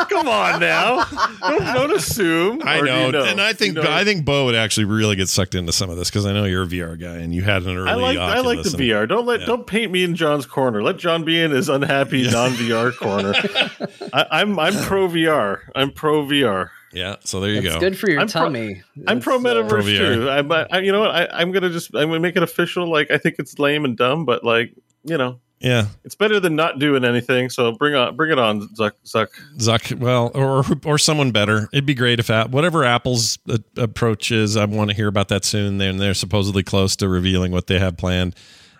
[0.09, 1.05] Come on now.
[1.41, 2.63] don't, don't assume.
[2.65, 5.17] I know, you know, and I think You know- I think Bo would actually really
[5.17, 7.43] get sucked into some of this because I know you're a VR guy and you
[7.43, 7.91] had an early.
[7.91, 9.09] I like I like the and- VR.
[9.09, 9.47] Don't let yeah.
[9.47, 10.83] don't paint me in John's corner.
[10.83, 13.35] Let John be in his unhappy non VR corner.
[14.13, 15.59] I, I'm I'm pro VR.
[15.75, 16.71] I'm pro VR.
[16.93, 17.67] Yeah, so there you go.
[17.69, 17.81] It's go.
[17.81, 18.83] good for your I'm pro- tummy.
[19.07, 20.29] I'm pro metaverse Pro too.
[20.29, 21.11] I'm, I, you know what?
[21.11, 22.91] I, I'm gonna just I'm gonna make it official.
[22.91, 26.57] Like I think it's lame and dumb, but like you know, Yeah, it's better than
[26.57, 27.49] not doing anything.
[27.49, 29.29] So bring on bring it on, Zuck Zuck.
[29.59, 31.69] Zuck, well, or or someone better.
[31.73, 34.57] It'd be great if App, whatever Apple's uh, approach is.
[34.57, 35.79] I want to hear about that soon.
[35.79, 38.35] They're they're supposedly close to revealing what they have planned.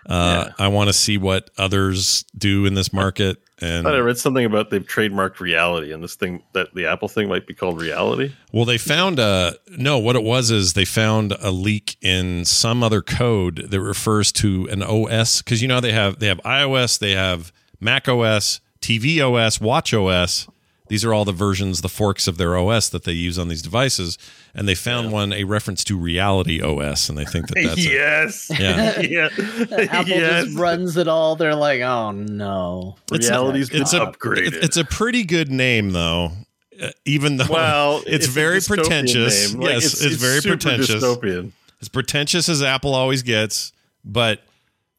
[0.05, 3.37] Uh, I want to see what others do in this market.
[3.59, 6.87] And I thought I read something about they've trademarked reality, and this thing that the
[6.87, 8.31] Apple thing might be called reality.
[8.51, 9.99] well, they found a no.
[9.99, 14.67] What it was is they found a leak in some other code that refers to
[14.71, 19.19] an OS because you know they have they have iOS, they have Mac OS, TV
[19.19, 20.47] OS, Watch OS.
[20.91, 23.61] These are all the versions, the forks of their OS that they use on these
[23.61, 24.17] devices.
[24.53, 27.91] And they found one a reference to Reality OS, and they think that that's it.
[27.93, 28.99] yes, Yeah.
[28.99, 29.29] yeah,
[29.89, 30.43] Apple yes.
[30.47, 31.37] just runs it all.
[31.37, 32.97] They're like, oh no.
[33.09, 34.51] It's a- Reality's been it's a upgraded.
[34.55, 36.33] It's a pretty good name, though.
[36.81, 39.53] Uh, even though well, it's, a very pretentious.
[39.53, 39.61] name.
[39.61, 41.01] Like, yes, it's, very pretentious.
[41.01, 41.53] Dystopian.
[41.81, 43.71] As pretentious as Apple always gets,
[44.03, 44.41] but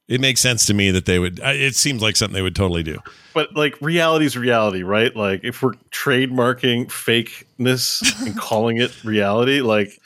[0.08, 1.40] it makes sense to me that they would.
[1.42, 2.98] It seems like something they would totally do.
[3.34, 5.14] But like reality's reality, right?
[5.16, 9.98] Like if we're trademarking fakeness and calling it reality, like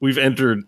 [0.00, 0.62] we've entered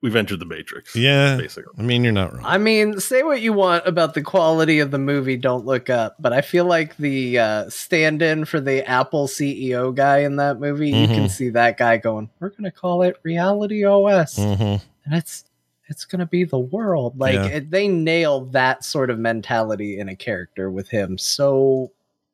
[0.00, 0.94] we've entered the matrix.
[0.94, 1.72] Yeah, basically.
[1.78, 2.42] I mean, you're not wrong.
[2.44, 6.14] I mean, say what you want about the quality of the movie Don't Look Up,
[6.20, 10.60] but I feel like the uh, stand in for the Apple CEO guy in that
[10.60, 11.30] movie, you can Mhm.
[11.30, 14.36] see that guy going, We're going to call it Reality OS.
[14.36, 14.80] hmm And
[15.12, 15.44] it's.
[15.88, 17.18] It's gonna be the world.
[17.18, 17.46] Like Yeah.
[17.46, 21.90] it, they nail that sort of mentality in a character with him so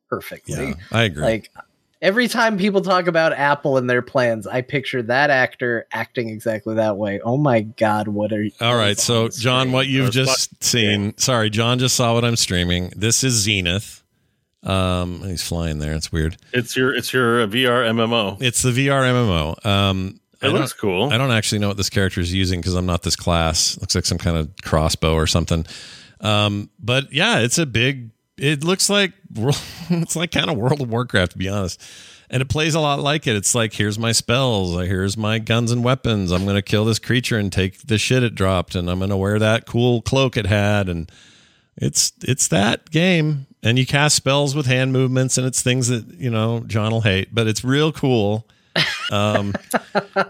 [0.08, 0.68] perfectly.
[0.68, 1.22] Yeah, I agree.
[1.22, 1.50] Like
[2.02, 6.74] every time people talk about Apple and their plans, I picture that actor acting exactly
[6.74, 7.20] that way.
[7.24, 8.50] Oh my god, what are you?
[8.60, 11.16] All right, so John, what you've That's just seen.
[11.16, 12.92] Sorry, John just saw what I'm streaming.
[12.96, 14.02] This is Zenith.
[14.62, 15.92] Um, he's flying there.
[15.92, 16.36] It's weird.
[16.52, 18.40] It's your it's your VR MMO.
[18.40, 19.64] It's the VR MMO.
[19.66, 21.12] Um, It looks cool.
[21.12, 23.78] I don't actually know what this character is using because I'm not this class.
[23.80, 25.66] Looks like some kind of crossbow or something.
[26.20, 28.10] Um, but yeah, it's a big.
[28.36, 29.12] It looks like
[29.90, 31.80] it's like kind of World of Warcraft to be honest,
[32.30, 33.36] and it plays a lot like it.
[33.36, 36.32] It's like here's my spells, here's my guns and weapons.
[36.32, 39.38] I'm gonna kill this creature and take the shit it dropped, and I'm gonna wear
[39.38, 41.10] that cool cloak it had, and
[41.76, 43.46] it's it's that game.
[43.62, 47.00] And you cast spells with hand movements, and it's things that you know John will
[47.02, 48.48] hate, but it's real cool.
[49.10, 49.54] Um,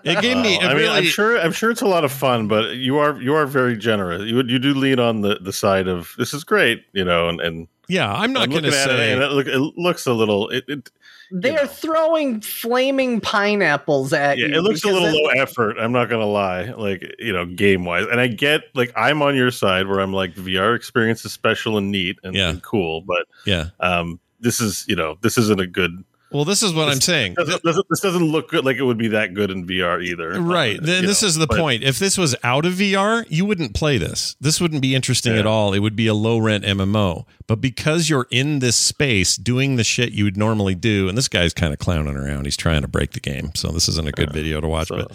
[0.05, 0.57] it gave me.
[0.57, 3.21] It I mean, I'm sure I'm sure it's a lot of fun, but you are
[3.21, 4.23] you are very generous.
[4.23, 7.41] You you do lean on the the side of this is great, you know, and
[7.41, 9.11] and Yeah, I'm not going to say.
[9.11, 10.49] it, and it, look, it looks a little.
[10.51, 10.91] It, it
[11.31, 14.55] They are throwing flaming pineapples at yeah, you.
[14.55, 15.77] it looks a little it- low effort.
[15.79, 19.37] I'm not gonna lie, like you know, game wise, and I get like I'm on
[19.37, 22.51] your side where I'm like VR experience is special and neat and, Yeah.
[22.51, 23.71] and cool, but yeah.
[23.81, 27.35] um, this is you know this isn't a good Well, this is what I'm saying.
[27.35, 30.41] Doesn't- doesn't- this doesn't look good like it would be that good in VR either.
[30.41, 30.83] Right.
[30.83, 31.85] Then this know, is the but- point.
[31.85, 34.35] If this was out of VR, you wouldn't play this.
[34.41, 35.73] This wouldn't be interesting at all.
[35.73, 37.25] It would be a low rent MMO.
[37.47, 41.29] But because you're in this space doing the shit you would normally do, and this
[41.29, 42.47] guy's kind of clowning around.
[42.47, 43.53] He's trying to break the game.
[43.55, 44.89] So this isn't a good video to watch.
[44.89, 45.13] But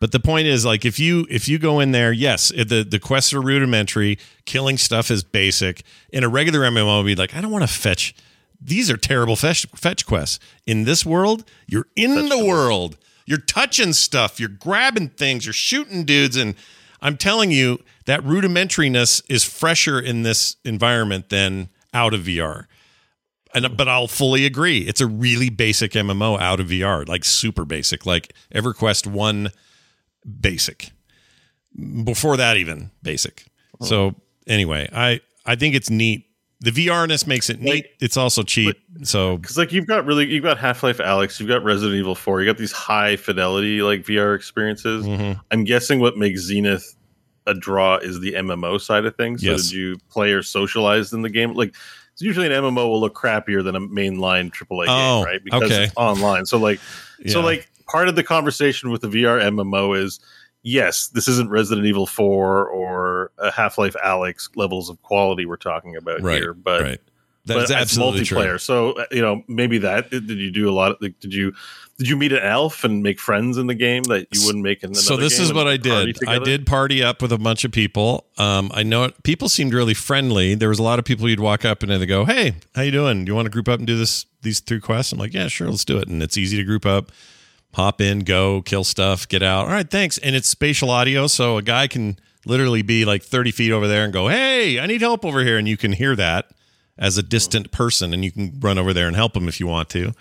[0.00, 2.98] but the point is like if you if you go in there, yes, the the
[2.98, 5.82] quests are rudimentary, killing stuff is basic.
[6.10, 8.14] In a regular MMO, be like, I don't want to fetch
[8.60, 10.38] these are terrible fetch, fetch quests.
[10.66, 12.96] In this world, you're in the world.
[13.26, 14.38] You're touching stuff.
[14.38, 15.44] You're grabbing things.
[15.46, 16.36] You're shooting dudes.
[16.36, 16.54] And
[17.00, 22.66] I'm telling you, that rudimentariness is fresher in this environment than out of VR.
[23.54, 24.80] And but I'll fully agree.
[24.80, 29.50] It's a really basic MMO out of VR, like super basic, like EverQuest one
[30.40, 30.90] basic.
[32.04, 33.44] Before that, even basic.
[33.82, 34.14] So
[34.46, 36.25] anyway, I I think it's neat.
[36.66, 37.86] The VRness makes it neat.
[38.00, 38.76] it's also cheap.
[39.04, 42.16] So because like you've got really you've got Half Life Alyx, you've got Resident Evil
[42.16, 45.06] Four, you got these high fidelity like VR experiences.
[45.06, 45.38] Mm-hmm.
[45.52, 46.96] I'm guessing what makes Zenith
[47.46, 49.42] a draw is the MMO side of things.
[49.42, 49.62] So Yes.
[49.68, 51.52] did you play or socialize in the game?
[51.54, 51.68] Like
[52.14, 55.44] it's usually an MMO will look crappier than a mainline AAA Oh, game, right?
[55.44, 55.84] Because okay.
[55.84, 56.46] it's online.
[56.46, 56.80] So like
[57.28, 60.18] so like part of the conversation with the VR MMO is
[60.66, 65.96] yes, this isn't Resident Evil 4 or a Half-Life Alyx levels of quality we're talking
[65.96, 67.00] about right, here, but right.
[67.46, 68.38] but That's it's absolutely true.
[68.38, 68.60] multiplayer.
[68.60, 70.98] So uh, you know, maybe that did you do a lot of?
[71.00, 71.54] Like, did you
[71.98, 74.82] did you meet an elf and make friends in the game that you wouldn't make
[74.82, 76.18] in another so this is what I did.
[76.28, 78.26] I did party up with a bunch of people.
[78.36, 80.56] Um, I know it, people seemed really friendly.
[80.56, 82.90] There was a lot of people you'd walk up and they go, "Hey, how you
[82.90, 83.24] doing?
[83.24, 85.46] Do you want to group up and do this these three quests?" I'm like, "Yeah,
[85.46, 87.12] sure, let's do it." And it's easy to group up,
[87.76, 89.66] hop in, go, kill stuff, get out.
[89.66, 90.16] All right, thanks.
[90.18, 94.02] And it's spatial audio, so a guy can literally be like 30 feet over there
[94.02, 96.50] and go, "Hey, I need help over here," and you can hear that
[96.96, 99.66] as a distant person, and you can run over there and help them if you
[99.66, 100.14] want to.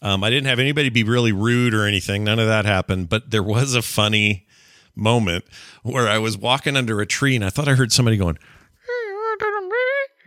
[0.00, 2.24] Um, I didn't have anybody be really rude or anything.
[2.24, 3.10] None of that happened.
[3.10, 4.46] But there was a funny
[4.94, 5.44] moment
[5.82, 8.38] where I was walking under a tree and I thought I heard somebody going,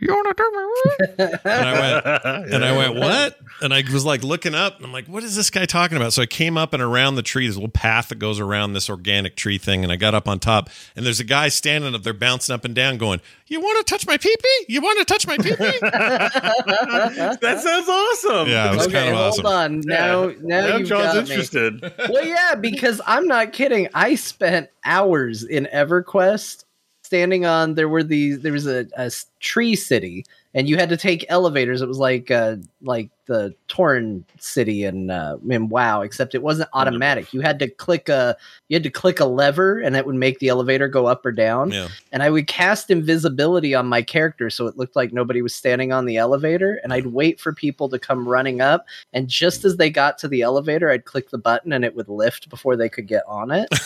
[0.00, 2.06] and I went,
[2.52, 3.38] and I went, what?
[3.60, 6.12] And I was like looking up, and I'm like, what is this guy talking about?
[6.12, 8.74] So I came up and around the tree, there's a little path that goes around
[8.74, 11.94] this organic tree thing, and I got up on top, and there's a guy standing
[11.94, 14.68] up there bouncing up and down, going, "You want to touch my peepee?
[14.68, 15.80] You want to touch my peepee?"
[17.40, 18.48] that sounds awesome.
[18.48, 19.46] Yeah, it was okay, kind of hold awesome.
[19.46, 19.80] on.
[19.80, 21.20] Now, now, Now you've John's got me.
[21.20, 21.82] interested.
[22.10, 23.88] well, yeah, because I'm not kidding.
[23.94, 26.64] I spent hours in EverQuest
[27.08, 27.74] standing on.
[27.74, 28.42] There were these.
[28.42, 29.10] There was a
[29.40, 31.80] tree city, and you had to take elevators.
[31.80, 36.68] It was like uh, like the Torn city and uh, in WoW, except it wasn't
[36.74, 37.32] automatic.
[37.32, 38.36] You had to click a
[38.68, 41.32] you had to click a lever, and that would make the elevator go up or
[41.32, 41.70] down.
[41.70, 41.88] Yeah.
[42.12, 45.92] And I would cast invisibility on my character, so it looked like nobody was standing
[45.92, 46.78] on the elevator.
[46.84, 50.28] And I'd wait for people to come running up, and just as they got to
[50.28, 53.50] the elevator, I'd click the button and it would lift before they could get on
[53.50, 53.68] it.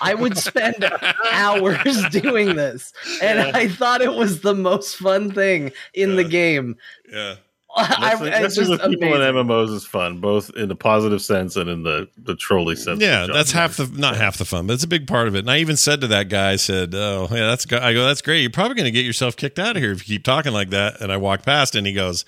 [0.00, 0.88] I would spend
[1.30, 6.76] hours doing this, and I thought it was the most fun thing in the game.
[7.10, 7.36] Yeah.
[7.76, 9.20] I, Messing, it's messing just with people in.
[9.20, 13.00] MMOs is fun, both in the positive sense and in the the trolly sense.
[13.00, 15.40] Yeah, that's half the not half the fun, but it's a big part of it.
[15.40, 18.04] And I even said to that guy, I said, "Oh, yeah, that's go-" I go,
[18.04, 18.40] that's great.
[18.40, 20.70] You're probably going to get yourself kicked out of here if you keep talking like
[20.70, 22.24] that." And I walk past, and he goes,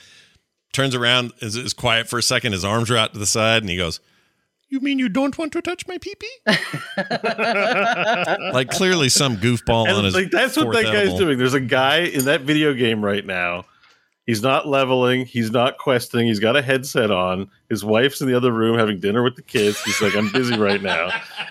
[0.72, 2.52] turns around, is, is quiet for a second.
[2.52, 4.00] His arms are out to the side, and he goes,
[4.72, 6.38] "You mean you don't want to touch my pee pee?"
[8.52, 11.38] like clearly some goofball on his like that's what fourth that guy's doing.
[11.38, 13.64] There's a guy in that video game right now.
[14.26, 15.26] He's not leveling.
[15.26, 16.28] He's not questing.
[16.28, 17.50] He's got a headset on.
[17.68, 19.82] His wife's in the other room having dinner with the kids.
[19.82, 21.10] He's like, I'm busy right now.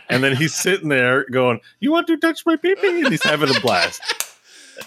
[0.09, 3.01] And then he's sitting there going, You want to touch my pee pee?
[3.01, 4.01] And he's having a blast.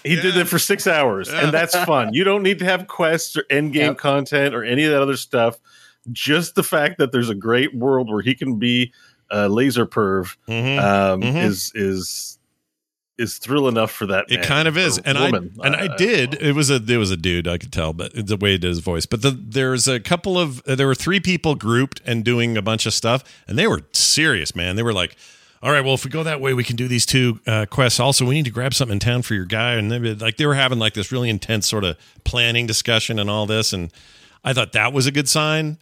[0.02, 0.30] He did Yeah.
[0.42, 1.44] that for six hours, Yeah.
[1.44, 2.14] and that's fun.
[2.14, 3.98] You don't need to have quests or end game Yep.
[3.98, 5.58] content or any of that other stuff.
[6.12, 8.92] Just the fact that there's a great world where he can be
[9.30, 10.78] a laser perv Mhm.
[10.82, 11.44] um, Mhm.
[11.44, 12.38] is is
[13.16, 14.24] is thrill enough for that.
[14.28, 15.54] It man, kind of is, and woman.
[15.62, 16.34] I and I Uh, did.
[16.42, 17.46] It was a it was a dude.
[17.46, 19.06] I could tell, but the way he did his voice.
[19.06, 22.86] But the, there's a couple of there were three people grouped and doing a bunch
[22.86, 24.74] of stuff, and they were serious, man.
[24.76, 25.14] They were like,
[25.62, 28.00] "All right, well, if we go that way, we can do these two uh, quests.
[28.00, 30.46] Also, we need to grab something in town for your guy." And they, like they
[30.46, 33.90] were having like this really intense sort of planning discussion and all this, and
[34.44, 35.78] I thought that was a good sign.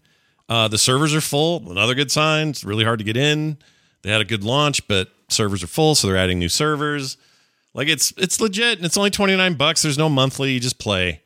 [0.49, 1.71] Uh, the servers are full.
[1.71, 2.49] Another good sign.
[2.49, 3.59] It's really hard to get in.
[4.03, 7.17] They had a good launch, but servers are full, so they're adding new servers.
[7.75, 9.83] Like it's it's legit and it's only 29 bucks.
[9.83, 11.23] There's no monthly, you just play.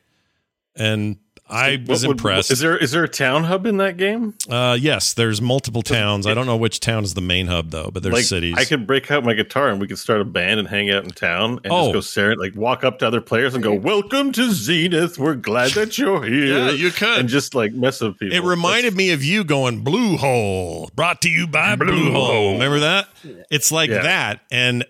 [0.75, 1.17] And
[1.49, 2.51] I was would- impressed.
[2.51, 4.33] Is there is there a town hub in that game?
[4.49, 6.27] Uh, yes, there's multiple towns.
[6.27, 8.55] I don't know which town is the main hub though, but there's like cities.
[8.57, 11.03] I could break out my guitar and we could start a band and hang out
[11.03, 11.85] in town and Oh.
[11.85, 15.17] just go stare at like walk up to other players and go, "Welcome to Zenith.
[15.17, 17.19] We're glad that you're here." Yeah, you could.
[17.19, 18.35] and just like mess with people.
[18.35, 22.53] it reminded me of you going Blue Hole, brought to you by Blue, Hole.
[22.53, 23.07] Remember that?
[23.49, 24.01] It's like Yeah.
[24.03, 24.85] that, and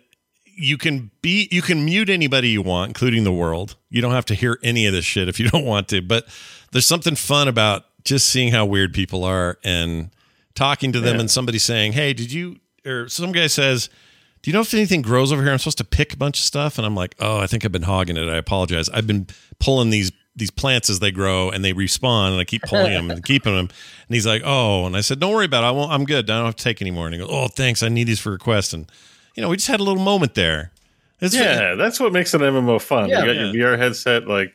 [0.57, 3.75] you can be you can mute anybody you want, including the world.
[3.89, 6.01] You don't have to hear any of this shit if you don't want to.
[6.01, 6.27] But
[6.71, 10.09] there's something fun about just seeing how weird people are and
[10.55, 11.21] talking to them, Yeah.
[11.21, 13.89] and somebody saying, "Hey, did you?" Or some guy says.
[14.43, 15.51] Do you know if anything grows over here?
[15.51, 17.71] I'm supposed to pick a bunch of stuff, and I'm like, oh, I think I've
[17.71, 18.29] been hogging it.
[18.29, 18.87] I apologize.
[18.87, 19.27] I've been
[19.59, 23.09] pulling these these plants as they grow and they respawn, and I keep pulling them
[23.09, 23.65] and keeping them.
[24.07, 25.67] And he's like, oh, and I said, don't worry about it.
[25.67, 25.91] I won't.
[25.91, 26.29] I'm good.
[26.29, 27.07] I don't have to take any more.
[27.07, 27.81] And he goes, oh, thanks.
[27.81, 28.73] I need these for requests.
[28.73, 28.89] And
[29.37, 30.71] you know, we just had a little moment there.
[31.21, 33.07] It's Yeah, that's what makes an MMO fun.
[33.09, 33.21] Yeah.
[33.23, 34.53] you got your VR headset, like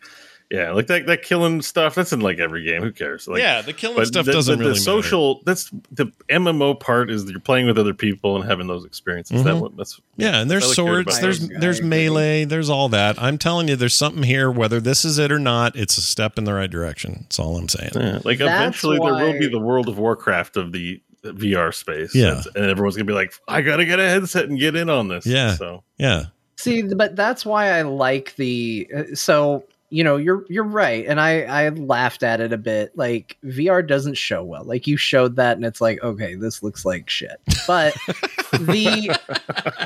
[0.50, 1.94] yeah, like that that killing stuff.
[1.94, 2.82] That's in like every game.
[2.82, 3.26] Who cares?
[3.26, 5.02] Like, yeah, the killing stuff the, doesn't the, really the matter.
[5.02, 5.40] social.
[5.46, 9.42] That's the MMO part is that you're playing with other people and having those experiences.
[9.44, 9.60] That Mhm.
[9.62, 11.59] one, that's Yeah, and there's I like hearing swords, about there's those.
[11.59, 11.88] there's I agree.
[11.88, 13.20] melee, there's all that.
[13.20, 14.50] I'm telling you, there's something here.
[14.50, 17.20] Whether this is it or not, it's a step in the right direction.
[17.22, 17.92] That's all I'm saying.
[17.94, 22.14] Yeah, like That's eventually there will be the World of Warcraft of the VR space.
[22.14, 22.34] Yeah.
[22.34, 25.08] That's- and everyone's gonna be like, I gotta get a headset and get in on
[25.08, 25.26] this.
[25.26, 25.54] Yeah.
[25.56, 26.26] So Yeah,
[26.56, 31.20] See, but that's why I like the uh, so you know you're you're right, and
[31.20, 32.96] I I laughed at it a bit.
[32.96, 34.64] Like VR doesn't show well.
[34.64, 37.38] Like you showed that, and it's like okay, this looks like shit.
[37.66, 37.92] But
[38.52, 39.14] the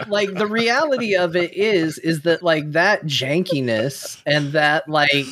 [0.07, 5.27] like the reality of it is is that like that jankiness and that like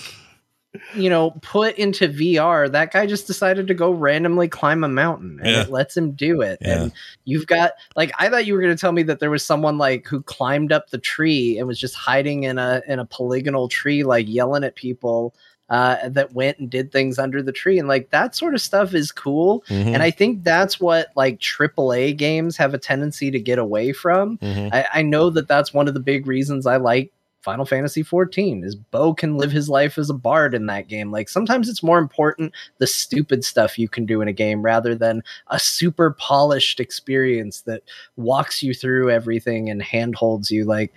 [0.95, 5.39] you know put into VR, that guy just decided to go randomly climb a mountain,
[5.41, 5.63] and Yeah.
[5.63, 6.59] it lets him do it.
[6.61, 6.83] Yeah.
[6.83, 6.93] And
[7.25, 9.79] you've got like I thought you were going to tell me that there was someone
[9.79, 13.69] like who climbed up the tree and was just hiding in a in a polygonal
[13.69, 15.35] tree, like yelling at people
[15.71, 18.93] uh, that went and did things under the tree, and like that sort of stuff
[18.95, 19.65] is cool.
[19.71, 19.95] Mhm.
[19.95, 24.37] And I think that's what like AAA games have a tendency to get away from.
[24.39, 24.75] Mhm.
[24.75, 27.11] I, I know that that's one of the big reasons I like
[27.45, 31.13] Final Fantasy 14 is Bo can live his life as a bard in that game.
[31.13, 34.95] Like sometimes it's more important the stupid stuff you can do in a game rather
[34.95, 37.83] than a super polished experience that
[38.17, 40.65] walks you through everything and handholds you.
[40.65, 40.91] Like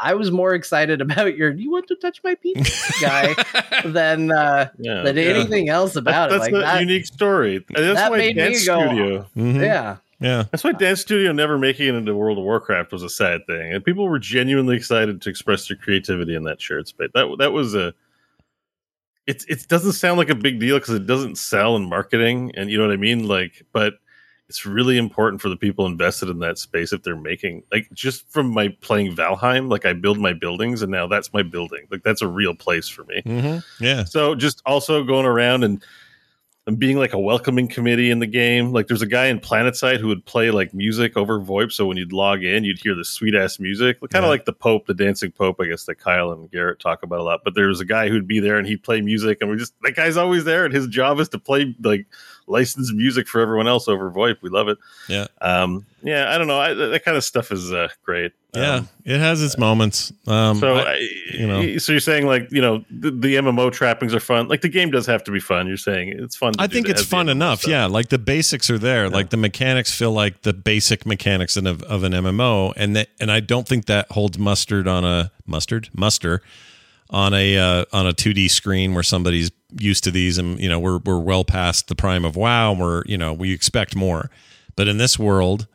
[0.00, 3.34] I was more excited about your "You want to touch my penis" guy
[3.84, 5.02] than uh, yeah.
[5.02, 5.22] than yeah.
[5.22, 6.52] anything else about That's, it.
[6.52, 7.64] that's Like a that, unique story.
[7.68, 9.26] That's that why made me Dance go, Studio.
[9.36, 9.60] Mhm.
[9.60, 9.96] yeah.
[10.20, 10.44] Yeah.
[10.50, 13.72] That's why Dance Studio never making it into World of Warcraft was a sad thing,
[13.72, 17.10] and people were genuinely excited to express their creativity in that shared space.
[17.14, 17.94] That that was a.
[19.26, 22.70] It it doesn't sound like a big deal because it doesn't sell in marketing, and
[22.70, 23.28] you know what I mean.
[23.28, 23.94] Like, but
[24.48, 28.28] it's really important for the people invested in that space if they're making like just
[28.32, 29.70] from my playing Valheim.
[29.70, 31.86] Like, I build my buildings, and now that's my building.
[31.90, 33.22] Like, that's a real place for me.
[33.24, 33.62] Mhm.
[33.78, 34.02] Yeah.
[34.04, 35.84] So just also going around and
[36.78, 38.72] being like a welcoming committee in the game.
[38.72, 41.96] Like there's a guy in PlanetSide who would play like music over VoIP, so when
[41.96, 44.28] you'd log in, you'd hear the sweet ass music, kind of Yeah.
[44.28, 47.22] like the Pope, the dancing Pope, I guess that Kyle and Garrett talk about a
[47.22, 47.40] lot.
[47.44, 49.74] But there was a guy who'd be there and he'd play music, and we just
[49.82, 52.06] that guy's always there, and his job is to play like
[52.50, 54.36] licensed music for everyone else over VoIP.
[54.42, 54.78] We love it.
[55.08, 55.26] Yeah.
[55.40, 56.58] Um, yeah, I don't know.
[56.58, 58.32] I, that kind of stuff is uh, great.
[58.54, 58.74] Yeah.
[58.76, 60.12] Um, it has its moments.
[60.26, 61.78] Um, so, I- you know.
[61.78, 64.48] so you're saying like you know the, the MMO trappings are fun.
[64.48, 65.66] Like the game does have to be fun.
[65.66, 66.54] You're saying it's fun.
[66.54, 67.60] to I think it's fun enough.
[67.60, 67.70] stuff.
[67.70, 69.08] Yeah, like the basics are there.
[69.08, 73.30] Like the mechanics feel like the basic mechanics of, of an MMO, and that and
[73.30, 76.42] I don't think that holds mustard on a mustard muster
[77.10, 80.78] on a uh, on a 2D screen where somebody's used to these, and you know
[80.78, 84.30] we're we're well past the prime of WoW, and we're you know we expect more,
[84.76, 85.66] but in this world,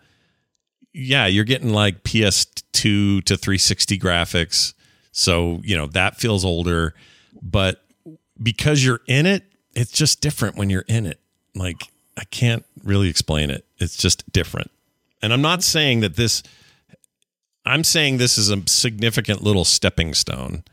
[0.93, 4.73] yeah, you're getting like PS2 to 360 graphics,
[5.11, 6.95] so you know that feels older,
[7.41, 7.83] but
[8.41, 9.43] because you're in it,
[9.75, 11.19] it's just different when you're in it.
[11.53, 11.83] Like
[12.17, 13.65] I can't really explain it.
[13.77, 14.71] It's just different.
[15.21, 16.43] And I'm not saying that this
[17.65, 20.63] I'm saying this is a significant little stepping stone.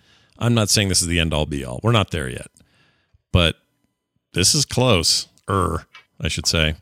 [0.42, 1.80] I'm not saying this is the end all be all.
[1.82, 2.48] We're not there yet.
[3.32, 3.56] But
[4.34, 5.28] this is close.
[5.48, 5.86] Er,
[6.20, 6.74] I should say.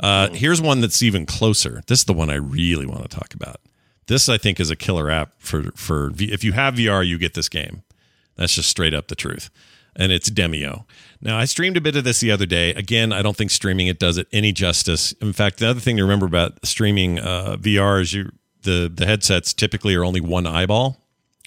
[0.00, 1.82] Uh, here's one that's even closer.
[1.86, 3.60] This is the one I really want to talk about.
[4.06, 7.18] This I think is a killer app for for V- if you have VR, you
[7.18, 7.82] get this game.
[8.36, 9.50] That's just straight up the truth.
[9.94, 10.84] And it's Demeo.
[11.20, 12.70] Now, I streamed a bit of this the other day.
[12.70, 15.12] Again, I don't think streaming it does it any justice.
[15.20, 19.06] In fact, the other thing to remember about streaming uh, VR is you the the
[19.06, 20.98] headsets typically are only one eyeball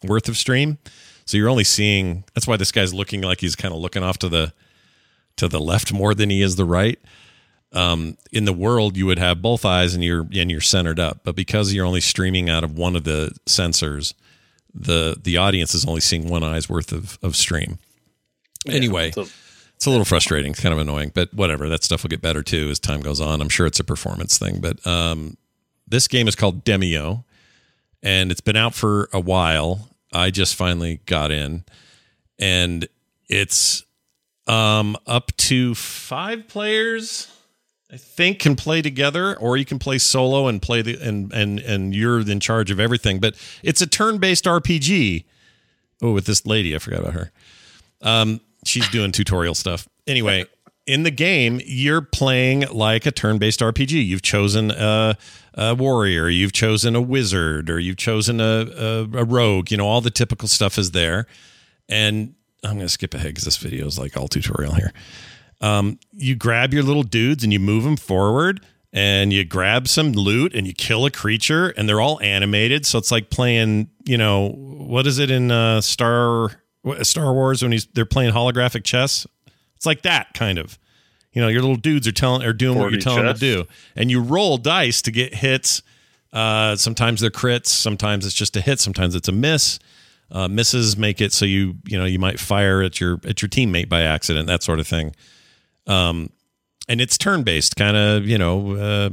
[0.03, 0.77] worth of stream.
[1.25, 4.17] So you're only seeing that's why this guy's looking like he's kind of looking off
[4.19, 4.53] to the
[5.37, 6.99] to the left more than he is the right.
[7.73, 11.21] Um, in the world, you would have both eyes and you're and you're centered up,
[11.23, 14.13] but because you're only streaming out of one of the sensors,
[14.73, 17.79] the the audience is only seeing one eye's worth of, of stream.
[18.67, 19.25] anyway, So
[19.75, 20.51] It's a little frustrating.
[20.51, 21.67] It's kind of annoying, but whatever.
[21.67, 23.41] That stuff will get better too as time goes on.
[23.41, 25.35] I'm sure it's a performance thing, but um,
[25.87, 27.25] this game is called Demeo,
[28.01, 29.89] and it's been out for a while.
[30.13, 31.65] I just finally got in,
[32.39, 32.87] and
[33.27, 33.83] it's
[34.47, 37.31] um, up to five players.
[37.91, 41.59] I think can play together, or you can play solo and play the and and
[41.59, 43.19] and you're in charge of everything.
[43.19, 45.25] But it's a turn-based RPG.
[46.01, 47.31] Oh, with this lady, I forgot about her.
[48.01, 49.87] Um, she's doing tutorial stuff.
[50.07, 50.45] Anyway,
[50.85, 54.05] in the game, you're playing like a turn-based RPG.
[54.05, 55.17] You've chosen a,
[55.55, 59.71] a warrior, you've chosen a wizard, or you've chosen a, a, a rogue.
[59.71, 61.27] You know, all the typical stuff is there.
[61.87, 64.91] And I'm going to skip ahead because this video is like all tutorial here.
[65.61, 68.61] Um, you grab your little dudes and you move them forward
[68.95, 72.97] and you grab some loot and you kill a creature and they're all animated so
[72.97, 76.49] it's like playing you know what is it in uh, star
[77.01, 79.27] star wars when he's they're playing holographic chess
[79.75, 80.79] it's like that kind of
[81.35, 83.39] you know your little dudes are telling are doing what you're 4D telling them to
[83.39, 83.65] do.
[83.95, 85.83] And you roll dice to get hits.
[86.33, 89.77] Uh, sometimes they're crits sometimes it's just a hit sometimes it's a miss.
[90.31, 93.49] Uh, misses make it so you you know you might fire at your at your
[93.49, 95.13] teammate by accident that sort of thing.
[95.85, 96.31] Um
[96.87, 99.09] and it's turn based kind of you know uh,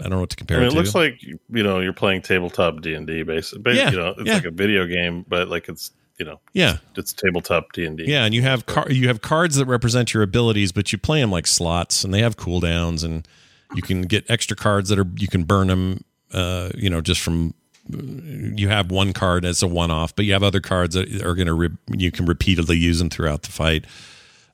[0.00, 1.92] i don't know what to I compare mean, it it looks like you know you're
[1.92, 3.76] playing tabletop D and D, basically.
[3.76, 4.34] Yeah, you know, it's yeah.
[4.34, 5.92] like a video game, but like it's
[6.22, 6.76] you know, yeah.
[6.96, 8.04] it's tabletop D and D.
[8.06, 11.20] yeah and you have car- you have cards that represent your abilities but you play
[11.20, 13.26] them like slots and they have cooldowns and
[13.74, 17.20] you can get extra cards that are you can burn them uh you know just
[17.20, 17.54] from
[17.88, 21.48] you have one card as a one-off but you have other cards that are going
[21.48, 23.84] to re- you can repeatedly use them throughout the fight.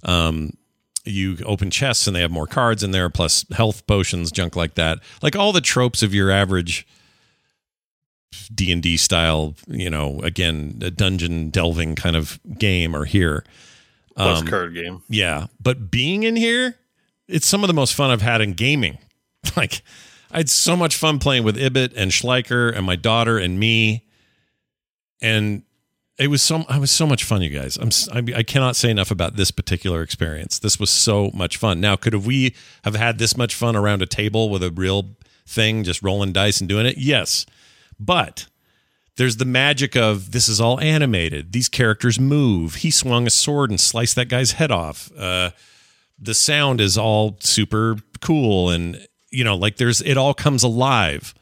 [0.05, 0.53] Um
[1.05, 4.74] you open chests and they have more cards in there plus health potions junk like
[4.77, 5.01] that.
[5.23, 6.86] Like all the tropes of your average
[8.55, 13.45] d&d style you know again a dungeon delving kind of game are here
[14.17, 15.03] plus Um, card game.
[15.09, 16.77] yeah but being in here
[17.27, 18.99] it's some of the most fun i've had in gaming
[19.57, 19.83] like
[20.31, 24.05] i had so much fun playing with ibit and schleicher and my daughter and me
[25.21, 25.63] and
[26.19, 27.77] it was so I was so much fun, you guys.
[27.77, 30.59] I'm I, I cannot say enough about this particular experience.
[30.59, 31.81] This was so much fun.
[31.81, 35.11] Now, could have we have had this much fun around a table with a real
[35.47, 36.99] thing, just rolling dice and doing it?
[36.99, 37.47] Yes,
[37.99, 38.47] but
[39.16, 41.53] there's the magic of this is all animated.
[41.53, 42.77] These characters move.
[42.77, 45.11] He swung a sword and sliced that guy's head off.
[45.19, 45.51] Uh,
[46.19, 51.35] the sound is all super cool, and you know, like there's it all comes alive,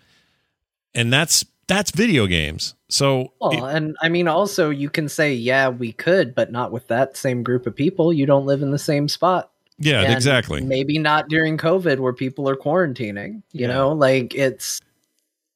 [0.95, 2.75] and that's that's video games.
[2.89, 6.87] So Well, and I mean, also you can say, yeah, we could, but not with
[6.89, 8.13] that same group of people.
[8.13, 9.51] You don't live in the same spot.
[9.79, 10.61] yeah, And exactly.
[10.63, 13.43] Maybe not during COVID where people are quarantining.
[13.53, 13.67] You Yeah.
[13.67, 14.81] know, like it's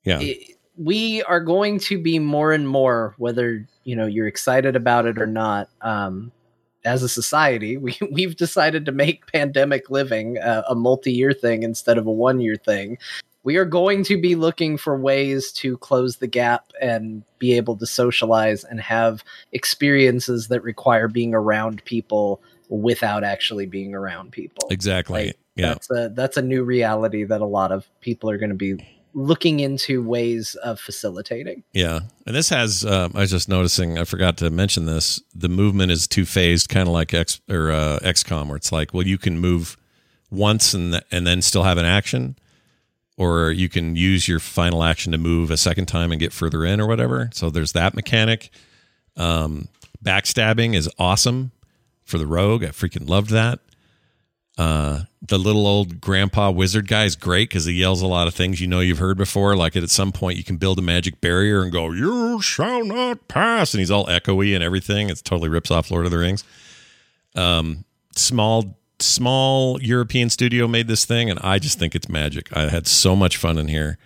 [0.05, 0.19] Yeah.
[0.21, 5.05] it- we are going to be more and more whether you know you're excited about
[5.05, 6.33] it or not um
[6.85, 11.99] as a society we we've decided to make pandemic living a, a multi-year thing instead
[11.99, 12.97] of a one-year thing
[13.43, 17.75] we are going to be looking for ways to close the gap and be able
[17.77, 24.69] to socialize and have experiences that require being around people without actually being around people
[24.71, 25.27] Exactly.
[25.27, 25.69] like, yeah.
[25.69, 28.77] that's a that's a new reality that a lot of people are going to be
[29.15, 31.63] looking into ways of facilitating.
[31.73, 32.01] Yeah.
[32.27, 35.21] And this has, um, I was just noticing, I forgot to mention this.
[35.35, 38.95] The movement is two phased, kind of like X or uh, XCOM, where it's like,
[38.95, 39.77] well, you can move
[40.31, 42.37] once and, th- and then still have an action,
[43.17, 46.65] or you can use your final action to move a second time and get further
[46.65, 47.31] in or whatever.
[47.33, 48.51] So there's that mechanic.
[49.17, 49.69] Um,
[50.05, 51.51] backstabbing is awesome
[52.05, 52.65] for the rogue.
[52.65, 53.59] I freaking loved that.
[54.61, 58.35] Uh, the little old grandpa wizard guy is great because he yells a lot of
[58.35, 59.57] things you know you've heard before.
[59.57, 63.27] Like at some point, you can build a magic barrier and go, "You shall not
[63.27, 65.09] pass," and he's all echoey and everything.
[65.09, 66.45] It totally rips off Lord of the Rings.
[67.35, 72.55] Um, small, small European studio made this thing, and I just think it's magic.
[72.55, 73.97] I had so much fun in here.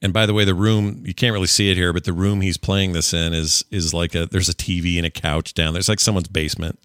[0.00, 2.40] And by the way, the room you can't really see it here, but the room
[2.40, 5.74] he's playing this in is is like a there's a TV and a couch down
[5.74, 5.80] there.
[5.80, 6.78] It's like someone's basement.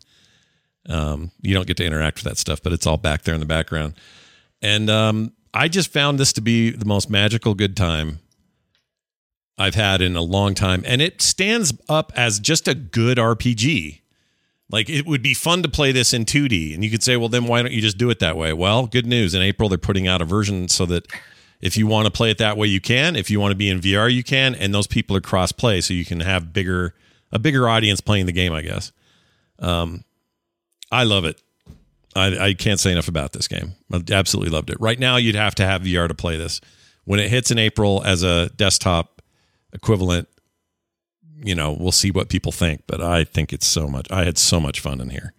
[0.89, 3.39] Um, you don't get to interact with that stuff, but it's all back there in
[3.39, 3.95] the background.
[4.61, 8.19] And um, I just found this to be the most magical good time
[9.57, 10.83] I've had in a long time.
[10.85, 14.01] And it stands up as just a good RPG.
[14.69, 16.73] Like it would be fun to play this in 2D.
[16.73, 18.53] And you could say, well, then why don't you just do it that way?
[18.53, 19.33] Well, good news.
[19.33, 21.07] In April, they're putting out a version so that
[21.61, 23.15] if you want to play it that way, you can.
[23.15, 24.53] If you want to be in VR, you can.
[24.55, 26.93] And those people are cross play, so you can have bigger
[27.31, 28.91] a bigger audience playing the game, I guess.
[29.59, 30.03] Um,
[30.91, 31.41] I love it.
[32.15, 33.73] I, I can't say enough about this game.
[33.91, 34.77] I absolutely loved it.
[34.79, 36.61] Right now, you'd have to have VR to play this.
[37.05, 39.21] When it hits in April as a desktop
[39.71, 40.27] equivalent,
[41.43, 42.83] you know, we'll see what people think.
[42.87, 44.07] But I think it's so much.
[44.11, 45.33] I had so much fun in here.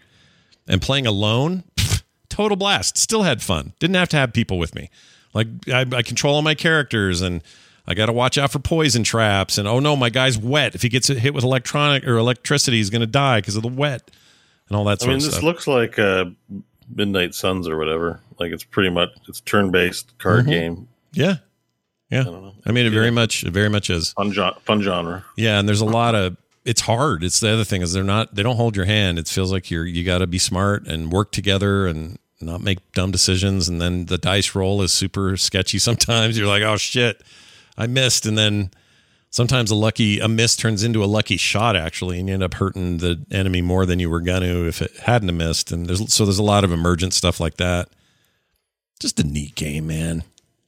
[0.67, 2.97] And playing alone, pff, total blast.
[2.97, 3.73] Still had fun.
[3.81, 4.91] Didn't have to have people with me.
[5.35, 7.43] Like I, I control all my characters and
[7.87, 9.59] I got to watch out for poison traps.
[9.59, 10.75] And oh no, my guy's wet.
[10.75, 13.69] If he gets hit with electronic or electricity, he's going to die because of the
[13.69, 14.11] wet
[14.69, 15.43] and all that I mean, this stuff.
[15.43, 16.27] looks like uh,
[16.95, 18.21] Midnight Suns or whatever.
[18.39, 20.51] Like it's pretty much it's turn based card Mhm.
[20.51, 20.89] game.
[21.13, 21.37] yeah,
[22.11, 22.23] yeah.
[22.25, 22.55] don't know.
[22.67, 22.99] I mean, it Yeah.
[22.99, 24.13] very much, it very much is.
[24.13, 25.25] Fun, gen- fun genre.
[25.37, 27.25] Yeah, and there's a lot of it's hard.
[27.25, 29.19] It's the other thing is they're not they don't hold your hand.
[29.19, 32.79] It feels like you're you got to be smart and work together and not make
[32.93, 33.69] dumb decisions.
[33.69, 35.79] And then the dice roll is super sketchy.
[35.89, 37.23] Sometimes you're like, oh shit,
[37.77, 38.71] I missed, and then
[39.31, 42.55] sometimes a lucky a miss turns into a lucky shot actually, and you end up
[42.55, 45.73] hurting the enemy more than you were gonna if it hadn't missed.
[45.73, 47.89] And there's so there's a lot of emergent stuff like that.
[49.01, 50.25] Just a neat game, man.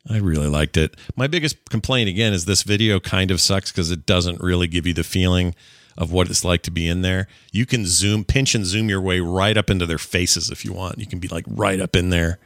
[0.09, 0.97] I really liked it.
[1.15, 4.87] My biggest complaint again is this video kind of sucks because it doesn't really give
[4.87, 5.55] you the feeling
[5.99, 7.28] of what it's like to be in there.
[7.53, 10.73] You can zoom, pinch and zoom your way right up into their faces if you
[10.73, 10.99] want.
[10.99, 12.39] You can be like right up in there.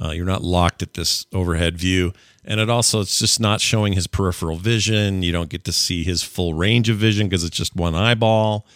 [0.00, 2.12] Uh, you're not locked at this overhead view.
[2.44, 5.22] And it also, it's just not showing his peripheral vision.
[5.22, 8.66] You don't get to see his full range of vision because it's just one eyeball.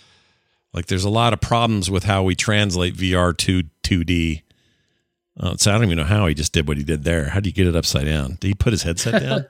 [0.72, 4.42] Like there's a lot of problems with how we translate VR to 2D.
[5.38, 7.28] Uh, so I don't even know how he just did what he did there.
[7.30, 8.36] How do you get it upside down?
[8.40, 9.46] Did he put his headset down?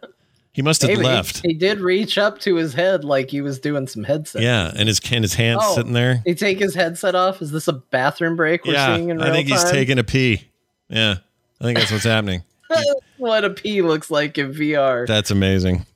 [0.52, 1.02] he must have Maybe.
[1.02, 1.42] left.
[1.44, 4.40] He did reach up to his head like he was doing some headset.
[4.42, 6.22] Yeah, and his and his hands Oh, sitting there.
[6.24, 7.42] He take his headset off.
[7.42, 10.04] Is this a bathroom break we're yeah, seeing in real I think he's taking a
[10.04, 10.48] pee.
[10.88, 11.16] Yeah,
[11.60, 12.42] I think that's what's happening.
[13.18, 15.06] what a pee looks like in VR.
[15.06, 15.86] That's amazing.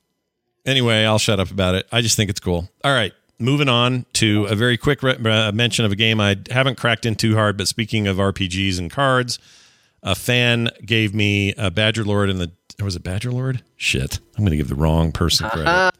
[0.67, 1.87] Anyway, I'll shut up about it.
[1.91, 2.69] I just think it's cool.
[2.85, 6.37] All right, moving on to a very quick re- uh, mention of a game I
[6.51, 7.57] haven't cracked in too hard.
[7.57, 9.39] But speaking of RPGs and cards,
[10.03, 13.63] a fan gave me a Badger Lord and the or was it Badger Lord?
[13.77, 15.93] Shit, I'm going to give the wrong person credit.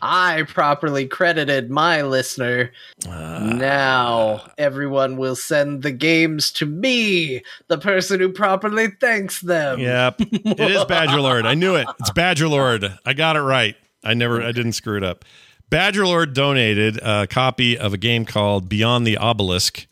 [0.00, 2.72] I properly credited my listener.
[3.06, 3.52] Ah.
[3.54, 9.80] now everyone will send the games to me, the person who properly thanks them.
[9.80, 11.46] Yep, it is Badger Lord.
[11.46, 11.86] I knew it.
[12.00, 12.98] It's Badger Lord.
[13.04, 13.76] I got it right.
[14.02, 15.24] I never, I didn't screw it up.
[15.68, 19.86] Badger Lord donated a copy of a game called Beyond the Obelisk,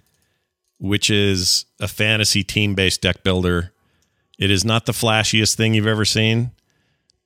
[0.79, 3.73] which is a fantasy team-based deck builder.
[4.39, 6.53] It is not the flashiest thing you've ever seen,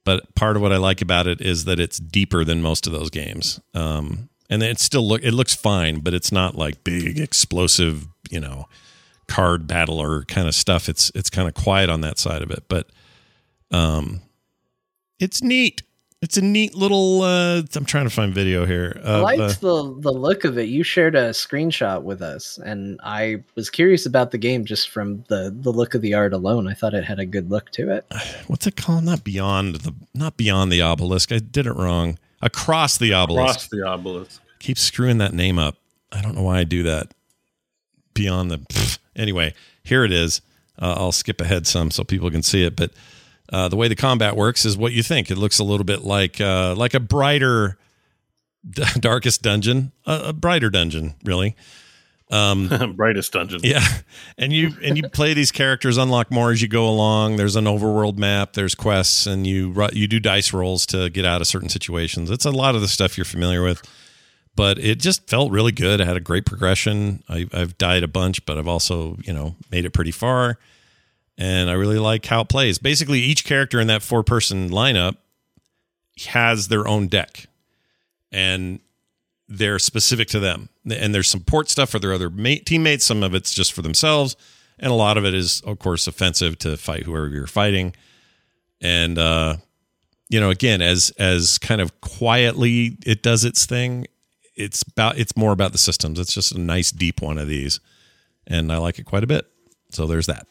[0.05, 2.93] but part of what I like about it is that it's deeper than most of
[2.93, 3.61] those games.
[3.75, 8.41] Um, and it still look it looks fine, but it's not like big explosive, you
[8.41, 8.67] know,
[9.29, 10.89] card battler kind of stuff.
[10.89, 12.91] It's it's kind of quiet on that side of it, but
[13.71, 14.21] um,
[15.19, 15.83] it's neat.
[16.23, 17.23] It's a neat little.
[17.23, 19.01] Uh, I'm trying to find video here.
[19.05, 20.69] I liked uh, the the look of it.
[20.69, 25.25] You shared a screenshot with us, and I was curious about the game just from
[25.27, 26.69] the the look of the art alone.
[26.69, 28.07] I thought it had a good look to it.
[28.47, 29.03] what's it called?
[29.03, 31.33] Not beyond the not beyond the obelisk.
[31.33, 32.21] I did it wrong.
[32.41, 33.51] Across the obelisk.
[33.51, 34.41] Across the obelisk.
[34.61, 35.77] Keep screwing that name up.
[36.13, 37.13] I don't know why I do that.
[38.15, 38.99] Beyond the pfft.
[39.17, 40.41] anyway, here it is.
[40.79, 42.93] Uh, I'll skip ahead some so people can see it, but
[43.53, 45.31] uh, the way the combat works is what you think.
[45.31, 47.79] It looks a little bit like uh, like a brighter,
[48.69, 51.55] d- darkest dungeon, a, a brighter dungeon, really.
[52.31, 53.61] Um, Brightest dungeon.
[53.63, 53.87] yeah,
[54.39, 57.37] and you and you play these characters, unlock more as you go along.
[57.37, 61.43] There's an overworld map, there's quests, and you you do dice rolls to get out
[61.43, 62.31] of certain situations.
[62.31, 63.83] It's a lot of the stuff you're familiar with,
[64.57, 66.01] but it just felt really good.
[66.01, 67.23] I had a great progression.
[67.29, 70.59] I, I've died a bunch, but I've also you know made it pretty far,
[71.39, 72.79] and I really like how it plays.
[72.79, 75.17] Basically, each character in that four person lineup
[76.27, 77.47] has their own deck,
[78.31, 78.81] and
[79.49, 80.69] they're specific to them.
[80.91, 83.05] And there's support stuff for their other mate, teammates.
[83.05, 84.37] Some of it's just for themselves.
[84.79, 87.95] And a lot of it is, of course, offensive to fight whoever you're fighting.
[88.81, 89.57] And, uh,
[90.29, 94.07] you know, again, as, as kind of quietly it does its thing,
[94.57, 96.19] it's about, it's more about the systems.
[96.19, 97.79] It's just a nice deep one of these.
[98.47, 99.47] And I like it quite a bit.
[99.91, 100.47] So there's that.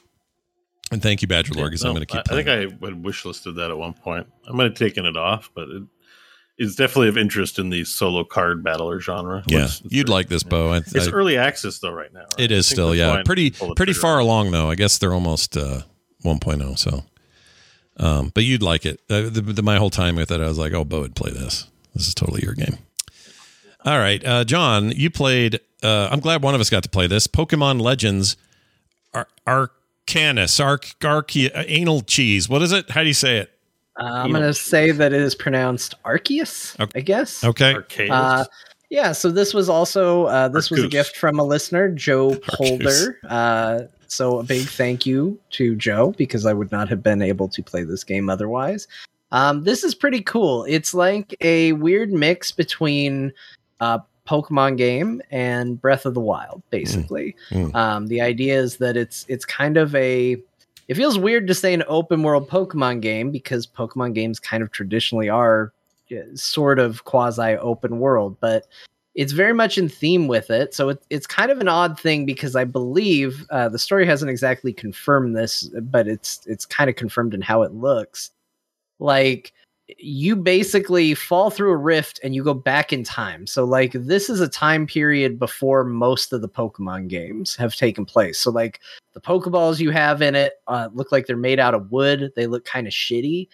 [0.92, 3.04] And thank you, Badger Lord, because I'm going to keep I, I think I had
[3.04, 4.28] wish listed that at one point.
[4.48, 5.84] I might have taken it off, but it
[6.58, 9.42] is definitely of interest in the solo card battler genre.
[9.48, 10.72] yeah, It's- it's you'd like this, Bo.
[10.74, 12.20] I, It's I- early access though, right now.
[12.22, 12.40] right?
[12.40, 14.70] It is still, yeah, pretty pretty far along though.
[14.70, 15.82] I guess they're almost uh,
[16.26, 16.78] 1.0.
[16.78, 17.04] So,
[17.98, 19.00] um, but you'd like it.
[19.10, 21.32] Uh, the, the, my whole time with it, I was like, oh, Bo would play
[21.32, 21.68] this.
[21.96, 22.78] This is totally your game.
[23.86, 25.60] All right, uh, John, you played.
[25.82, 27.26] Uh, I'm glad one of us got to play this.
[27.26, 28.36] Pokemon Legends,
[29.48, 29.72] Ar-
[30.08, 32.50] Arcanus, Arc, Arc, anal cheese.
[32.50, 32.90] What is it?
[32.90, 33.52] How do you say it?
[34.00, 37.00] Uh, I'm going to say that it is pronounced Arceus, Okay.
[37.00, 37.44] I guess.
[37.44, 38.10] Okay, Arcade.
[38.10, 38.46] Uh,
[38.90, 43.20] yeah, so this was also uh, this was a gift from a listener, Joe Polder.
[43.30, 47.48] Uh, so a big thank you to Joe because I would not have been able
[47.48, 48.88] to play this game otherwise.
[49.32, 50.66] Um, this is pretty cool.
[50.66, 53.32] It's like a weird mix between
[53.80, 54.00] uh,
[54.32, 57.36] Pokemon game and Breath of the Wild, basically.
[57.50, 57.76] Mm.
[57.76, 60.42] Um, the idea is that it's it's kind of a
[60.88, 64.72] it feels weird to say an open world Pokemon game because Pokemon games kind of
[64.72, 65.74] traditionally are
[66.14, 68.68] uh, sort of quasi open world, but
[69.16, 70.74] it's very much in theme with it.
[70.74, 74.32] So it, it's kind of an odd thing because I believe uh, the story hasn't
[74.32, 78.32] exactly confirmed this, but it's it's kind of confirmed in how it looks.
[79.00, 79.52] Like
[79.98, 83.48] you basically fall through a rift and you go back in time.
[83.48, 88.06] So like this is a time period before most of the Pokemon games have taken
[88.06, 88.40] place.
[88.40, 88.80] So like
[89.14, 92.32] the Pokeballs you have in it uh, look like they're made out of wood.
[92.36, 93.48] They look kind of shitty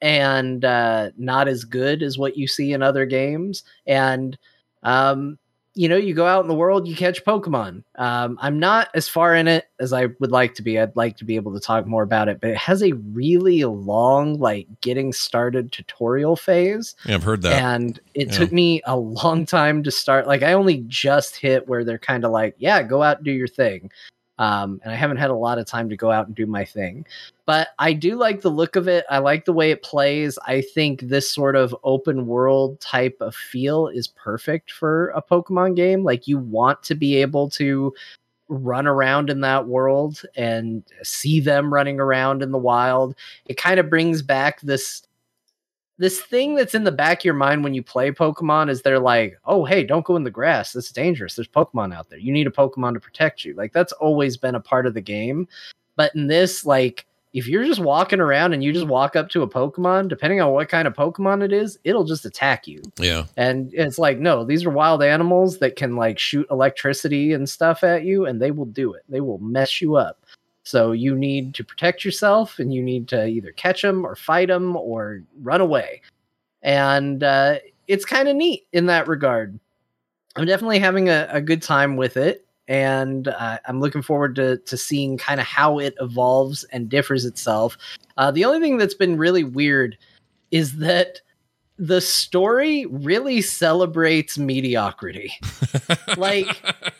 [0.00, 3.64] and uh, not as good as what you see in other games.
[3.86, 4.38] And
[4.82, 5.38] um,
[5.74, 7.84] you know, you go out in the world, you catch Pokemon.
[7.96, 10.78] Um, I'm not as far in it as I would like to be.
[10.78, 13.64] I'd like to be able to talk more about it, but it has a really
[13.64, 16.96] long, like, getting started tutorial phase.
[17.04, 17.62] Yeah, I've heard that.
[17.62, 18.32] And it Yeah.
[18.38, 20.26] took me a long time to start.
[20.26, 23.32] Like, I only just hit where they're kind of like, yeah, go out and do
[23.32, 23.90] your thing.
[24.40, 26.64] Um, and I haven't had a lot of time to go out and do my
[26.64, 27.04] thing.
[27.44, 29.04] But I do like the look of it.
[29.10, 30.38] I like the way it plays.
[30.46, 35.76] I think this sort of open world type of feel is perfect for a Pokemon
[35.76, 36.04] game.
[36.04, 37.92] Like, you want to be able to
[38.48, 43.14] run around in that world and see them running around in the wild.
[43.44, 45.02] It kind of brings back this
[46.00, 48.98] this thing that's in the back of your mind when you play Pokemon is they're
[48.98, 50.72] like, oh, hey, don't go in the grass.
[50.72, 51.34] That's dangerous.
[51.34, 52.18] There's Pokemon out there.
[52.18, 53.52] You need a Pokemon to protect you.
[53.52, 55.46] Like, that's always been a part of the game.
[55.96, 57.04] But in this, like,
[57.34, 60.52] if you're just walking around and you just walk up to a Pokemon, depending on
[60.52, 62.80] what kind of Pokemon it is, it'll just attack you.
[62.98, 63.26] Yeah.
[63.36, 67.84] And it's like, no, these are wild animals that can like shoot electricity and stuff
[67.84, 69.02] at you, and they will do it.
[69.10, 70.19] They will mess you up.
[70.70, 74.46] So you need to protect yourself, and you need to either catch them or fight
[74.46, 76.00] them or run away.
[76.62, 77.56] And uh,
[77.88, 79.58] it's kind of neat in that regard.
[80.36, 84.58] I'm definitely having a, a good time with it, and uh, I'm looking forward to
[84.58, 87.76] to seeing kind of how it evolves and differs itself.
[88.16, 89.98] Uh, the only thing that's been really weird
[90.52, 91.20] is that
[91.78, 95.32] the story really celebrates mediocrity.
[96.16, 96.46] like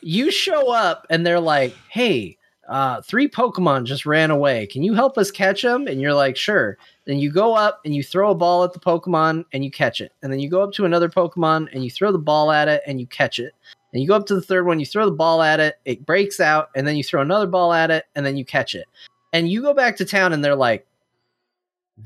[0.01, 2.37] you show up and they're like, "Hey,
[2.71, 4.67] uh, three Pokemon just ran away.
[4.67, 6.79] Can you help us catch them?" And you're like, "Sure."
[7.11, 10.01] Then you go up and you throw a ball at the Pokemon and you catch
[10.01, 10.13] it.
[10.23, 12.83] And then you go up to another Pokemon and you throw the ball at it
[12.87, 13.53] and you catch it.
[13.93, 16.07] And you go up to the third one, you throw the ball at it, it
[16.07, 18.87] breaks out, and then you throw another ball at it, and then you catch it.
[19.33, 20.87] And you go back to town and they're like,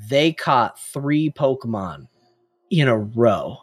[0.08, 2.08] they caught three Pokemon
[2.70, 3.58] in a row.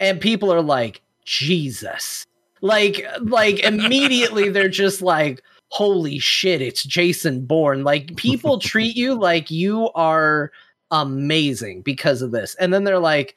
[0.00, 2.26] And people are like, Jesus.
[2.60, 7.84] Like, like immediately they're just like, holy shit, it's Jason Bourne.
[7.84, 10.52] Like, people treat you like you are
[10.90, 12.54] amazing because of this.
[12.56, 13.34] And then they're like,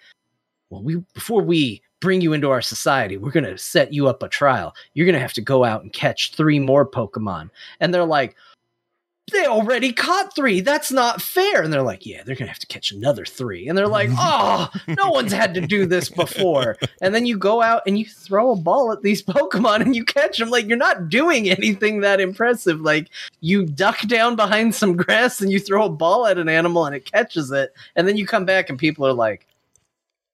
[0.70, 4.30] well, we before we bring you into our society, we're gonna set you up a
[4.30, 4.74] trial.
[4.94, 7.50] You're gonna have to go out and catch three more Pokemon.
[7.80, 8.36] And they're like,
[9.32, 10.62] they already caught three.
[10.62, 11.62] That's not fair.
[11.62, 13.68] And they're like, yeah, they're gonna have to catch another three.
[13.68, 16.78] And they're like, oh, no one's had to do this before.
[17.02, 20.04] And then you go out and you throw a ball at these Pokemon and you
[20.06, 20.50] catch them.
[20.50, 22.82] Like you're not doing anything that impressive.
[22.82, 23.10] Like
[23.42, 26.96] you duck down behind some grass and you throw a ball at an animal and
[26.96, 27.74] it catches it.
[27.96, 29.46] And then you come back and people are like,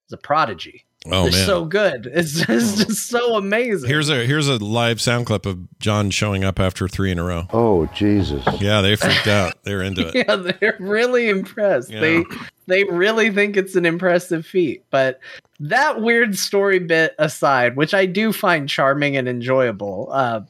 [0.06, 0.84] it's a prodigy.
[1.06, 1.46] Oh They're man.
[1.46, 2.10] so good.
[2.12, 3.88] It's just, just so amazing.
[3.88, 7.24] Here's a here's a live sound clip of John showing up after three in a
[7.24, 7.46] row.
[7.52, 8.44] Oh Jesus!
[8.60, 9.54] Yeah, they freaked out.
[9.62, 10.14] They're into it.
[10.28, 11.90] yeah, they're really impressed.
[11.90, 12.00] Yeah.
[12.00, 12.24] They
[12.66, 14.84] they really think it's an impressive feat.
[14.90, 15.20] But
[15.60, 20.42] that weird story bit aside, which I do find charming and enjoyable, uh,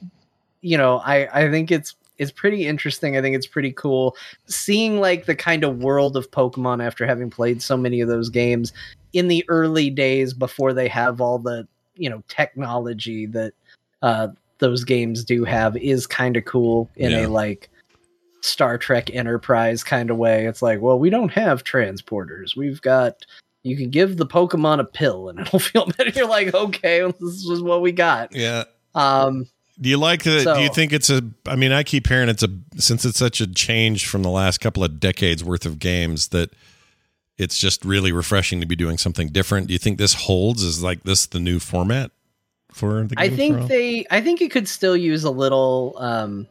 [0.62, 3.16] you know, I I think it's it's pretty interesting.
[3.16, 4.16] I think it's pretty cool
[4.46, 8.30] seeing like the kind of world of Pokemon after having played so many of those
[8.30, 8.72] games
[9.16, 11.66] in the early days before they have all the
[11.96, 13.52] you know technology that
[14.02, 14.28] uh,
[14.58, 17.26] those games do have is kind of cool in Yeah.
[17.26, 17.70] a like
[18.42, 20.46] Star Trek Enterprise kind of way.
[20.46, 22.56] It's like, well, we don't have transporters.
[22.56, 23.24] We've got
[23.62, 26.10] you can give the Pokemon a pill and it'll feel better.
[26.10, 28.34] You're like, okay, this is what we got.
[28.34, 28.64] Yeah.
[28.94, 29.46] Um,
[29.80, 30.54] Do you like the?
[30.54, 31.22] do you think it's a?
[31.46, 34.58] I mean, I keep hearing it's a since it's such a change from the last
[34.58, 36.50] couple of decades worth of games that
[37.38, 39.66] it's just really refreshing to be doing something different.
[39.66, 40.62] Do you think this holds?
[40.62, 42.10] Is like this the new format
[42.72, 43.14] for the?
[43.18, 46.46] I think they, I think it could still use a little um,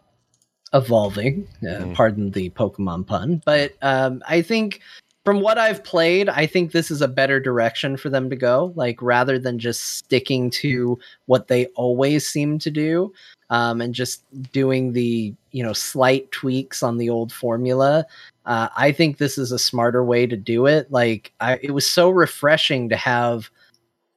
[0.73, 1.47] evolving.
[1.63, 1.93] Uh, Mm.
[1.95, 4.81] Pardon the Pokemon pun, but um, I think
[5.25, 8.71] from what I've played, I think this is a better direction for them to go.
[8.75, 13.11] Like rather than just sticking to what they always seem to do,
[13.49, 18.05] um, and just doing the you know slight tweaks on the old formula.
[18.45, 20.91] Uh, I think this is a smarter way to do it.
[20.91, 23.49] Like I, it was so refreshing to have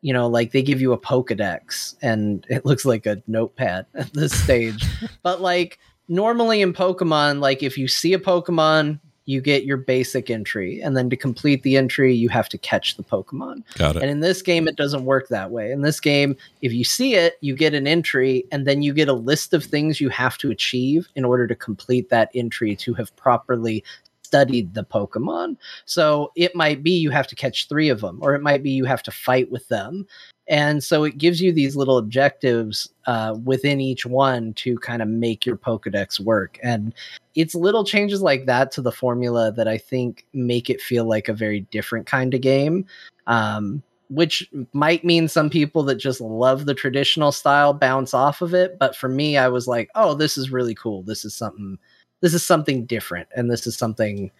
[0.00, 4.12] you know, like they give you a Pokedex and it looks like a notepad at
[4.12, 4.84] this stage.
[5.22, 5.78] but like
[6.08, 10.80] normally in Pokemon, like if you see a Pokemon, you get your basic entry.
[10.80, 13.62] And then to complete the entry, you have to catch the Pokemon.
[13.74, 14.02] Got it.
[14.02, 15.70] And in this game, it doesn't work that way.
[15.70, 19.06] In this game, if you see it, you get an entry, and then you get
[19.06, 22.94] a list of things you have to achieve in order to complete that entry to
[22.94, 23.84] have properly
[24.28, 25.56] studied the Pokemon.
[25.86, 28.70] So it might be you have to catch three of them, or it might be
[28.70, 30.06] you have to fight with them.
[30.48, 35.08] And so it gives you these little objectives uh, within each one to kind of
[35.08, 36.58] make your Pokedex work.
[36.62, 36.94] And
[37.34, 41.28] it's little changes like that to the formula that I think make it feel like
[41.28, 42.84] a very different kind of game.
[43.26, 48.54] Um, which might mean some people that just love the traditional style bounce off of
[48.54, 48.78] it.
[48.78, 51.02] But for me, I was like, oh, this is really cool.
[51.02, 51.78] This is something
[52.20, 54.30] this is something different and this is something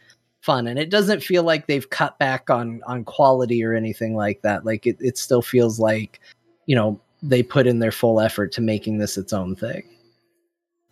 [0.40, 0.66] fun.
[0.66, 4.64] And it doesn't feel like they've cut back on on quality or anything like that.
[4.64, 6.20] Like it, it still feels like
[6.66, 9.82] you know they put in their full effort to making this its own thing.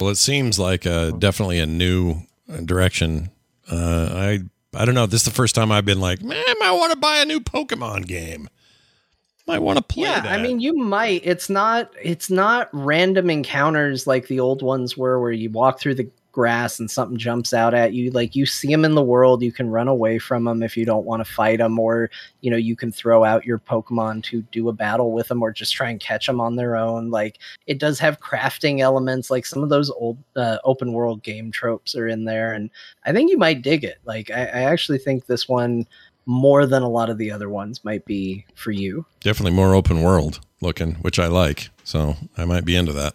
[0.00, 2.16] Well it seems like a, definitely a new
[2.64, 3.30] direction.
[3.70, 4.40] Uh, i
[4.74, 5.06] i don't know.
[5.06, 7.40] This is the first time i've been like man i want to buy a new
[7.40, 8.48] pokemon game.
[9.46, 10.32] Might want to play yeah that.
[10.38, 11.22] i mean you might.
[11.24, 15.94] It's not it's not random encounters like the old ones were where you walk through
[15.94, 19.42] the grass and something jumps out at you like you see them in the world
[19.42, 22.10] you can run away from them if you don't want to fight them or
[22.42, 25.50] you know you can throw out your pokemon to do a battle with them or
[25.50, 29.46] just try and catch them on their own like it does have crafting elements like
[29.46, 32.68] some of those old uh, open world game tropes are in there and
[33.06, 35.86] i think you might dig it like I, I actually think this one
[36.26, 39.06] more than a lot of the other ones might be for you.
[39.20, 43.14] Definitely more open world looking which i like so i might be into that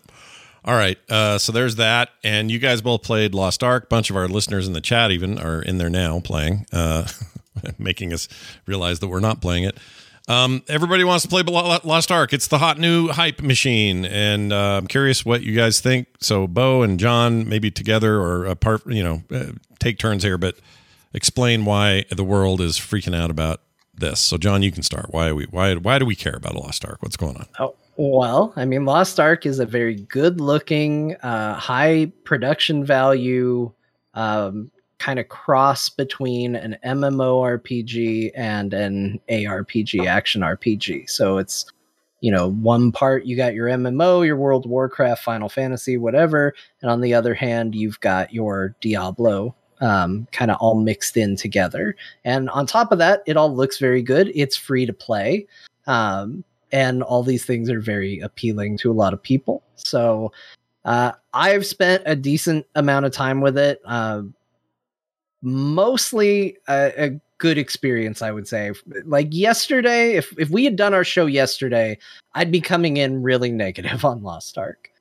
[0.64, 0.98] all right.
[1.10, 2.10] Uh, so there's that.
[2.24, 3.86] And you guys both played Lost Ark.
[3.86, 7.08] A bunch of our listeners in the chat even are in there now playing, uh,
[7.78, 8.28] making us
[8.66, 9.78] realize that we're not playing it.
[10.28, 12.32] Um, everybody wants to play Lost Ark.
[12.32, 16.08] It's the hot new hype machine, and uh, I'm curious what you guys think.
[16.20, 20.56] So, Bo and John, maybe together or apart, you know, uh, take turns here, but
[21.14, 23.62] explain why the world is freaking out about
[23.94, 24.20] this.
[24.20, 25.08] So, John, you can start.
[25.10, 25.46] Why we?
[25.46, 25.74] Why?
[25.76, 27.00] Why do we care about a Lost Ark?
[27.02, 27.48] What's going on?
[27.60, 33.72] Oh, well, I mean, Lost Ark is a very good looking, uh, high production value,
[34.14, 41.10] um, kind of cross between an MMORPG and an ARPG, action RPG.
[41.10, 41.66] So it's,
[42.22, 46.54] you know, one part you got your MMO, your World of Warcraft, Final Fantasy, whatever.
[46.82, 51.36] And on the other hand, you've got your Diablo um, kind of all mixed in
[51.36, 51.96] together.
[52.24, 54.32] And on top of that, it all looks very good.
[54.36, 55.48] It's free to play.
[55.88, 59.64] Um, and all these things are very appealing to a lot of people.
[59.76, 60.32] So
[60.86, 63.82] uh, I've spent a decent amount of time with it.
[63.86, 64.24] Uh,
[65.42, 68.72] mostly a, a, good experience, I would say.
[69.04, 71.98] Like yesterday, if if we had done our show yesterday,
[72.36, 74.92] I'd be coming in really negative on Lost Ark.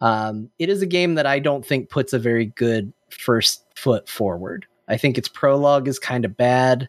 [0.00, 4.08] Um, it is a game that I don't think puts a very good first foot
[4.08, 4.64] forward.
[4.88, 6.88] I think its prologue is kind of bad.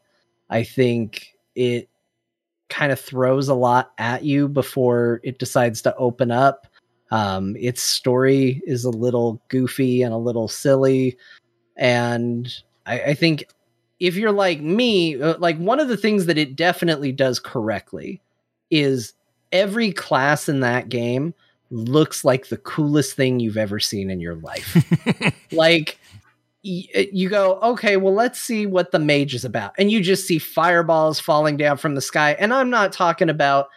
[0.49, 1.89] I think it
[2.74, 6.66] kind of throws a lot at you before it decides to open up.
[7.12, 11.16] Um, its story is a little goofy and a little silly.
[11.78, 12.52] And
[12.88, 13.45] I, I think
[14.00, 18.24] if you're like me, uh, like one of the things that it definitely does correctly
[18.72, 19.14] is
[19.52, 21.36] every class in that game
[21.70, 24.76] looks like the coolest thing you've ever seen in your life.
[25.52, 26.00] like
[26.65, 29.73] Eh, you go, okay, well, let's see what the mage is about.
[29.77, 32.34] And you just see fireballs falling down from the sky.
[32.40, 33.69] And I'm not talking about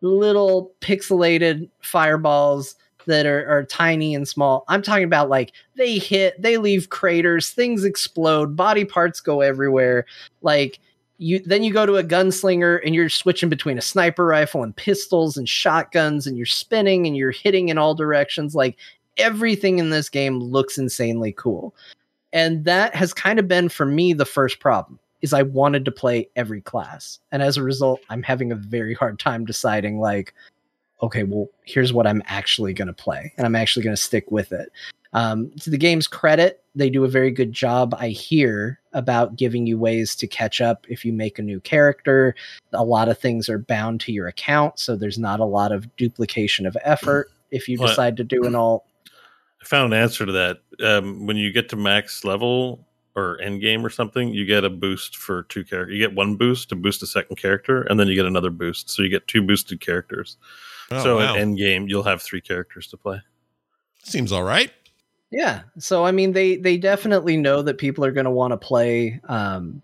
[0.00, 2.76] little pixelated fireballs
[3.06, 4.64] that are, are tiny and small.
[4.68, 10.06] I'm talking about like they hit, they leave craters, things explode, body parts go everywhere.
[10.42, 10.78] Like,
[11.18, 14.74] you then you go to a gunslinger and you're switching between a sniper rifle and
[14.74, 18.78] pistols and shotguns and you're spinning and you're hitting in all directions like
[19.18, 21.74] everything in this game looks insanely cool
[22.32, 25.90] and that has kind of been for me the first problem is I wanted to
[25.90, 27.18] play every class.
[27.30, 30.34] And as a result, I'm having a very hard time deciding like
[31.02, 34.30] okay, well, here's what I'm actually going to play and I'm actually going to stick
[34.30, 34.70] with it.
[35.12, 39.66] Um, to the game's credit, they do a very good job, I hear, about giving
[39.66, 42.34] you ways to catch up if you make a new character.
[42.72, 45.96] A lot of things are bound to your account, so there's not a lot of
[45.96, 48.84] duplication of effort if you decide to do an all
[49.62, 50.58] I found an answer to that.
[50.82, 54.70] Um, when you get to max level or end game or something, you get a
[54.70, 55.94] boost for two characters.
[55.94, 58.90] You get one boost to boost a second character, and then you get another boost.
[58.90, 60.36] So you get two boosted characters.
[60.90, 61.34] Oh, so wow.
[61.34, 63.20] at end game, you'll have three characters to play.
[64.02, 64.72] Seems all right.
[65.30, 65.62] Yeah.
[65.78, 69.20] So I mean, they they definitely know that people are going to want to play
[69.28, 69.82] um,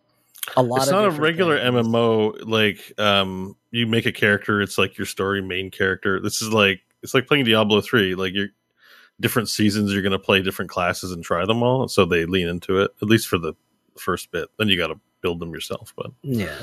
[0.57, 0.79] a lot.
[0.79, 1.87] It's of not a regular things.
[1.87, 2.49] MMO.
[2.49, 6.21] Like um, you make a character, it's like your story main character.
[6.21, 8.15] This is like it's like playing Diablo three.
[8.15, 8.49] Like you're
[9.21, 11.89] different seasons, you're going to play different classes and try them all.
[11.89, 13.55] So they lean into it at least for the
[13.99, 14.49] first bit.
[14.59, 15.93] Then you got to build them yourself.
[15.97, 16.55] But Yeah,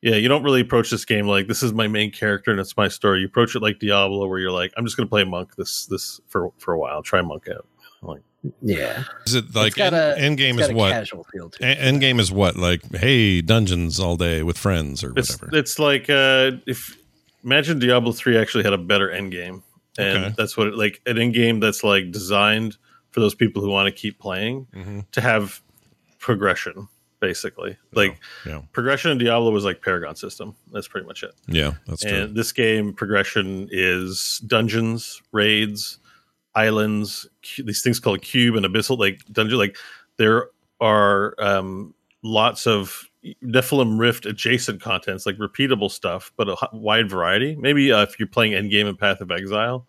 [0.00, 2.76] yeah, you don't really approach this game like this is my main character and it's
[2.76, 3.20] my story.
[3.20, 5.86] You approach it like Diablo, where you're like, I'm just going to play monk this
[5.86, 7.66] this for for a while, try monk out.
[8.02, 8.22] Like
[8.62, 9.04] yeah.
[9.26, 10.92] Is it like got a- end, end game is what?
[10.92, 11.74] Casual feel to it.
[11.78, 12.56] End game is what?
[12.56, 15.56] Like, hey, dungeons all day with friends or it's whatever.
[15.58, 16.96] it's like uh, if
[17.44, 19.62] imagine Diablo three actually had a better end game,
[19.98, 20.34] and Okay.
[20.36, 22.76] that's what it, like an end game that's like designed
[23.10, 25.10] for those people who want to keep playing Mhm.
[25.12, 25.60] to have
[26.18, 26.88] progression.
[27.20, 28.16] Basically, like
[28.46, 30.54] yeah, progression in Diablo was like Paragon system.
[30.72, 31.34] That's pretty much it.
[31.48, 32.12] yeah, that's true.
[32.12, 35.98] And this game progression is dungeons, raids,
[36.54, 39.58] islands, cu- these things called cube and abyssal, like dungeon.
[39.58, 39.76] Like
[40.16, 40.50] there
[40.80, 41.92] are um,
[42.22, 43.07] lots of
[43.42, 47.56] Nephalem Rift adjacent contents, like repeatable stuff, but a wide variety.
[47.56, 49.86] Maybe uh, if you're playing Endgame and Path of Exile,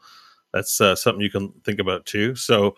[0.54, 2.36] that's uh, something you can think about too.
[2.36, 2.76] So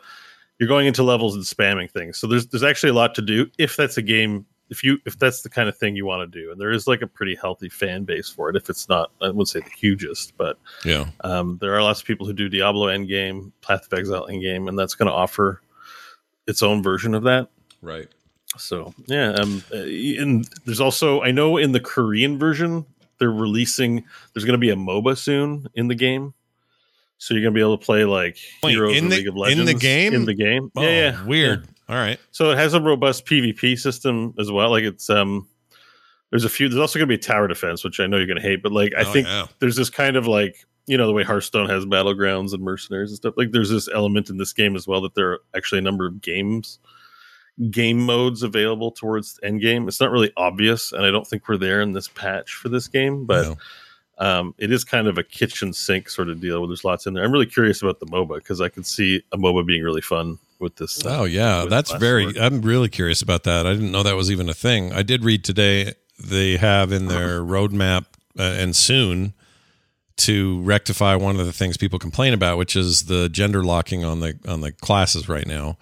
[0.60, 2.20] you're going into levels and spamming things.
[2.20, 5.20] So there's there's actually a lot to do if that's a game if you if
[5.20, 6.52] that's the kind of thing you want to do.
[6.52, 8.56] And there is like a pretty healthy fan base for it.
[8.56, 12.08] If it's not, I wouldn't say the hugest, but yeah, um, there are lots of
[12.08, 15.62] people who do Diablo Endgame, Path of Exile Endgame, and that's going to offer
[16.48, 17.50] its own version of that.
[17.82, 18.08] right.
[18.58, 22.86] So yeah, um, uh, and there's also I know in the Korean version
[23.20, 24.04] they're releasing.
[24.34, 26.34] There's going to be a MOBA soon in the game,
[27.18, 29.28] so you're going to be able to play like Wait, Heroes in of the- League
[29.28, 30.14] of in the game?
[30.14, 31.66] In the game, Oh, yeah, yeah, weird.
[31.66, 31.96] yeah.
[31.96, 32.20] All right.
[32.32, 34.70] So it has a robust PvP system as well.
[34.70, 35.48] Like it's um,
[36.30, 36.68] there's a few.
[36.70, 38.72] There's also going to be tower defense, which I know you're going to hate, but
[38.72, 39.48] like I Oh, think yeah.
[39.60, 43.18] there's this kind of like you know the way Hearthstone has battlegrounds and mercenaries and
[43.18, 43.34] stuff.
[43.38, 46.06] Like there's this element in this game as well that there are actually a number
[46.06, 46.80] of games,
[47.70, 49.88] game modes available towards the end game.
[49.88, 52.88] It's not really obvious, and I don't think we're there in this patch for this
[52.88, 53.48] game, but.
[53.48, 53.58] No.
[54.18, 57.16] Um, it is kind of a kitchen sink sort of deal where there's lots in
[57.16, 57.24] there.
[57.24, 60.38] I'm really curious about the MOBA because I could see a MOBA being really fun
[60.60, 61.04] with this.
[61.04, 62.28] uh, Oh yeah, that's very.
[62.28, 62.36] work.
[62.40, 63.66] I'm really curious about that.
[63.66, 64.94] I didn't know that was even a thing.
[64.94, 68.06] I did read today they have in their roadmap
[68.38, 69.34] uh, and soon
[70.18, 74.20] to rectify one of the things people complain about, which is the gender locking on
[74.20, 75.78] the on the classes right now.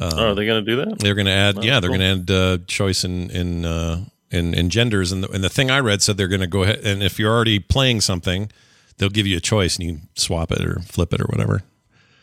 [0.00, 0.98] Oh, are they going to do that?
[0.98, 1.98] They're going to add, Oh, yeah, they're cool.
[1.98, 5.48] going to add uh, choice in in uh, in, in genders, and the, and the
[5.48, 8.50] thing I read said they're going to go ahead and if you're already playing something,
[8.98, 11.62] they'll give you a choice and you swap it or flip it or whatever.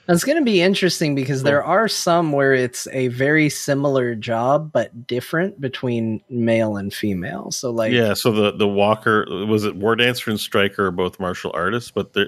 [0.09, 4.69] It's going to be interesting because there are some where it's a very similar job
[4.73, 7.51] but different between male and female.
[7.51, 11.21] So like yeah, so the the Walker was it War Dancer and Striker are both
[11.21, 12.25] martial artists, but the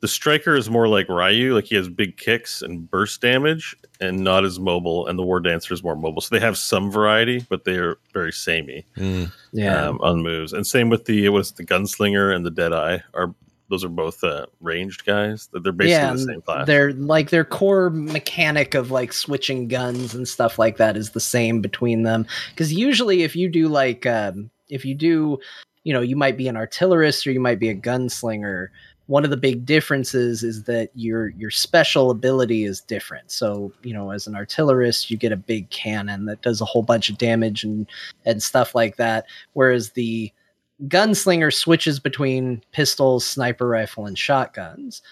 [0.00, 4.22] the Striker is more like Ryu, like he has big kicks and burst damage, and
[4.22, 5.06] not as mobile.
[5.06, 7.98] And the War Dancer is more mobile, so they have some variety, but they are
[8.12, 9.32] very samey Mm.
[9.52, 9.88] yeah.
[9.88, 10.52] um, on moves.
[10.52, 13.34] And same with the it was the Gunslinger and the Deadeye are
[13.70, 15.48] those are both uh, ranged guys.
[15.52, 16.66] They're basically yeah, the same class.
[16.66, 21.20] They're like their core mechanic of like switching guns and stuff like that is the
[21.20, 22.26] same between them.
[22.50, 25.38] Because usually, if you do like, um, if you do,
[25.84, 28.68] you know, you might be an artillerist or you might be a gunslinger.
[29.08, 33.30] One of the big differences is that your your special ability is different.
[33.30, 36.82] So you know, as an artillerist, you get a big cannon that does a whole
[36.82, 37.86] bunch of damage and
[38.24, 39.26] and stuff like that.
[39.54, 40.32] Whereas the
[40.86, 45.02] gunslinger switches between pistols, sniper rifle, and shotguns.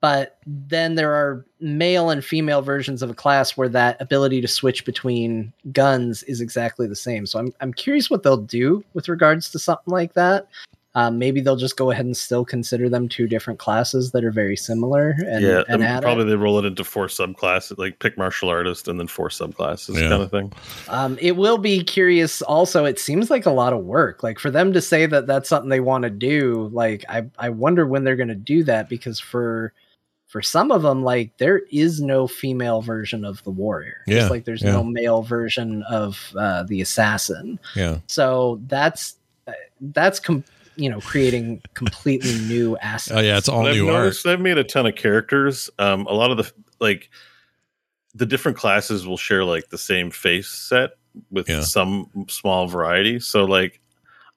[0.00, 4.48] But then there are male and female versions of a class where that ability to
[4.48, 7.24] switch between guns is exactly the same.
[7.26, 10.48] So I'm I'm curious what they'll do with regards to something like that.
[10.96, 14.30] Um, maybe they'll just go ahead and still consider them two different classes that are
[14.30, 15.10] very similar.
[15.26, 16.28] And, yeah, and and add probably it.
[16.28, 20.08] they roll it into four subclasses, like pick martial artist and then four subclasses Yeah.
[20.08, 20.52] kind of thing.
[20.88, 22.40] Um, it will be curious.
[22.40, 24.22] Also, it seems like a lot of work.
[24.22, 26.70] Like for them to say that that's something they want to do.
[26.72, 29.74] Like I, I wonder when they're going to do that because for
[30.26, 33.98] for some of them, like there is no female version of the warrior.
[34.06, 34.72] Yeah, Just like there's yeah.
[34.72, 37.60] no male version of uh, the assassin.
[37.74, 37.98] Yeah.
[38.06, 39.16] So that's
[39.46, 40.42] uh, that's com-
[40.76, 43.16] you know creating completely new assets.
[43.16, 44.02] Oh yeah, it's all But I've new art.
[44.04, 45.70] noticed they've made a ton of characters.
[45.78, 47.10] Um, a lot of the like
[48.14, 50.90] the different classes will share like the same face set
[51.30, 51.62] with Yeah.
[51.62, 53.20] some small variety.
[53.20, 53.80] So like,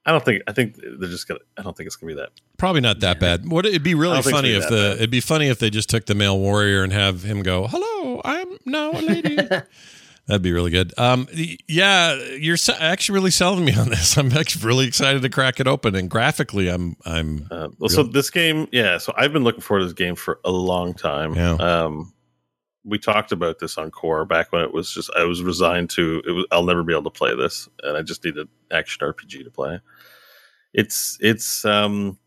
[0.05, 1.39] I don't think I think they're just gonna.
[1.57, 2.29] I don't think it's gonna be that.
[2.57, 3.47] Probably not that bad.
[3.49, 4.97] What it'd be really funny it's if the bad.
[4.97, 8.21] it'd be funny if they just took the male warrior and have him go, "Hello,
[8.25, 9.37] I'm now a lady."
[10.29, 10.93] That'd be really good.
[10.95, 11.27] Um,
[11.67, 14.15] yeah, you're actually really selling me on this.
[14.19, 18.03] I'm actually really excited to crack it open, and graphically, I'm I'm Uh, well, so
[18.03, 18.99] this game, yeah.
[18.99, 21.33] So I've been looking forward to this game for a long time.
[21.33, 21.53] Yeah.
[21.53, 22.13] Um,
[22.85, 26.21] we talked about this on core back when it was just i was resigned to
[26.25, 29.05] it was i'll never be able to play this and i just need an action
[29.05, 29.79] rpg to play
[30.73, 32.17] it's it's um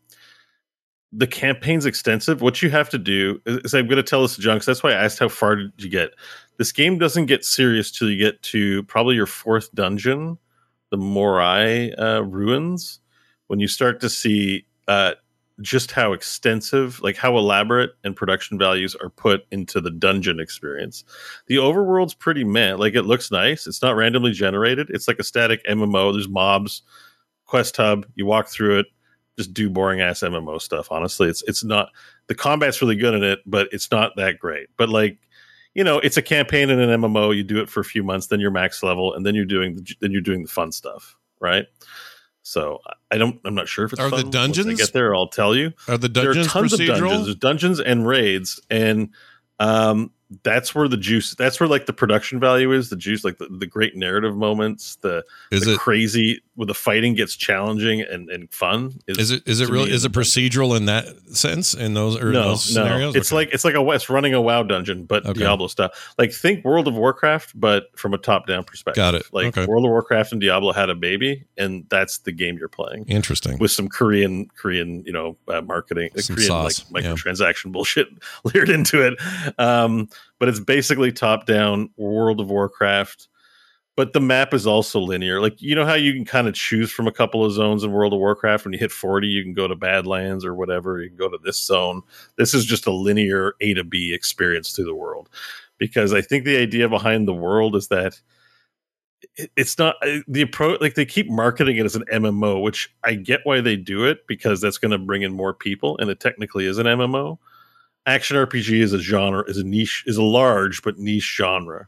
[1.11, 4.41] the campaign's extensive what you have to do is i'm going to tell this to
[4.41, 6.11] john because that's why i asked how far did you get
[6.57, 10.37] this game doesn't get serious till you get to probably your fourth dungeon
[10.93, 12.99] the morai uh, ruins
[13.47, 15.13] when you start to see uh,
[15.61, 21.03] just how extensive, like how elaborate and production values are put into the dungeon experience.
[21.47, 22.75] The overworld's pretty meh.
[22.75, 23.65] Like it looks nice.
[23.65, 24.91] It's not randomly generated.
[24.91, 26.13] It's like a static MMO.
[26.13, 26.83] There's mobs,
[27.45, 28.05] quest hub.
[28.13, 28.85] You walk through it,
[29.37, 30.91] just do boring ass MMO stuff.
[30.91, 31.89] Honestly, it's it's not
[32.27, 34.69] the combat's really good in it, but it's not that great.
[34.77, 35.17] But like
[35.73, 37.35] you know, it's a campaign in an MMO.
[37.35, 39.75] You do it for a few months, then you're max level, and then you're doing
[39.75, 41.65] the, then you're doing the fun stuff, right?
[42.43, 42.79] So
[43.09, 43.39] I don't.
[43.45, 44.25] I'm not sure if it's are fun.
[44.25, 44.67] the dungeons.
[44.67, 45.73] Once I get there, I'll tell you.
[45.87, 46.81] Are the dungeons there are tons procedural?
[46.81, 47.25] of dungeons.
[47.25, 49.09] There's dungeons and raids, and
[49.59, 50.11] um,
[50.43, 51.35] that's where the juice.
[51.35, 52.89] That's where like the production value is.
[52.89, 54.95] The juice, like the, the great narrative moments.
[54.97, 58.99] The Is the it- crazy where the fighting gets challenging and, and fun.
[59.07, 62.49] Is it is it really is it procedural in that sense in those in no,
[62.49, 62.83] those no.
[62.83, 63.15] scenarios?
[63.15, 63.35] It's Okay.
[63.37, 65.39] like it's like a it's running a WoW dungeon, but Okay.
[65.39, 66.13] Diablo stuff.
[66.17, 69.01] Like think World of Warcraft, but from a top down perspective.
[69.01, 69.25] Got it.
[69.31, 69.65] Like Okay.
[69.65, 73.57] World of Warcraft and Diablo had a baby, and that's the game you're playing interesting.
[73.57, 77.13] with some Korean Korean you know uh, marketing, Some Korean sauce, like yeah.
[77.13, 78.07] microtransaction bullshit
[78.43, 79.15] layered into it.
[79.59, 80.07] Um,
[80.39, 83.27] but it's basically top down World of Warcraft.
[83.95, 85.39] But the map is also linear.
[85.39, 87.91] Like you know how you can kind of choose from a couple of zones in
[87.91, 88.65] World of Warcraft.
[88.65, 91.01] When you hit forty, you can go to Badlands or whatever.
[91.01, 92.01] You can go to this zone.
[92.35, 95.29] This is just a linear A to B experience through the world.
[95.77, 98.19] Because I think the idea behind the world is that
[99.55, 103.15] it's not uh, the approach like they keep marketing it as an MMO, which I
[103.15, 106.19] get why they do it because that's going to bring in more people, and it
[106.19, 107.37] technically is an MMO.
[108.05, 111.87] Action RPG is a genre, is a niche, is a large but niche genre,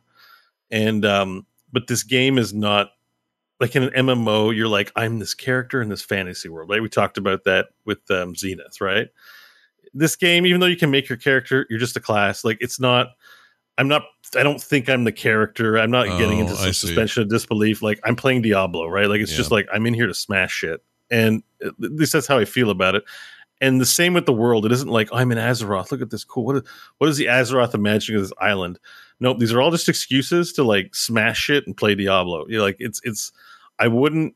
[0.71, 2.91] and um, but this game is not
[3.59, 4.55] like in an MMO.
[4.55, 6.81] You're like I'm this character in this fantasy world, right?
[6.81, 9.07] We talked about that with um, Zenith, right?
[9.93, 12.43] This game, even though you can make your character, you're just a class.
[12.45, 13.07] Like it's not.
[13.77, 14.03] I'm not.
[14.37, 15.77] I don't think I'm the character.
[15.77, 17.81] I'm not getting Oh, into some suspension of disbelief.
[17.81, 19.09] Like I'm playing Diablo, right?
[19.09, 19.37] Like it's Yeah.
[19.37, 20.81] just like I'm in here to smash shit,
[21.11, 23.03] and at least that's how I feel about it.
[23.61, 24.65] And the same with the world.
[24.65, 25.91] It isn't like oh, I'm in Azeroth.
[25.91, 26.45] Look at this cool.
[26.45, 26.63] What is,
[26.97, 28.79] what is the Azeroth imagining of this island?
[29.19, 29.39] Nope.
[29.39, 32.45] These are all just excuses to like smash shit and play Diablo.
[32.47, 33.31] You're like it's it's.
[33.79, 34.35] I wouldn't.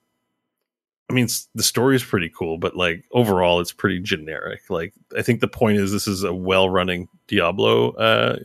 [1.10, 4.62] I mean, the story is pretty cool, but like overall, it's pretty generic.
[4.70, 8.38] Like, I think the point is this is a well-running Diablo uh,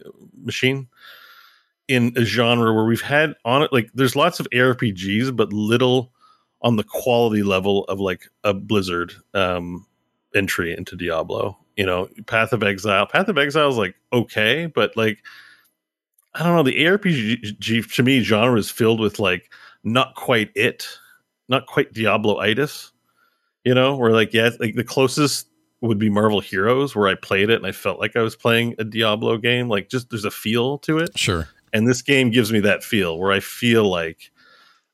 [0.43, 0.89] machine
[1.89, 6.13] in a genre where we've had on it like there's lots of RPGs, but little
[6.63, 9.87] on the quality level of like a Blizzard um,
[10.35, 11.59] entry into Diablo.
[11.77, 13.07] You know, Path of Exile.
[13.07, 15.19] Path of Exile is like okay, but like
[16.35, 16.63] I don't know.
[16.63, 19.53] The ARPG to me genre is filled with like
[19.85, 20.87] not quite it,
[21.49, 22.93] not quite Diablo itis.
[23.65, 25.49] You know, where like yeah, like the closest
[25.81, 28.75] would be Marvel Heroes, where I played it and I felt like I was playing
[28.79, 29.69] a Diablo game.
[29.69, 31.49] Like just there's a feel to it, Sure.
[31.73, 34.31] and this game gives me that feel where I feel like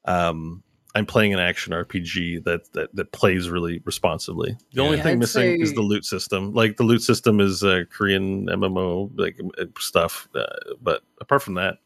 [0.07, 0.63] um,
[0.95, 4.57] I'm playing an action RPG that that that plays really responsively.
[4.73, 6.53] The only thing I'd missing is the loot system.
[6.53, 10.47] Like the loot system is uh, Korean MMO like uh, stuff, uh,
[10.83, 11.79] but apart from that,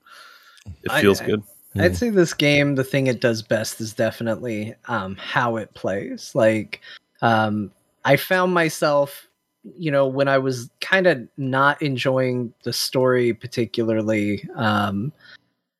[0.82, 1.42] it feels I- good.
[1.76, 6.30] I'd say this game, the thing it does best is definitely um, how it plays.
[6.32, 6.80] Like,
[7.20, 7.72] um,
[8.04, 9.26] I found myself,
[9.76, 15.12] you know, when I was kind of not enjoying the story particularly, um,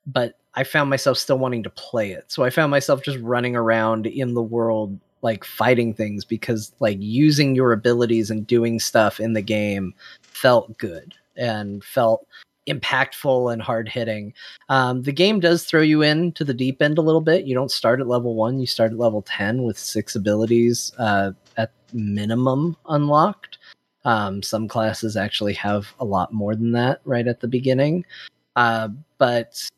[0.04, 2.30] but I found myself still wanting to play it.
[2.30, 6.98] So I found myself just running around in the world, like fighting things because, like,
[7.00, 12.26] using your abilities and doing stuff in the game felt good and felt
[12.68, 14.32] impactful and hard hitting.
[14.68, 17.46] Um, the game does throw you into the deep end a little bit.
[17.46, 21.32] You don't start at level one, you start at level 10 with six abilities uh,
[21.56, 23.58] at minimum unlocked.
[24.04, 28.04] Um, some classes actually have a lot more than that right at the beginning.
[28.56, 29.68] Uh, but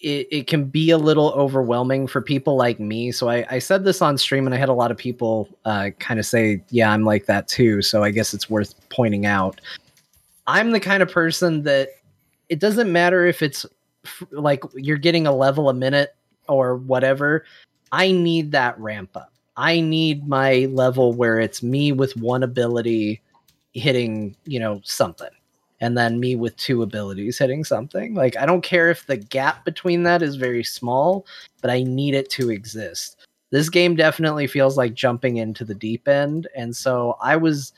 [0.00, 3.10] it, it can be a little overwhelming for people like me.
[3.10, 5.90] So I, I said this on stream and I had a lot of people uh,
[5.98, 7.82] kind of say, yeah, I'm like that too.
[7.82, 9.60] So I guess it's worth pointing out.
[10.46, 11.88] I'm the kind of person that
[12.48, 13.66] it doesn't matter if it's
[14.04, 16.14] f- like you're getting a level a minute
[16.48, 17.44] or whatever.
[17.90, 19.32] I need that ramp up.
[19.56, 23.20] I need my level where it's me with one ability
[23.72, 25.28] hitting, you know, something.
[25.80, 28.14] And then me with two abilities hitting something.
[28.14, 31.26] Like I don't care if the gap between that is very small,
[31.62, 33.16] but I need it to exist.
[33.50, 36.48] This game definitely feels like jumping into the deep end.
[36.54, 37.72] And so I was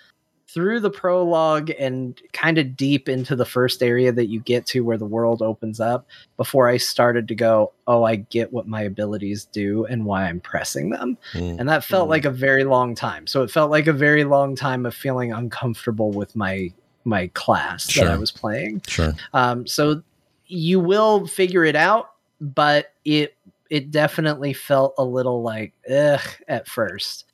[0.52, 4.80] through the prologue and kind of deep into the first area that you get to
[4.80, 8.82] where the world opens up before I started to go, oh, I get what my
[8.82, 11.16] abilities do and why I'm pressing them.
[11.34, 11.60] Mm.
[11.60, 13.28] And that felt like a very long time.
[13.28, 16.72] So it felt like a very long time of feeling uncomfortable with my
[17.04, 18.82] my class that I was playing.
[18.86, 19.12] Sure.
[19.32, 20.02] Um, so
[20.46, 23.36] you will figure it out, but it
[23.70, 27.24] it definitely felt a little like ugh at first.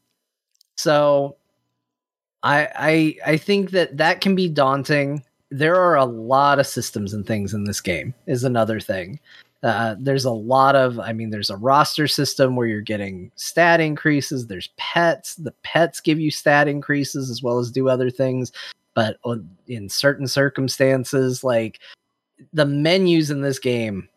[0.77, 1.37] So
[2.43, 5.23] I I I think that that can be daunting.
[5.51, 8.15] There are a lot of systems and things in this game.
[8.27, 9.21] Is another thing.
[9.63, 13.81] Uh, there's a lot of, I mean, there's a roster system where you're getting stat
[13.81, 14.47] increases.
[14.47, 15.35] There's pets.
[15.35, 18.53] The pets give you stat increases as well as do other things.
[18.97, 19.19] But
[19.69, 21.81] in certain circumstances, like
[22.55, 24.09] the menus in this game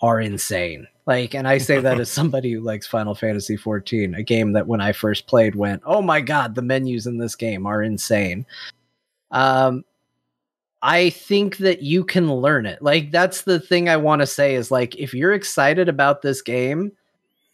[0.00, 0.88] are insane.
[1.04, 4.66] Like, and I say that as somebody who likes Final Fantasy 14, a game that
[4.66, 8.46] when I first played went, oh my god, the menus in this game are insane.
[9.30, 9.84] Um,
[10.80, 12.80] I think that you can learn it.
[12.80, 16.40] Like, that's the thing I want to say is like, if you're excited about this
[16.40, 16.92] game,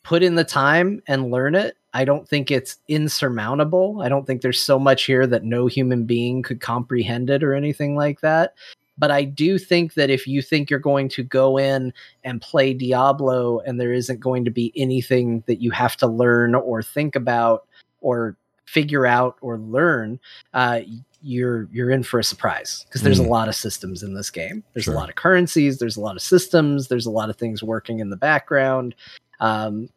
[0.04, 1.76] put in the time and learn it.
[1.92, 4.00] I don't think it's insurmountable.
[4.02, 7.54] I don't think there's so much here that no human being could comprehend it or
[7.54, 8.54] anything like that.
[8.98, 11.92] But I do think that if you think you're going to go in
[12.22, 16.54] and play Diablo and there isn't going to be anything that you have to learn
[16.54, 17.66] or think about
[18.02, 18.36] or
[18.66, 20.20] figure out or learn,
[20.54, 20.80] uh,
[21.22, 23.26] you're you're in for a surprise because there's Mm.
[23.26, 24.62] a lot of systems in this game.
[24.74, 24.94] There's Sure.
[24.94, 25.78] a lot of currencies.
[25.78, 26.88] There's a lot of systems.
[26.88, 28.94] There's a lot of things working in the background.
[29.40, 29.88] Um,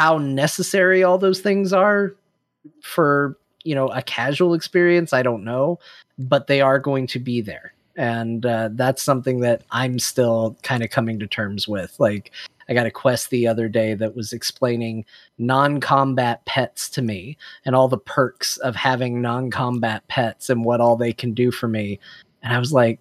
[0.00, 2.16] how necessary all those things are
[2.82, 5.78] for you know a casual experience, I don't know,
[6.18, 10.82] but they are going to be there, and uh, that's something that I'm still kind
[10.82, 12.00] of coming to terms with.
[12.00, 12.32] Like
[12.66, 15.04] I got a quest the other day that was explaining
[15.36, 17.36] non-combat pets to me
[17.66, 21.68] and all the perks of having non-combat pets and what all they can do for
[21.68, 22.00] me.
[22.42, 23.00] And I was like,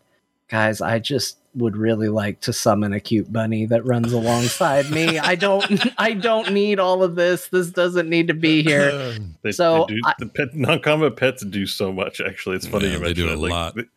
[0.50, 5.18] guys, I just would really like to summon a cute bunny that runs alongside me.
[5.20, 5.66] I don't
[5.98, 7.48] I don't need all of this.
[7.48, 9.18] This doesn't need to be here.
[9.42, 12.20] They, So, they do, I- the pet, non-combat pets do so much.
[12.22, 13.76] Actually, it's funny Yeah, you they do a Like, lot.
[13.76, 13.88] th-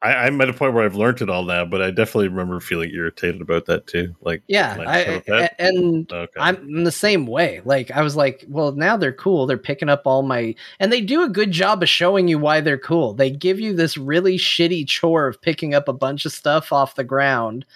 [0.00, 2.60] I, I'm at a point where I've learned it all now, but I definitely remember
[2.60, 4.14] feeling irritated about that too.
[4.20, 5.54] Like, Yeah, I, have a pet?
[5.58, 6.32] a- and Okay.
[6.40, 7.60] I'm in the same way.
[7.64, 9.46] Like I was like, well, now they're cool.
[9.46, 12.60] They're picking up all my and they do a good job of showing you why
[12.60, 13.12] they're cool.
[13.12, 16.94] They give you this really shitty chore of picking up a bunch of stuff off
[16.94, 17.66] the ground.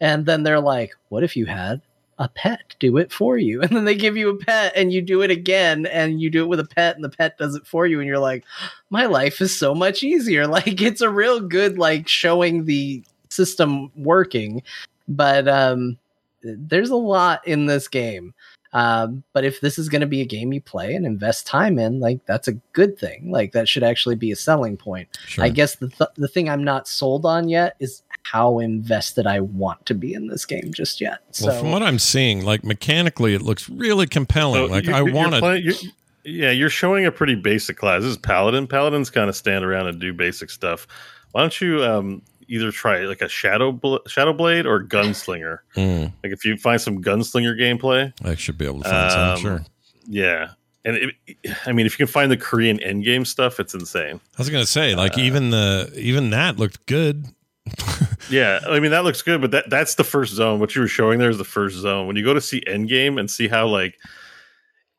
[0.00, 1.82] And then they're like, what if you had
[2.18, 3.60] a pet do it for you?
[3.66, 6.42] And then they give you a pet and you do it again and you do
[6.42, 8.44] it with a pet and the pet does it for you and you're like,
[8.90, 10.46] my life is so much easier.
[10.56, 14.62] Like it's a real good like showing the system working.
[15.08, 15.98] But um
[16.42, 18.32] there's a lot in this game.
[18.76, 21.78] Um, but if this is going to be a game you play and invest time
[21.78, 23.30] in, like that's a good thing.
[23.30, 25.08] Like that should actually be a selling point.
[25.26, 25.44] Sure.
[25.44, 29.40] I guess the th- the thing I'm not sold on yet is how invested I
[29.40, 31.20] want to be in this game just yet.
[31.30, 34.66] So well, from what I'm seeing, like mechanically, it looks really compelling.
[34.66, 35.40] So like you're- I you're- you're want to.
[35.40, 35.78] playing- you're-
[36.24, 38.02] Yeah, you're showing a pretty basic class.
[38.02, 38.66] This is Paladin.
[38.66, 40.86] Paladins kind of stand around and do basic stuff.
[41.32, 45.58] Why don't you um, either try like a Shadow Bl- Shadow Blade or Gunslinger?
[45.76, 49.36] Mm, Like if you find some Gunslinger gameplay, I should be able to find Um,
[49.36, 49.42] some.
[49.42, 49.64] Sure.
[50.06, 50.48] yeah.
[50.84, 51.36] And it,
[51.66, 54.20] I mean, if you can find the Korean endgame stuff, it's insane.
[54.36, 57.26] I was gonna say, uh, like even the even that looked good.
[58.28, 60.58] Yeah, I mean that looks good, but that that's the first zone.
[60.58, 62.08] What you were showing there is the first zone.
[62.08, 63.96] When you go to see Endgame and see how like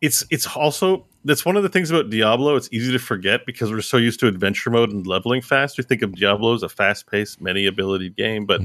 [0.01, 2.55] it's it's also that's one of the things about Diablo.
[2.55, 5.77] It's easy to forget because we're so used to adventure mode and leveling fast.
[5.77, 8.61] We think of Diablo as a fast paced, many ability game, but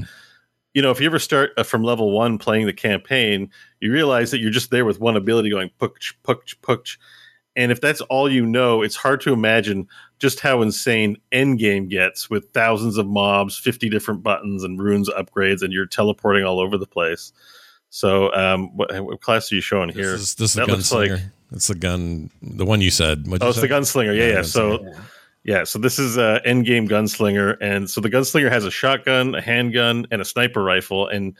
[0.73, 4.31] you know if you ever start uh, from level one playing the campaign, you realize
[4.31, 6.97] that you're just there with one ability going pukch pukch pukch.
[7.55, 9.87] And if that's all you know, it's hard to imagine
[10.17, 15.61] just how insane Endgame gets with thousands of mobs, 50 different buttons and runes upgrades,
[15.61, 17.31] and you're teleporting all over the place.
[17.91, 20.13] So, um, what, what class are you showing here?
[20.13, 21.21] This is this is That looks like-
[21.53, 21.55] gunslinger.
[21.55, 23.27] That's the gun, the one you said.
[23.27, 23.67] What'd Oh, you it's say?
[23.67, 24.15] the gunslinger.
[24.17, 24.41] Yeah, Yeah, yeah.
[24.41, 24.89] So, Yeah.
[25.43, 29.41] yeah, so this is uh, Endgame gunslinger, and so the gunslinger has a shotgun, a
[29.41, 31.35] handgun, and a sniper rifle, and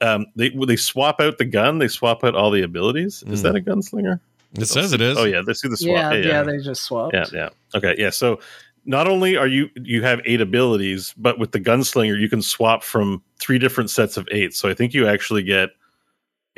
[0.00, 3.22] um, they they swap out the gun, they swap out all the abilities.
[3.26, 3.42] Is Mm.
[3.44, 4.20] that a gunslinger?
[4.58, 5.16] It says it is.
[5.16, 6.12] Oh yeah, they see the swap.
[6.12, 7.14] yeah, yeah, they just swapped.
[7.14, 7.48] Yeah, yeah.
[7.74, 8.10] Okay, yeah.
[8.10, 8.38] So
[8.84, 12.82] not only are you you have eight abilities, but with the gunslinger you can swap
[12.84, 14.54] from three different sets of eight.
[14.54, 15.70] So I think you actually get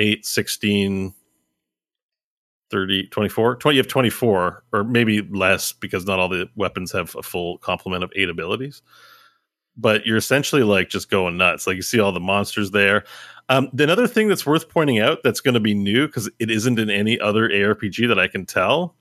[0.00, 1.14] 8, 16,
[2.70, 3.56] 30, 24.
[3.56, 7.58] 20, you have 24 or maybe less because not all the weapons have a full
[7.58, 8.82] complement of eight abilities.
[9.76, 11.66] But you're essentially like just going nuts.
[11.66, 13.04] Like you see all the monsters there.
[13.48, 16.50] Um, the another thing that's worth pointing out that's going to be new because it
[16.50, 18.94] isn't in any other ARPG that I can tell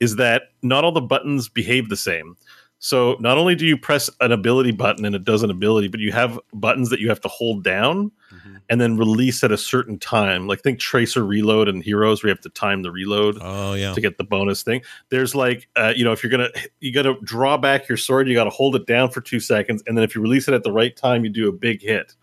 [0.00, 2.36] is that not all the buttons behave the same.
[2.78, 5.98] So not only do you press an ability button and it does an ability, but
[6.00, 8.56] you have buttons that you have to hold down Mm-hmm.
[8.68, 10.48] and then release at a certain time.
[10.48, 13.94] Like think tracer reload and heroes where you have to time the reload Oh yeah.
[13.94, 14.82] to get the bonus thing.
[15.10, 16.48] There's like, uh, you know, if you're gonna,
[16.80, 19.38] you got to draw back your sword, you got to hold it down for two
[19.38, 21.80] seconds, and then if you release it at the right time, you do a big
[21.82, 22.14] hit.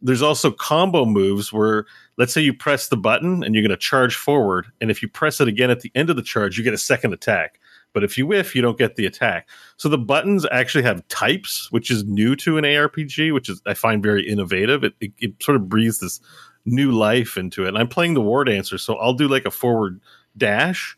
[0.00, 1.84] There's also combo moves where,
[2.16, 5.08] let's say you press the button and you're going to charge forward, and if you
[5.08, 7.60] press it again at the end of the charge, you get a second attack.
[7.92, 9.48] But if you whiff, you don't get the attack.
[9.76, 13.74] So the buttons actually have types, which is new to an ARPG, which is I
[13.74, 14.84] find very innovative.
[14.84, 16.20] It, it, it sort of breathes this
[16.64, 17.68] new life into it.
[17.68, 20.00] And I'm playing the war dancer, so I'll do like a forward
[20.36, 20.96] dash,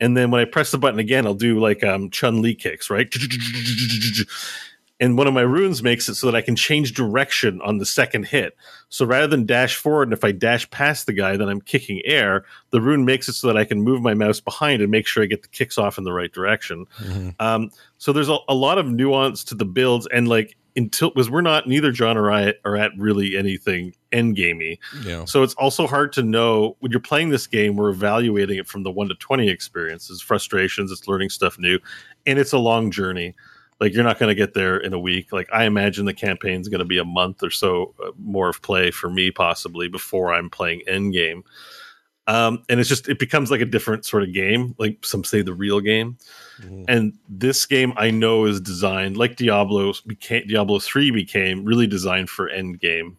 [0.00, 2.90] and then when I press the button again, I'll do like um, Chun Li kicks,
[2.90, 3.12] right?
[4.98, 7.84] And one of my runes makes it so that I can change direction on the
[7.84, 8.56] second hit.
[8.88, 12.00] So rather than dash forward, and if I dash past the guy, then I'm kicking
[12.06, 12.46] air.
[12.70, 15.22] The rune makes it so that I can move my mouse behind and make sure
[15.22, 16.86] I get the kicks off in the right direction.
[17.38, 21.30] Um, so there's a, a lot of nuance to the builds, and like until because
[21.30, 24.78] we're not neither John or I are at really anything end gamey.
[25.02, 25.26] Yeah.
[25.26, 27.76] So it's also hard to know when you're playing this game.
[27.76, 31.78] We're evaluating it from the one to twenty experiences, frustrations, it's learning stuff new,
[32.24, 33.34] and it's a long journey.
[33.80, 35.32] Like you're not going to get there in a week.
[35.32, 38.62] Like I imagine the campaign's going to be a month or so uh, more of
[38.62, 41.44] play for me, possibly before I'm playing end game.
[42.28, 44.74] Um, and it's just it becomes like a different sort of game.
[44.78, 46.18] Like some say the real game.
[46.88, 52.30] And this game I know is designed like Diablo became Diablo 3 became really designed
[52.30, 53.16] for end game.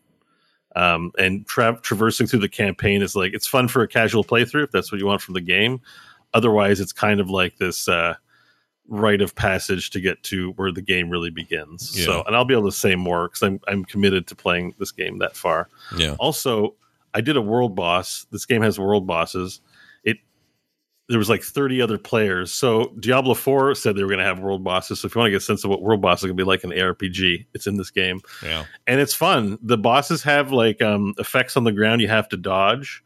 [0.75, 4.65] Um, and tra- traversing through the campaign is like it's fun for a casual playthrough
[4.65, 5.81] if that's what you want from the game.
[6.33, 8.15] Otherwise, it's kind of like this uh,
[8.87, 11.97] rite of passage to get to where the game really begins.
[11.97, 12.05] Yeah.
[12.05, 14.91] So, and I'll be able to say more because I'm I'm committed to playing this
[14.91, 15.69] game that far.
[15.97, 16.15] Yeah.
[16.19, 16.75] Also,
[17.13, 18.25] I did a world boss.
[18.31, 19.61] This game has world bosses.
[20.03, 20.17] It
[21.09, 22.51] there was like 30 other players.
[22.51, 24.99] So Diablo 4 said they were going to have world bosses.
[24.99, 26.43] So if you want to get a sense of what world bosses are going to
[26.43, 28.21] be like in ARPG, it's in this game.
[28.43, 28.65] Yeah.
[28.87, 29.57] And it's fun.
[29.61, 33.03] The bosses have like um, effects on the ground you have to dodge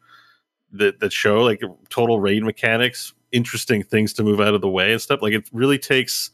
[0.73, 4.91] that that show like total raid mechanics, interesting things to move out of the way
[4.91, 5.21] and stuff.
[5.21, 6.31] Like it really takes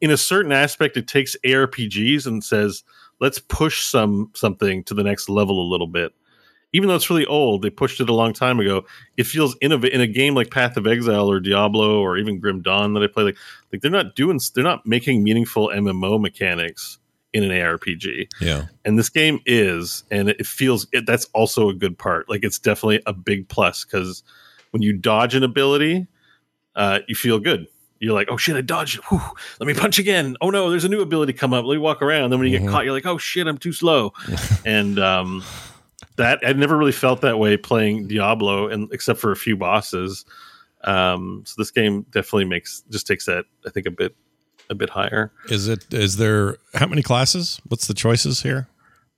[0.00, 2.84] in a certain aspect it takes ARPGs and says,
[3.20, 6.12] "Let's push some something to the next level a little bit."
[6.72, 8.84] even though it's really old, they pushed it a long time ago.
[9.16, 12.60] It feels innovative in a game like Path of Exile or Diablo or even Grim
[12.60, 13.24] Dawn that I play.
[13.24, 13.36] Like,
[13.72, 16.98] like they're not doing, they're not making meaningful MMO mechanics
[17.32, 18.28] in an ARPG.
[18.40, 18.66] Yeah.
[18.84, 22.28] And this game is, and it feels it, that's also a good part.
[22.28, 24.22] Like it's definitely a big plus because
[24.70, 26.06] when you dodge an ability,
[26.78, 27.66] uh, you feel good.
[28.00, 29.00] You're like, oh shit, I dodged.
[29.10, 29.20] Whew,
[29.60, 30.36] let me punch again.
[30.40, 31.64] Oh no, there's a new ability come up.
[31.66, 32.30] Let me walk around.
[32.30, 32.62] Then when you Mhm.
[32.62, 34.12] get caught, you're like, oh shit, I'm too slow.
[34.64, 35.42] and um,
[36.16, 40.24] that I never really felt that way playing Diablo, and except for a few bosses.
[40.84, 44.14] Um, so this game definitely makes just takes that I think a bit
[44.70, 45.32] a bit higher.
[45.48, 45.92] Is it?
[45.92, 46.56] Is there?
[46.74, 47.60] How many classes?
[47.66, 48.68] What's the choices here?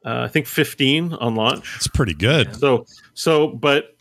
[0.07, 1.74] Uh, I think 15 on launch.
[1.77, 2.57] It's pretty good.
[2.57, 3.95] So so but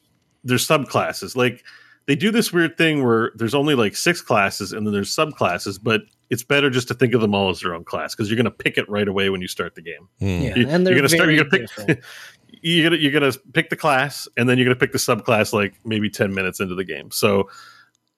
[0.46, 1.36] there's subclasses.
[1.36, 1.66] Like
[2.10, 5.78] they do this weird thing where there's only like six classes and then there's subclasses,
[5.82, 8.36] but it's better just to think of them all as their own class because you're
[8.36, 10.10] going to pick it right away when you start the game.
[10.20, 10.26] Hmm.
[10.26, 11.26] Yeah, You- and they're you're gonna start.
[11.28, 11.88] very You're gonna different.
[11.88, 12.04] pick.
[12.64, 15.76] you're gonna you're gonna pick the class, and then you're gonna pick the subclass like
[15.86, 17.12] maybe ten minutes into the game.
[17.12, 17.48] So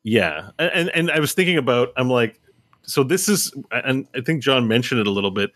[0.03, 1.89] yeah, and and I was thinking about.
[1.97, 2.39] I'm like,
[2.83, 5.51] so this is, and I think John mentioned it a little bit.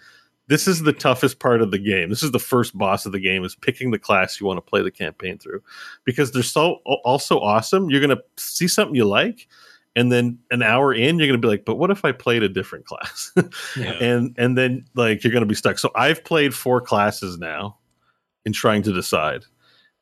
[0.48, 2.10] This is the toughest part of the game.
[2.10, 4.62] This is the first boss of the game is picking the class you want to
[4.62, 5.64] play the campaign through,
[6.04, 7.90] because they're so also awesome.
[7.90, 9.48] You're gonna see something you like,
[9.96, 12.50] and then an hour in, you're gonna be like, but what if I played a
[12.50, 13.32] different class?
[14.00, 15.80] and and then like you're gonna be stuck.
[15.80, 17.78] So I've played four classes now
[18.46, 19.46] in trying to decide.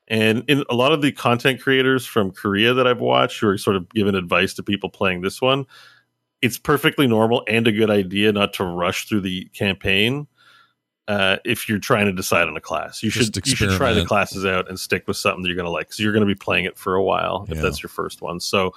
[0.10, 3.58] And in a lot of the content creators from Korea that I've watched who are
[3.58, 5.66] sort of giving advice to people playing this one,
[6.42, 10.28] it's perfectly normal and a good idea not to rush through the campaign
[11.08, 13.04] uh, if you're trying to decide on a class.
[13.04, 15.56] You Just should you should try the classes out and stick with something that you're
[15.58, 17.62] going to like because you're going to be playing it for a while if Yeah.
[17.62, 18.40] that's your first one.
[18.40, 18.74] So,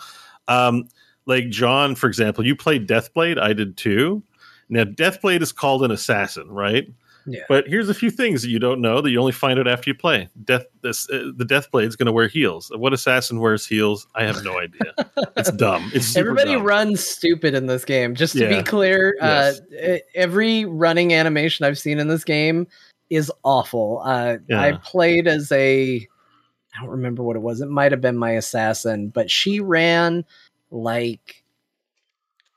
[0.48, 0.88] um,
[1.26, 3.38] like John, for example, you played Deathblade.
[3.40, 4.22] I did too.
[4.68, 6.88] Now, Deathblade is called an assassin, right?
[7.26, 7.42] Yeah.
[7.48, 9.90] But here's a few things that you don't know that you only find out after
[9.90, 10.28] you play.
[10.44, 12.70] Death, this, uh, the Deathblade is going to wear heels.
[12.76, 14.06] What assassin wears heels?
[14.14, 14.94] I have no idea.
[15.36, 15.90] it's dumb.
[15.92, 16.62] It's super Everybody dumb.
[16.62, 18.14] runs stupid in this game.
[18.14, 18.58] Just to Yeah.
[18.58, 19.60] be clear, Yes.
[19.82, 22.66] uh, every running animation I've seen in this game
[23.10, 24.02] is awful.
[24.04, 24.60] Uh, Yeah.
[24.60, 27.60] I played as a, I don't remember what it was.
[27.60, 30.24] It might have been my assassin, but she ran
[30.70, 31.42] like.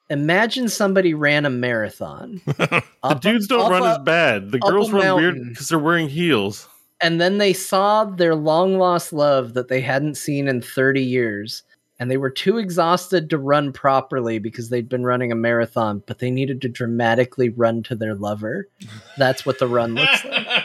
[0.10, 2.41] Imagine somebody ran a marathon.
[2.45, 4.52] the Up- dudes don't up run as bad.
[4.52, 6.68] The girls run weird because they're wearing heels.
[7.02, 11.64] and then they saw their long lost love that they hadn't seen in 30 years
[11.99, 16.19] and they were too exhausted to run properly because they'd been running a marathon, but
[16.19, 18.69] they needed to dramatically run to their lover.
[19.18, 20.48] That's what the run looks like.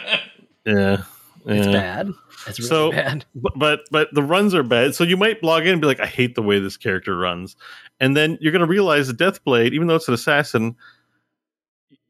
[0.65, 1.03] Yeah.
[1.47, 1.73] It's yeah.
[1.73, 2.11] bad.
[2.47, 3.25] It's really so, bad.
[3.55, 4.95] But, but the runs are bad.
[4.95, 7.55] So you might log in and be like, I hate the way this character runs,
[7.99, 10.75] and then you're going to realize the Deathblade, even though it's an assassin,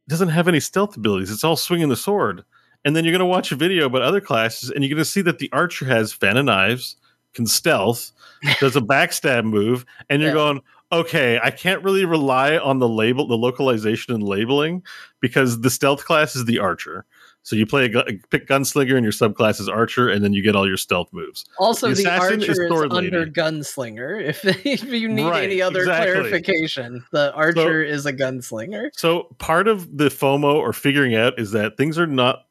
[0.07, 1.31] doesn't have any stealth abilities.
[1.31, 2.43] It's all swinging the sword.
[2.83, 5.09] And then you're going to watch a video about other classes, and you're going to
[5.09, 6.95] see that the archer has fan of knives,
[7.33, 8.11] can stealth,
[8.59, 10.35] does a backstab move, and you're Yeah.
[10.35, 14.83] going, okay, I can't really rely on the label, the localization and labeling,
[15.19, 17.05] because the stealth class is the archer.
[17.45, 20.41] So you play a gu- pick gunslinger, and your subclass is archer, and then you
[20.41, 21.45] get all your stealth moves.
[21.59, 23.31] Also, The the, assassin is archer is, under lady.
[23.31, 24.19] gunslinger.
[24.25, 26.11] If if you need Right, any other exactly.
[26.13, 28.89] clarification, the archer is a gunslinger.
[28.93, 32.47] So part of the FOMO or figuring out is that things are not.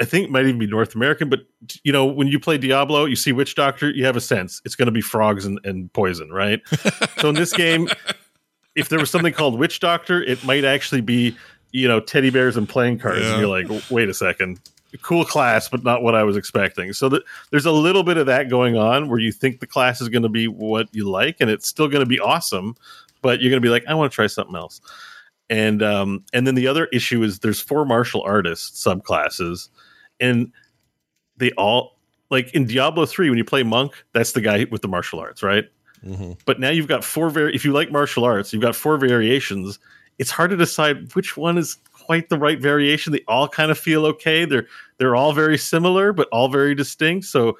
[0.00, 1.40] I think it might even be North American, but
[1.84, 4.74] you know, when you play Diablo, you see Witch Doctor, you have a sense it's
[4.74, 6.60] going to be frogs and, and poison, right?
[7.18, 7.88] so in this game,
[8.76, 11.36] if there was something called Witch Doctor, it might actually be,
[11.72, 13.20] you know, teddy bears and playing cards.
[13.20, 13.32] Yeah.
[13.32, 14.60] And you're like, wait a second,
[15.02, 16.92] cool class, but not what I was expecting.
[16.92, 20.00] So that there's a little bit of that going on where you think the class
[20.00, 22.74] is going to be what you like, and it's still going to be awesome,
[23.22, 24.80] but you're going to be like, I want to try something else
[25.50, 29.70] and um and then the other issue is there's four martial artists subclasses
[30.20, 30.52] and
[31.38, 34.88] they all like in diablo 3 when you play monk that's the guy with the
[34.88, 35.64] martial arts right
[36.06, 36.38] Mhm.
[36.44, 39.78] but now you've got four var- if you like martial arts you've got four variations
[40.18, 43.78] it's hard to decide which one is quite the right variation they all kind of
[43.78, 44.66] feel okay they're
[44.98, 47.56] they're all very similar but all very distinct so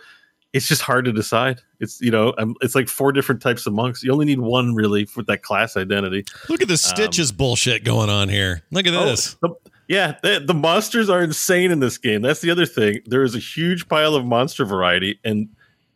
[0.54, 3.72] it's just hard to decide it's you know um, it's like four different types of
[3.74, 7.84] monks you only need one really for that class identity Look at the stitches bullshit
[7.84, 8.62] going on here.
[8.70, 9.34] Look at Oh, this.
[9.42, 9.54] the-
[9.86, 12.20] yeah, the, the monsters are insane in this game.
[12.20, 13.00] That's the other thing.
[13.06, 15.48] There is a huge pile of monster variety, and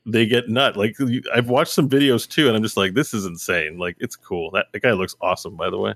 [0.06, 0.78] they get nut.
[0.78, 3.76] Like you- I've watched some videos too, and I'm just like, this is insane.
[3.78, 4.50] Like it's cool.
[4.52, 5.92] That, that guy looks awesome, by the way.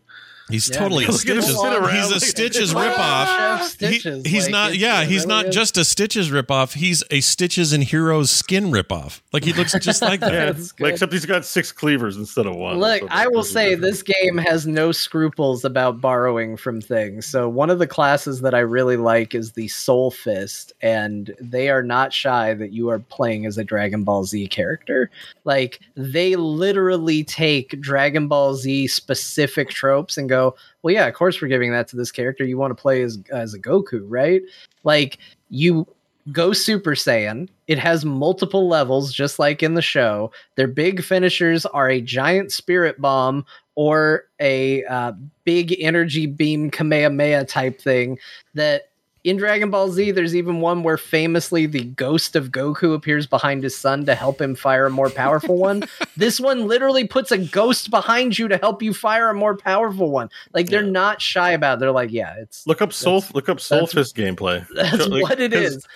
[0.49, 1.61] He's Yeah, totally a look at him Stitches.
[1.61, 3.81] sit around He's a Stitches ripoff.
[3.81, 4.77] Chef He- he's like, not.
[4.77, 5.55] Yeah, he's really not is.
[5.55, 6.75] just a Stitches ripoff.
[6.75, 9.21] He's a Stitches and Heroes skin ripoff.
[9.33, 10.33] Like he looks just like that.
[10.57, 12.79] Yeah, like, except he's got six cleavers instead of one.
[12.79, 13.83] Look, So I will say different.
[13.83, 17.27] this game has no scruples about borrowing from things.
[17.27, 21.71] So one of the classes that I really like is the Soul Fist, and they
[21.71, 25.11] are not shy that you are playing as a Dragon Ball Z character.
[25.45, 30.36] Like they literally take Dragon Ball Z specific tropes and go,
[30.83, 32.45] "Well, yeah, of course we're giving that to this character.
[32.45, 34.43] You want to play as as a Goku, right?"
[34.85, 35.19] Like
[35.51, 35.87] you
[36.33, 37.49] go Super Saiyan.
[37.69, 40.33] It has multiple levels, just like in the show.
[40.57, 43.45] Their big finishers are a giant spirit bomb
[43.75, 45.13] or a uh,
[45.45, 48.19] big energy beam Kamehameha type thing.
[48.55, 48.91] That
[49.27, 50.15] in Dragon Ball Z, hmm.
[50.15, 54.41] there's even one where famously the ghost of Goku appears behind his son to help
[54.41, 55.83] him fire a more powerful one.
[56.17, 60.11] this one literally puts a ghost behind you to help you fire a more powerful
[60.11, 60.31] one.
[60.55, 60.91] Like they're Yeah.
[60.91, 61.79] not shy about.
[61.79, 61.81] It.
[61.81, 63.25] They're like, yeah, it's look up Soul.
[63.35, 64.65] Look up Soul Fist gameplay.
[64.75, 65.77] that's Like, what it is.
[65.77, 65.87] is.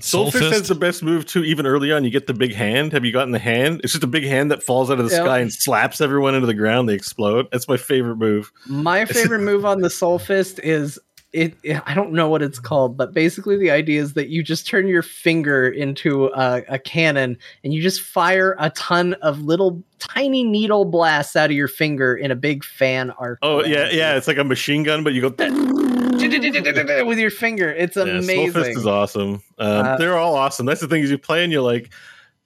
[0.00, 1.44] Soul Fist has the best move too.
[1.44, 2.92] Even early on, you get the big hand.
[2.92, 3.80] Have you gotten the hand?
[3.84, 5.22] It's just a big hand that falls out of the Yeah.
[5.22, 6.88] sky and slaps everyone into the ground.
[6.88, 7.48] They explode.
[7.52, 8.50] That's my favorite move.
[8.66, 10.98] My favorite move on the Soul Fist is
[11.32, 14.42] it, it- I don't know what it's called, but basically the idea is that you
[14.42, 19.40] just turn your finger into a, a cannon and you just fire a ton of
[19.42, 23.38] little tiny needle blasts out of your finger in a big fan arc.
[23.42, 24.16] Oh yeah, yeah.
[24.16, 25.34] It's like a machine gun, but you go.
[27.06, 27.70] with your finger.
[27.70, 28.52] It's Yeah, Soul amazing.
[28.52, 29.42] Fist is awesome.
[29.58, 30.66] Um, Uh, they're all awesome.
[30.66, 31.90] That's the thing is you play and you're like,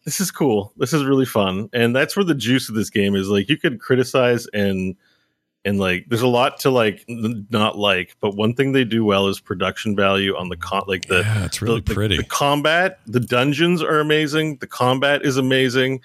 [0.05, 0.73] this is cool.
[0.77, 3.29] This is really fun, and that's where the juice of this game is.
[3.29, 4.95] Like you could criticize and
[5.65, 9.05] and like there's a lot to like n- not like, but one thing they do
[9.05, 10.83] well is production value on the con.
[10.87, 12.17] Like the yeah, it's really the, the- pretty.
[12.19, 14.57] The, combat, the dungeons are amazing.
[14.57, 16.01] The combat is amazing.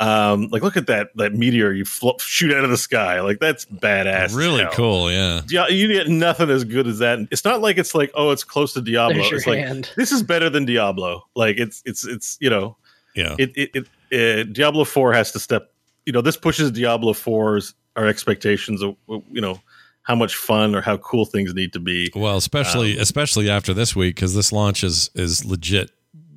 [0.00, 3.20] Um, like look at that that meteor you flo- shoot out of the sky.
[3.20, 4.34] Like that's badass.
[4.34, 4.72] really hell.
[4.72, 5.10] cool.
[5.12, 5.42] Yeah.
[5.48, 7.20] Yeah, you get nothing as good as that.
[7.30, 9.14] It's not like it's like oh, it's close to Diablo.
[9.14, 11.22] There's your It's like this is better than Diablo.
[11.36, 12.76] Like it's it's it's you know
[13.14, 13.36] Yeah.
[13.38, 15.72] it it, it uh, Diablo four has to step.
[16.06, 19.60] You know this pushes Diablo 4's our expectations of you know
[20.02, 22.10] how much fun or how cool things need to be.
[22.14, 25.90] Well, especially um, especially after this week because this launch is is legit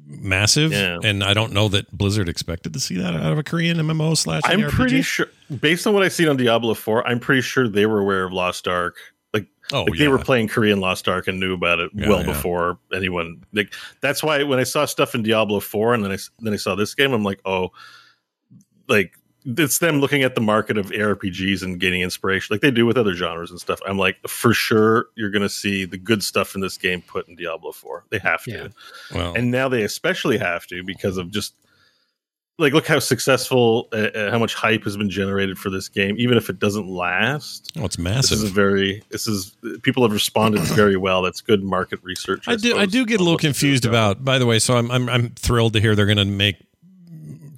[0.09, 0.99] massive, Yeah.
[1.03, 4.15] and I don't know that Blizzard expected to see that out of a Korean MMO
[4.15, 4.41] slash.
[4.45, 4.69] I'm RPG.
[4.69, 5.27] pretty sure,
[5.59, 8.31] based on what I've seen on Diablo 4, I'm pretty sure they were aware of
[8.31, 8.95] Lost Ark.
[9.33, 10.05] Like, Oh, like yeah.
[10.05, 13.43] they were playing Korean Lost Ark and knew about it Yeah, well before anyone.
[13.51, 16.57] Like, that's why when I saw stuff in Diablo 4 and then I then I
[16.57, 17.71] saw this game, I'm like, oh,
[18.87, 19.11] like
[19.47, 22.97] it's them looking at the market of ARPGs and getting inspiration, like they do with
[22.97, 23.79] other genres and stuff.
[23.87, 27.29] I'm like, for sure, you're going to see the good stuff in this game put
[27.29, 28.05] in Diablo 4.
[28.09, 28.67] They have to Yeah.
[29.13, 31.53] Well, and now they especially have to because of just
[32.59, 36.15] like look how successful, uh, uh, how much hype has been generated for this game,
[36.17, 37.71] even if it doesn't last.
[37.77, 38.39] Oh, it's massive.
[38.39, 39.03] This is a very.
[39.11, 41.21] This is people have responded very well.
[41.21, 42.47] That's good market research.
[42.47, 42.77] I do.
[42.77, 44.25] I do get a little what to do confused about.
[44.25, 46.57] By the way, so I'm I'm I'm thrilled to hear they're going to make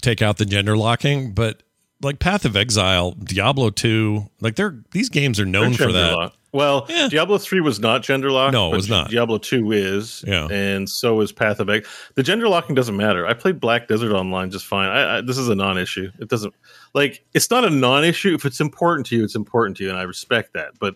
[0.01, 1.63] take out the gender locking, but
[2.01, 6.31] like Path of Exile, Diablo two, like they're these games are known for that.
[6.51, 8.53] Well, Diablo three was not gender locked.
[8.53, 9.11] No, it was not.
[9.11, 10.23] Diablo two is.
[10.25, 10.47] Yeah.
[10.49, 11.91] and so is Path of Exile.
[12.15, 13.27] The gender locking doesn't matter.
[13.27, 14.89] I played Black Desert Online just fine.
[14.89, 16.11] I, I, this is a non-issue.
[16.19, 16.53] It doesn't
[16.93, 18.33] like it's not a non-issue.
[18.33, 20.71] If it's important to you, it's important to you, and I respect that.
[20.79, 20.95] But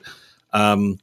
[0.54, 0.98] um,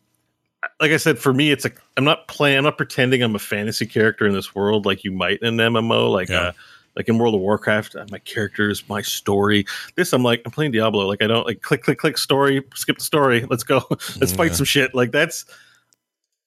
[0.81, 2.59] like I said, for me, it's a I'm not playing.
[2.59, 5.73] I'm not pretending I'm a fantasy character in this world like you might in an
[5.75, 6.11] MMO.
[6.11, 6.53] Like uh,
[7.01, 9.65] like in World of Warcraft, uh, my characters, my story.
[9.97, 11.07] This I'm like I'm playing Diablo.
[11.07, 13.47] Like I don't like click click click story, skip the story.
[13.49, 13.83] Let's go.
[14.21, 14.95] Let's fight some shit.
[14.95, 15.47] Like that's.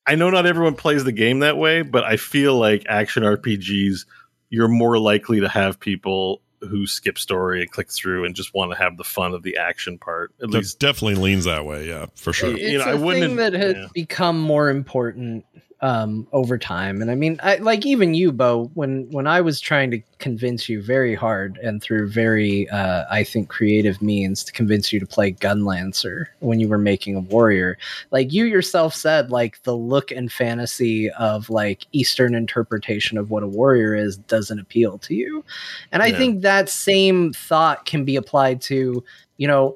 [0.05, 4.05] I know not everyone plays the game that way, but I feel like action RPGs,
[4.49, 8.71] you're more likely to have people who skip story and click through and just want
[8.71, 10.31] to have the fun of the action part.
[10.41, 11.87] At That least definitely leans that way.
[11.87, 12.51] Yeah, for sure.
[12.51, 13.87] It's You know, a I wouldn't- thing that has yeah.
[13.93, 15.45] become more important
[15.83, 17.01] um, over time.
[17.01, 20.69] And I mean, I, like even you, Bo, when when I was trying to convince
[20.69, 25.05] you very hard and through very, uh, I think, creative means to convince you to
[25.05, 27.77] play Gunlancer when you were making a warrior,
[28.11, 33.43] like you yourself said, like the look and fantasy of like Eastern interpretation of what
[33.43, 35.43] a warrior is doesn't appeal to you.
[35.91, 36.17] And I Yeah.
[36.17, 39.03] think that same thought can be applied to,
[39.35, 39.75] you know,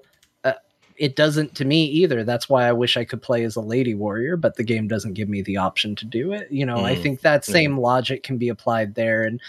[0.98, 2.24] it doesn't to me either.
[2.24, 5.14] That's why I wish I could play as a lady warrior, but the game doesn't
[5.14, 6.52] give me the option to do it.
[6.52, 7.02] You know, I Mm.
[7.02, 9.24] think that same logic can be applied there.
[9.24, 9.40] And,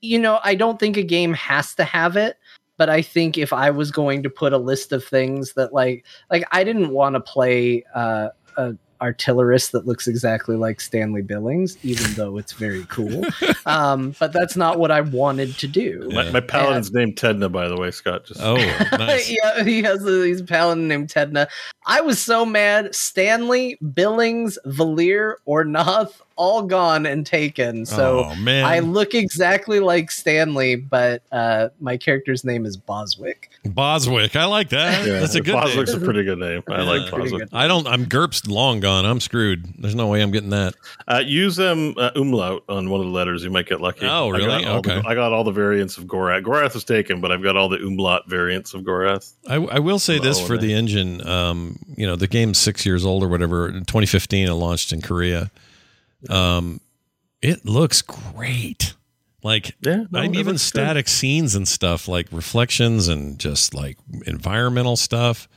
[0.00, 2.36] you know, I don't think a game has to have it.
[2.76, 6.04] But I think if I was going to put a list of things that like
[6.30, 11.76] like I didn't want to play uh, a artillerist that looks exactly like Stanley Billings,
[11.82, 13.24] even though it's very cool.
[13.66, 16.08] um, but that's not what I wanted to do.
[16.12, 18.24] my, my paladin's named Tedna, by the way, Scott.
[18.24, 18.56] Just Oh,
[18.92, 19.30] nice.
[19.42, 21.48] yeah, he has a he's a paladin named Tedna.
[21.86, 22.94] I was so mad.
[22.94, 27.84] Stanley, Billings, Valir, or Noth all gone and taken.
[27.84, 33.48] So oh man, I look exactly like Stanley, but uh, my character's name is Boswick.
[33.66, 34.36] Boswick.
[34.36, 35.06] I like that.
[35.06, 35.54] yeah, That's a good.
[35.56, 36.02] Boswick's name.
[36.02, 36.62] a pretty good name.
[36.68, 37.10] I like Yeah.
[37.10, 37.48] Pretty Boswick.
[37.52, 37.86] I don't.
[37.86, 39.04] I'm GURPS long gone.
[39.04, 39.66] I'm screwed.
[39.78, 40.74] There's no way I'm getting that.
[41.06, 43.42] Uh, use um uh, umlaut on one of the letters.
[43.42, 44.06] You might get lucky.
[44.06, 44.64] Oh, I got really?
[44.64, 45.08] all the- Okay.
[45.08, 46.44] I got all the variants of Gorath.
[46.44, 49.32] Gorath was taken, but I've got all the umlaut variants of Gorath.
[49.48, 51.26] I, I will say this for in the engine.
[51.26, 53.68] Um, you know, the game's six years old or whatever.
[53.68, 55.50] In 2015, it launched in Korea.
[56.28, 56.80] Um,
[57.42, 58.94] it looks great.
[59.42, 63.96] Like, Yeah, no, I'm even static scenes and stuff, like reflections and just like
[64.26, 65.48] environmental stuff.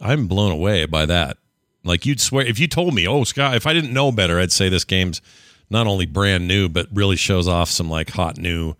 [0.00, 1.36] I'm blown away by that.
[1.84, 4.52] Like, you'd swear if you told me, oh, Scott, if I didn't know better, I'd
[4.52, 5.20] say this game's
[5.70, 8.74] not only brand new, but really shows off some like hot new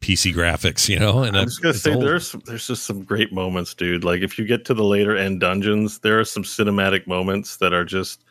[0.00, 1.22] PC graphics, you know?
[1.22, 2.02] And I'm just gonna say old.
[2.02, 4.04] there's there's just some great moments, dude.
[4.04, 7.72] Like if you get to the later end dungeons, there are some cinematic moments that
[7.72, 8.23] are just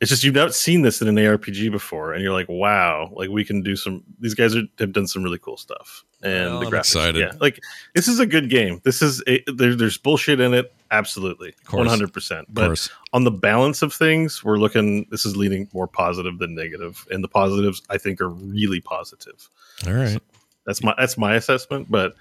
[0.00, 3.30] it's just you've not seen this in an ARPG before, and you're like, wow, like
[3.30, 4.04] we can do some.
[4.20, 7.20] These guys are, have done some really cool stuff, and Well, the graphics, excited.
[7.20, 7.60] yeah, like
[7.94, 8.80] this is a good game.
[8.84, 12.46] This is a, there, there's bullshit in it, absolutely, one hundred percent.
[12.52, 12.90] But course.
[13.14, 15.06] on the balance of things, we're looking.
[15.10, 19.48] This is leaning more positive than negative, and the positives I think are really positive.
[19.86, 20.20] All right.
[20.66, 22.14] That's my that's my assessment, but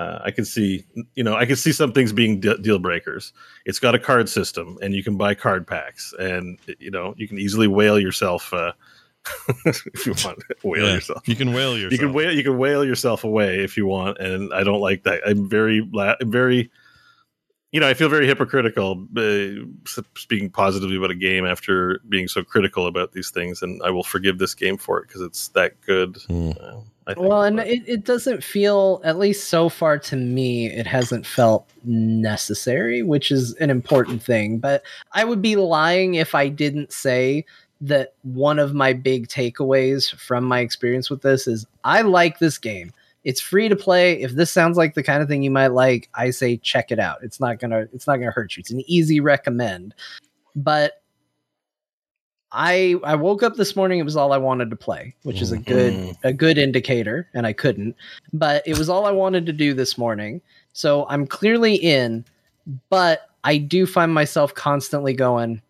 [0.00, 3.32] uh, I can see you know I can see some things being de- deal breakers.
[3.66, 7.28] It's got a card system, and you can buy card packs, and you know you
[7.28, 8.72] can easily whale yourself uh,
[9.66, 11.28] if you want whale Yeah, yourself.
[11.28, 11.92] You can whale yourself.
[11.92, 15.02] You can whale you can whale yourself away if you want, and I don't like
[15.04, 15.20] that.
[15.26, 16.70] I'm very I'm very
[17.72, 22.42] you know I feel very hypocritical uh, speaking positively about a game after being so
[22.42, 25.80] critical about these things, and I will forgive this game for it because it's that
[25.82, 26.16] good.
[26.26, 26.52] Hmm.
[27.14, 31.26] Think, Well, and it, it doesn't feel, at least so far to me, it hasn't
[31.26, 34.58] felt necessary, which is an important thing.
[34.58, 34.82] But
[35.12, 37.44] I would be lying if I didn't say
[37.80, 42.58] that one of my big takeaways from my experience with this is I like this
[42.58, 42.92] game.
[43.24, 44.20] It's free to play.
[44.20, 46.98] If this sounds like the kind of thing you might like, I say check it
[46.98, 47.18] out.
[47.22, 48.60] It's not gonna it's not gonna hurt you.
[48.60, 49.94] It's an easy recommend.
[50.56, 50.99] But
[52.52, 53.98] I I woke up this morning.
[53.98, 56.16] It was all I wanted to play, which is a good Mhm.
[56.24, 57.94] a good indicator, and I couldn't.
[58.32, 60.40] But it was all I wanted to do this morning.
[60.72, 62.24] So I'm clearly in,
[62.88, 65.62] but I do find myself constantly going,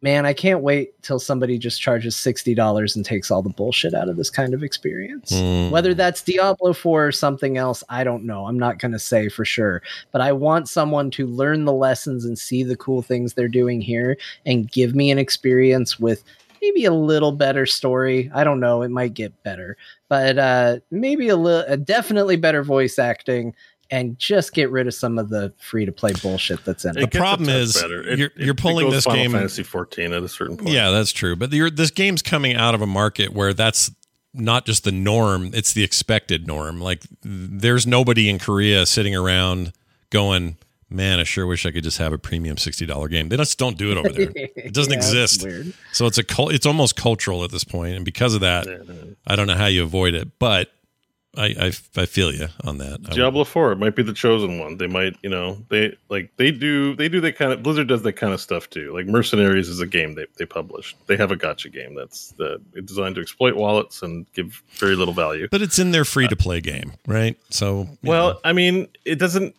[0.00, 3.94] man, I can't wait till somebody just charges sixty dollars and takes all the bullshit
[3.94, 5.32] out of this kind of experience.
[5.32, 5.70] Mm.
[5.70, 8.46] Whether that's Diablo 4 or something else, I don't know.
[8.46, 9.82] I'm not going to say for sure.
[10.12, 13.80] But I want someone to learn the lessons and see the cool things they're doing
[13.80, 14.16] here
[14.46, 16.22] and give me an experience with
[16.62, 18.30] maybe a little better story.
[18.34, 19.76] I don't know, it might get better,
[20.08, 23.54] but uh, maybe a little, definitely better voice acting,
[23.90, 27.10] and just get rid of some of the free to play bullshit that's in it.
[27.10, 27.82] The problem is
[28.16, 29.32] you're, you're pulling this Final game.
[29.32, 30.70] Fantasy 14 at a certain point.
[30.70, 31.36] Yeah, that's true.
[31.36, 33.90] But you're, this game's coming out of a market where that's
[34.34, 36.80] not just the norm; it's the expected norm.
[36.80, 39.72] Like there's nobody in Korea sitting around
[40.10, 40.58] going,
[40.90, 43.58] "Man, I sure wish I could just have a premium sixty dollar game." They just
[43.58, 44.30] don't do it over there.
[44.34, 45.46] It doesn't Yeah, exist.
[45.92, 48.66] So it's a cul- it's almost cultural at this point, and because of that,
[49.26, 50.38] I don't know how you avoid it.
[50.38, 50.70] But
[51.38, 51.66] I I,
[51.96, 53.02] I feel you on that.
[53.04, 54.76] Diablo 4 might be the chosen one.
[54.76, 58.02] They might, you know, they like they do they do that kind of Blizzard does
[58.02, 58.92] that kind of stuff too.
[58.92, 60.96] Like Mercenaries is a game they they published.
[61.06, 65.14] They have a gotcha game that's the designed to exploit wallets and give very little
[65.14, 65.48] value.
[65.50, 67.36] but it's in their free to play game, right?
[67.50, 68.40] So Well, know.
[68.44, 69.54] I mean, it doesn't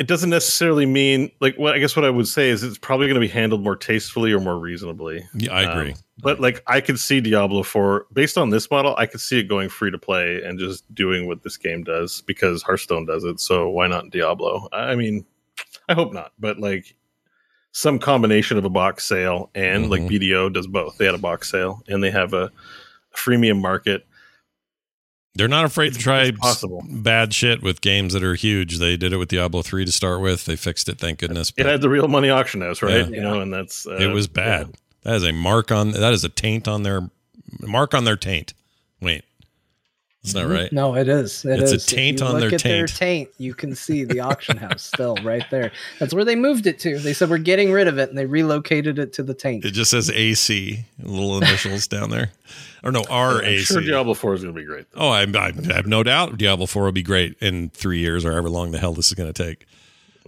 [0.00, 3.06] it doesn't necessarily mean like what I guess what I would say is it's probably
[3.06, 5.24] going to be handled more tastefully or more reasonably.
[5.34, 5.94] Yeah, I Um, agree.
[6.18, 9.44] But like I could see Diablo 4 based on this model, I could see it
[9.44, 13.40] going free to play and just doing what this game does because Hearthstone does it.
[13.40, 14.68] So why not Diablo?
[14.72, 15.24] I mean,
[15.88, 16.94] I hope not, but like
[17.72, 20.08] some combination of a box sale and like Mhm.
[20.10, 20.98] BDO does both.
[20.98, 22.50] They had a box sale and they have a,
[23.14, 24.06] freemium market.
[25.34, 26.82] They're not afraid to try possible.
[26.88, 28.78] bad shit with games that are huge.
[28.78, 30.44] They did it with Diablo 3 to start with.
[30.44, 31.52] They fixed it, thank goodness.
[31.56, 33.08] It had the real money auction house, right?
[33.08, 33.16] Yeah.
[33.16, 34.74] You know, and that's uh, it was bad.
[35.02, 37.10] That is a mark on that is a taint on their
[37.60, 38.54] mark on their taint.
[39.00, 39.24] Wait.
[40.22, 40.52] That's not mm-hmm.
[40.52, 40.72] right.
[40.72, 41.44] No, it is.
[41.44, 41.84] It It's a is.
[41.84, 42.96] If taint you on look their at Their taint.
[42.96, 43.30] taint.
[43.38, 45.72] You can see the auction house still right there.
[45.98, 46.98] That's where they moved it to.
[47.00, 49.64] They said we're getting rid of it, and they relocated it to the taint.
[49.64, 52.30] It just says AC, little initials down there.
[52.84, 53.58] Or no, I'm RAC.
[53.58, 54.86] sure Diablo 4 is going to be great.
[54.94, 58.30] Oh, I, I have no doubt Diablo 4 will be great in three years or
[58.30, 59.66] however long the hell this is going to take.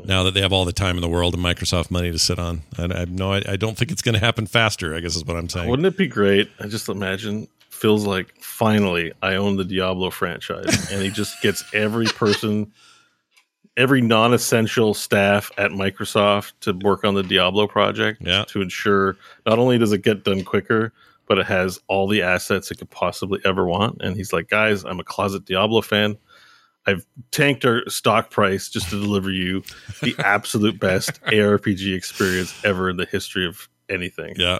[0.02, 2.38] Now that they have all the time in the world and Microsoft money to sit
[2.38, 4.94] on, I, I no, I, I don't think it's going to happen faster.
[4.94, 5.68] I guess is what I'm saying.
[5.68, 6.50] Wouldn't it be great?
[6.60, 11.62] I just imagine feels like finally I own the Diablo franchise, and he just gets
[11.74, 12.72] every person,
[13.76, 18.44] every non-essential staff at Microsoft to work on the Diablo project Yeah.
[18.48, 19.16] to ensure
[19.46, 20.92] not only does it get done quicker,
[21.26, 24.00] but it has all the assets it could possibly ever want.
[24.02, 26.16] And he's like, guys, I'm a closet Diablo fan.
[26.86, 29.62] I've tanked our stock price just to deliver you
[30.02, 34.34] the absolute best ARPG experience ever in the history of anything.
[34.36, 34.58] Yeah.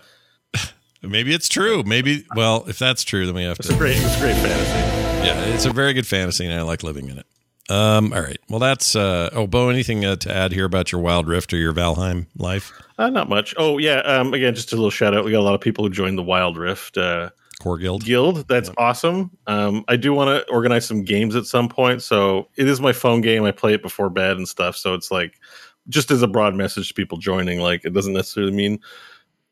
[1.02, 1.82] Maybe it's true.
[1.82, 3.74] Maybe well, if that's true, then we have It's to.
[3.74, 5.26] a great, it's a great fantasy.
[5.26, 7.26] Yeah, it's a very good fantasy, and I like living in it.
[7.70, 8.38] Um, all right.
[8.51, 9.70] Well, that's uh, oh, Bo.
[9.70, 12.72] Anything uh, to add here about your Wild Rift or your Valheim life?
[12.98, 13.55] Uh, not much.
[13.56, 14.01] Oh yeah.
[14.01, 15.24] Um, again, just a little shout out.
[15.24, 17.30] We got a lot of people who joined the Wild Rift uh,
[17.65, 18.05] Core Guild.
[18.05, 18.47] guild.
[18.47, 19.31] That's awesome.
[19.47, 22.03] Um, I do want to organize some games at some point.
[22.03, 23.45] So it is my phone game.
[23.45, 24.77] I play it before bed and stuff.
[24.77, 25.41] So it's like
[25.89, 27.61] just as a broad message to people joining.
[27.61, 28.81] Like it doesn't necessarily mean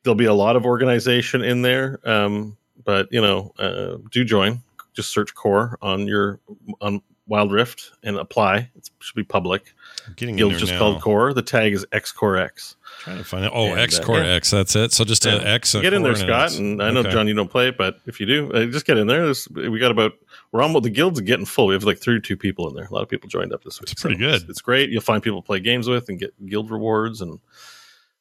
[0.03, 2.01] there'll be a lot of organization in there.
[2.05, 4.63] Um, but you know, uh, do join.
[4.93, 6.39] Just search core on your
[6.83, 8.71] on Wild Rift and apply.
[8.77, 9.73] It should be public.
[10.07, 10.79] I'm getting in Guild's there just now.
[10.79, 11.33] called core.
[11.33, 12.77] The tag is X Core X.
[13.01, 13.53] Trying to find it.
[13.55, 14.35] Oh, And, X uh, Core yeah.
[14.35, 14.51] X.
[14.51, 14.93] That's it.
[14.93, 15.49] So just an Yeah.
[15.55, 15.75] X.
[15.75, 16.45] a get in there, Scott.
[16.47, 16.57] X.
[16.59, 17.11] And I know Okay.
[17.11, 19.25] John, you don't play it, but if you do, uh, just get in there.
[19.25, 20.13] There's, we got about
[20.53, 21.67] we're almost the guild's getting full.
[21.69, 22.85] We have like three or two people in there.
[22.85, 23.89] A lot of people joined up this week.
[23.89, 24.35] That's pretty So good.
[24.43, 24.91] It's, it's great.
[24.91, 27.39] You'll find people to play games with and get guild rewards and.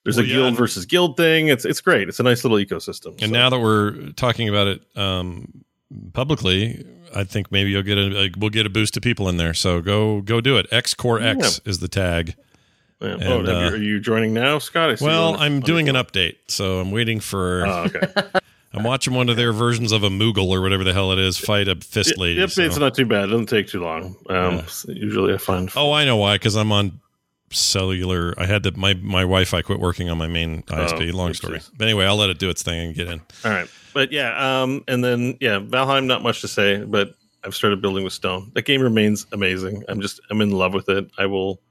[0.04, 1.50] There's Well, a yeah, guild and- versus guild thing.
[1.50, 2.10] It's it's great.
[2.10, 3.10] It's a nice little ecosystem.
[3.12, 5.64] And So- now that we're talking about it um,
[6.14, 6.84] publicly,
[7.16, 9.54] I think maybe you'll get a, a we'll get a boost of people in there.
[9.54, 10.68] So go go do it.
[10.72, 12.36] X Core X is the tag.
[13.00, 13.08] Yeah.
[13.20, 15.02] and, oh, uh, are you joining now, Scott?
[15.02, 17.66] Well, I'm doing an update, so I'm waiting for.
[17.66, 18.08] Oh, okay.
[18.74, 21.38] I'm watching one of their versions of a Moogle or whatever the hell it is
[21.38, 22.40] fight a fist lady.
[22.40, 23.26] Yep, so- it's not too bad.
[23.26, 24.16] It doesn't take too long.
[24.30, 24.66] Um, Yeah.
[24.68, 25.70] so usually I find.
[25.76, 26.36] Oh, I know why.
[26.36, 27.02] Because I'm on
[27.50, 28.34] cellular.
[28.38, 31.12] I had to my my Wi-Fi quit working on my main ISP.
[31.12, 31.60] Oh, long story.
[31.78, 33.22] But anyway, I'll let it do its thing and get in.
[33.44, 33.68] All right.
[33.94, 38.04] But yeah, um, and then yeah, Valheim, not much to say, but I've started building
[38.04, 38.52] with Stone.
[38.54, 39.84] That game remains amazing.
[39.88, 41.10] I'm just I'm in love with it.
[41.18, 41.62] I will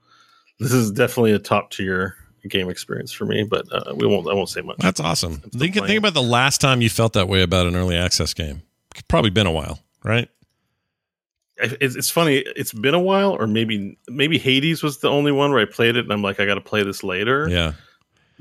[0.59, 2.15] this is definitely a top tier
[2.47, 4.77] game experience for me, but uh, we won't I won't say much.
[4.77, 5.37] That's awesome.
[5.39, 8.61] Think, think about the last time you felt that way about an early access game.
[8.91, 10.29] It's probably been a while, right?
[11.57, 15.51] It's, it's funny, it's been a while, or maybe maybe Hades was the only one
[15.51, 17.47] where I played it and I'm like, I gotta play this later.
[17.49, 17.73] Yeah.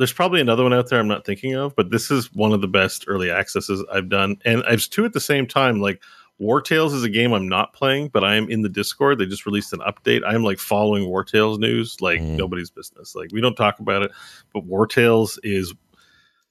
[0.00, 2.62] There's probably another one out there I'm not thinking of, but this is one of
[2.62, 4.38] the best early accesses I've done.
[4.46, 5.78] And I've two at the same time.
[5.82, 6.02] Like
[6.38, 9.18] War Tales is a game I'm not playing, but I am in the Discord.
[9.18, 10.22] They just released an update.
[10.26, 12.36] I'm like following War Tales news like Mm.
[12.38, 13.14] nobody's business.
[13.14, 14.10] Like we don't talk about it,
[14.54, 15.74] but War Tales is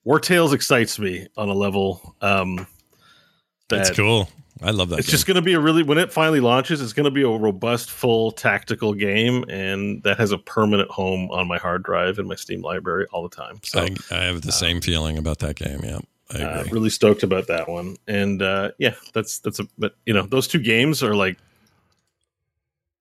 [0.03, 2.68] War Tales excites me on a level um
[3.68, 4.30] That's that cool.
[4.62, 5.00] I love that.
[5.00, 5.12] it's game.
[5.12, 7.30] just going to be a really when it finally launches it's going to be a
[7.30, 12.28] robust full tactical game and that has a permanent home on my hard drive in
[12.28, 15.56] my steam library all the time so I, I have the same feeling about that
[15.56, 15.80] game.
[15.84, 16.00] Yeah.
[16.32, 16.72] I Uh, agree.
[16.72, 19.64] really stoked about that one, and uh, yeah, that's that's a.
[19.80, 21.38] But you know, those two games are like,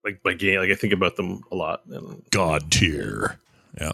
[0.05, 0.61] like my game.
[0.61, 1.83] Like I think about them a lot.
[1.87, 3.39] And God tier.
[3.78, 3.93] Yeah.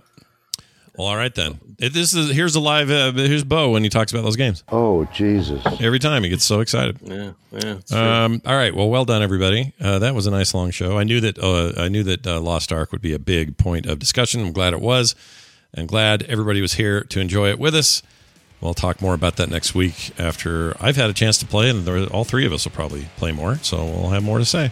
[0.96, 1.58] Well, all right then.
[1.78, 2.88] This is here's a live.
[2.90, 4.62] Uh, here's Bo when he talks about those games.
[4.68, 5.60] Oh Jesus!
[5.80, 6.98] Every time he gets so excited.
[7.02, 8.24] yeah, yeah.
[8.24, 8.74] Um, all right.
[8.74, 9.72] Well, well done, everybody.
[9.80, 10.96] Uh, that was a nice long show.
[10.96, 11.38] I knew that.
[11.38, 14.40] Uh, I knew that uh, Lost Ark would be a big point of discussion.
[14.40, 15.16] I'm glad it was,
[15.74, 18.00] and glad everybody was here to enjoy it with us.
[18.60, 21.84] We'll talk more about that next week after I've had a chance to play, and
[21.84, 23.56] there, all three of us will probably play more.
[23.56, 24.70] So we'll have more to say.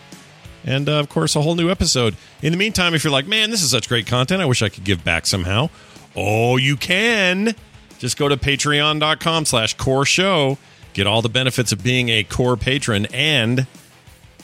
[0.65, 2.17] And uh, of course, a whole new episode.
[2.41, 4.69] In the meantime, if you're like, man, this is such great content, I wish I
[4.69, 5.69] could give back somehow.
[6.17, 7.55] Oh, you can.
[7.99, 10.59] Just go to patreon.com slash core show.
[10.93, 13.67] Get all the benefits of being a core patron and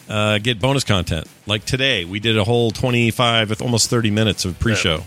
[0.09, 1.27] uh, get bonus content.
[1.47, 5.03] Like today, we did a whole 25, with almost 30 minutes of pre show.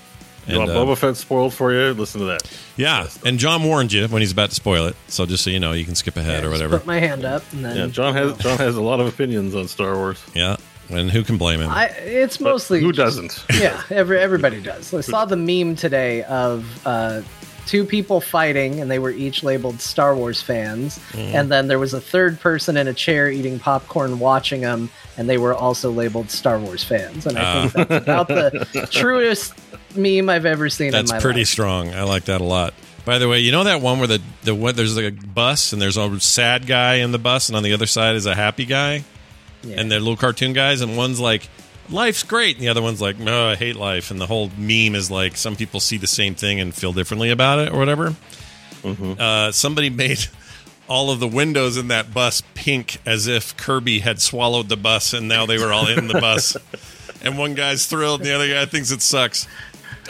[0.47, 1.93] you want uh, Boba Fett spoiled for you?
[1.93, 2.51] Listen to that.
[2.77, 4.95] yeah, and John warned you when he's about to spoil it.
[5.07, 6.77] So just so you know, you can skip ahead or Just whatever.
[6.77, 9.55] Put my hand up, and then Yeah, John has John has a lot of opinions
[9.55, 10.23] on Star Wars.
[10.35, 10.57] Yeah,
[10.93, 11.69] and who can blame him?
[11.69, 13.43] I, it's mostly Who doesn't?
[13.59, 14.93] yeah, every everybody does.
[14.93, 17.21] I saw the meme today of uh,
[17.67, 21.33] two people fighting, and they were each labeled Star Wars fans, Mm.
[21.33, 25.29] and then there was a third person in a chair eating popcorn watching them, and
[25.29, 27.25] they were also labeled Star Wars fans.
[27.25, 29.53] And I think that's about the truest
[29.95, 30.91] meme I've ever seen.
[30.91, 31.47] That's in my pretty life.
[31.49, 31.89] strong.
[31.93, 32.73] I like that a lot.
[33.03, 35.81] By the way, you know that one where the the there's like a bus and
[35.81, 38.65] there's a sad guy in the bus, and on the other side is a happy
[38.65, 39.03] guy,
[39.63, 41.49] and they're little cartoon guys, and one's like,
[41.89, 44.95] "Life's great," and the other one's like, "No, I hate life," and the whole meme
[44.95, 48.15] is like some people see the same thing and feel differently about it or whatever.
[49.19, 50.19] Uh, somebody made
[50.87, 55.13] all of the windows in that bus pink as if Kirby had swallowed the bus
[55.13, 56.57] and now they were all in the bus.
[57.23, 59.47] and one guy's thrilled and the other guy thinks it sucks.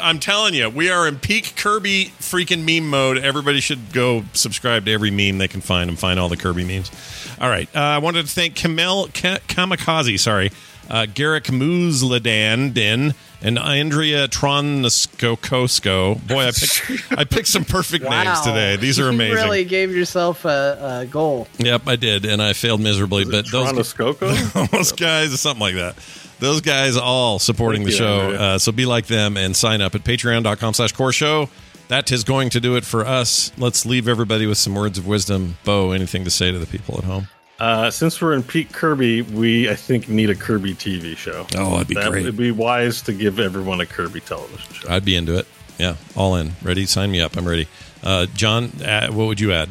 [0.02, 3.18] I'm telling you, we are in peak Kirby freaking meme mode.
[3.18, 6.64] Everybody should go subscribe to every meme they can find and find all the Kirby
[6.66, 6.92] memes.
[7.40, 7.70] All right.
[7.76, 10.52] Uh, I wanted to thank Kamel Ka- Kamikaze, sorry,
[10.90, 16.28] uh, Garrick Muzladan Din, and Andrea Tronskokosko.
[16.28, 18.76] Boy, I picked, I picked some perfect names today.
[18.76, 19.38] These are amazing.
[19.38, 21.48] You really gave yourself a, a goal.
[21.58, 23.26] Yep, I did, and I failed miserably.
[23.26, 24.72] But those Tronoskoko?
[24.72, 25.96] those guys, something like that.
[26.40, 28.20] Those guys all supporting Thank the you, show.
[28.22, 28.42] Andrea.
[28.42, 31.50] Uh, so be like them and sign up at patreon.com slash core show.
[31.88, 33.52] That is going to do it for us.
[33.58, 35.58] Let's leave everybody with some words of wisdom.
[35.66, 37.28] Bo, anything to say to the people at home?
[37.62, 41.46] Uh, since we're in peak Kirby, we I think need a Kirby TV show.
[41.56, 42.26] Oh, that'd be that great.
[42.26, 44.90] would be wise to give everyone a Kirby television show.
[44.90, 45.46] I'd be into it.
[45.78, 46.54] Yeah, all in.
[46.64, 46.88] Ready?
[46.88, 47.38] Sign me up.
[47.38, 47.68] I'm ready.
[48.02, 49.70] Uh, John, uh, what would you add?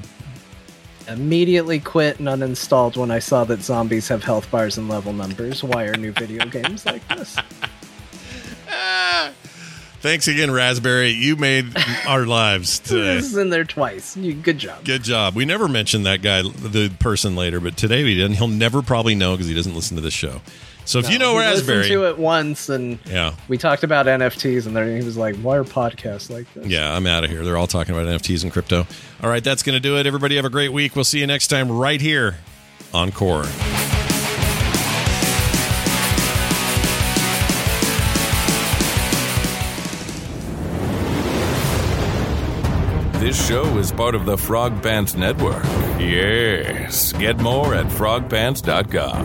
[1.09, 5.65] Immediately quit and uninstalled when I saw that zombies have health bars and level numbers.
[5.65, 7.37] Why are new video games like this?
[10.01, 11.11] Thanks again, Raspberry.
[11.11, 13.17] You made our lives today.
[13.17, 14.17] This is in there twice.
[14.17, 14.83] You, good job.
[14.85, 15.35] Good job.
[15.35, 18.37] We never mentioned that guy, the person later, but today we didn't.
[18.37, 20.41] He'll never probably know because he doesn't listen to this show.
[20.87, 24.67] So if you know Raspberry, listened to it once, and yeah, we talked about NFTs,
[24.67, 27.45] and then he was like, "Why are podcasts like this?" yeah, I'm out of here.
[27.45, 28.87] They're all talking about NFTs and crypto.
[29.23, 30.07] All right, that's going to do it.
[30.07, 30.97] Everybody have a great week.
[30.97, 32.39] We'll see you next time right here
[32.93, 33.45] on Core.
[43.31, 45.63] This show is part of the Frog Pants Network.
[46.01, 47.13] Yes.
[47.13, 49.25] Get more at frogpants.com.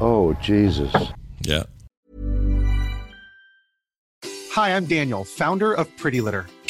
[0.00, 0.92] Oh Jesus!
[1.42, 1.62] Yeah.
[4.50, 6.46] Hi, I'm Daniel, founder of Pretty Litter.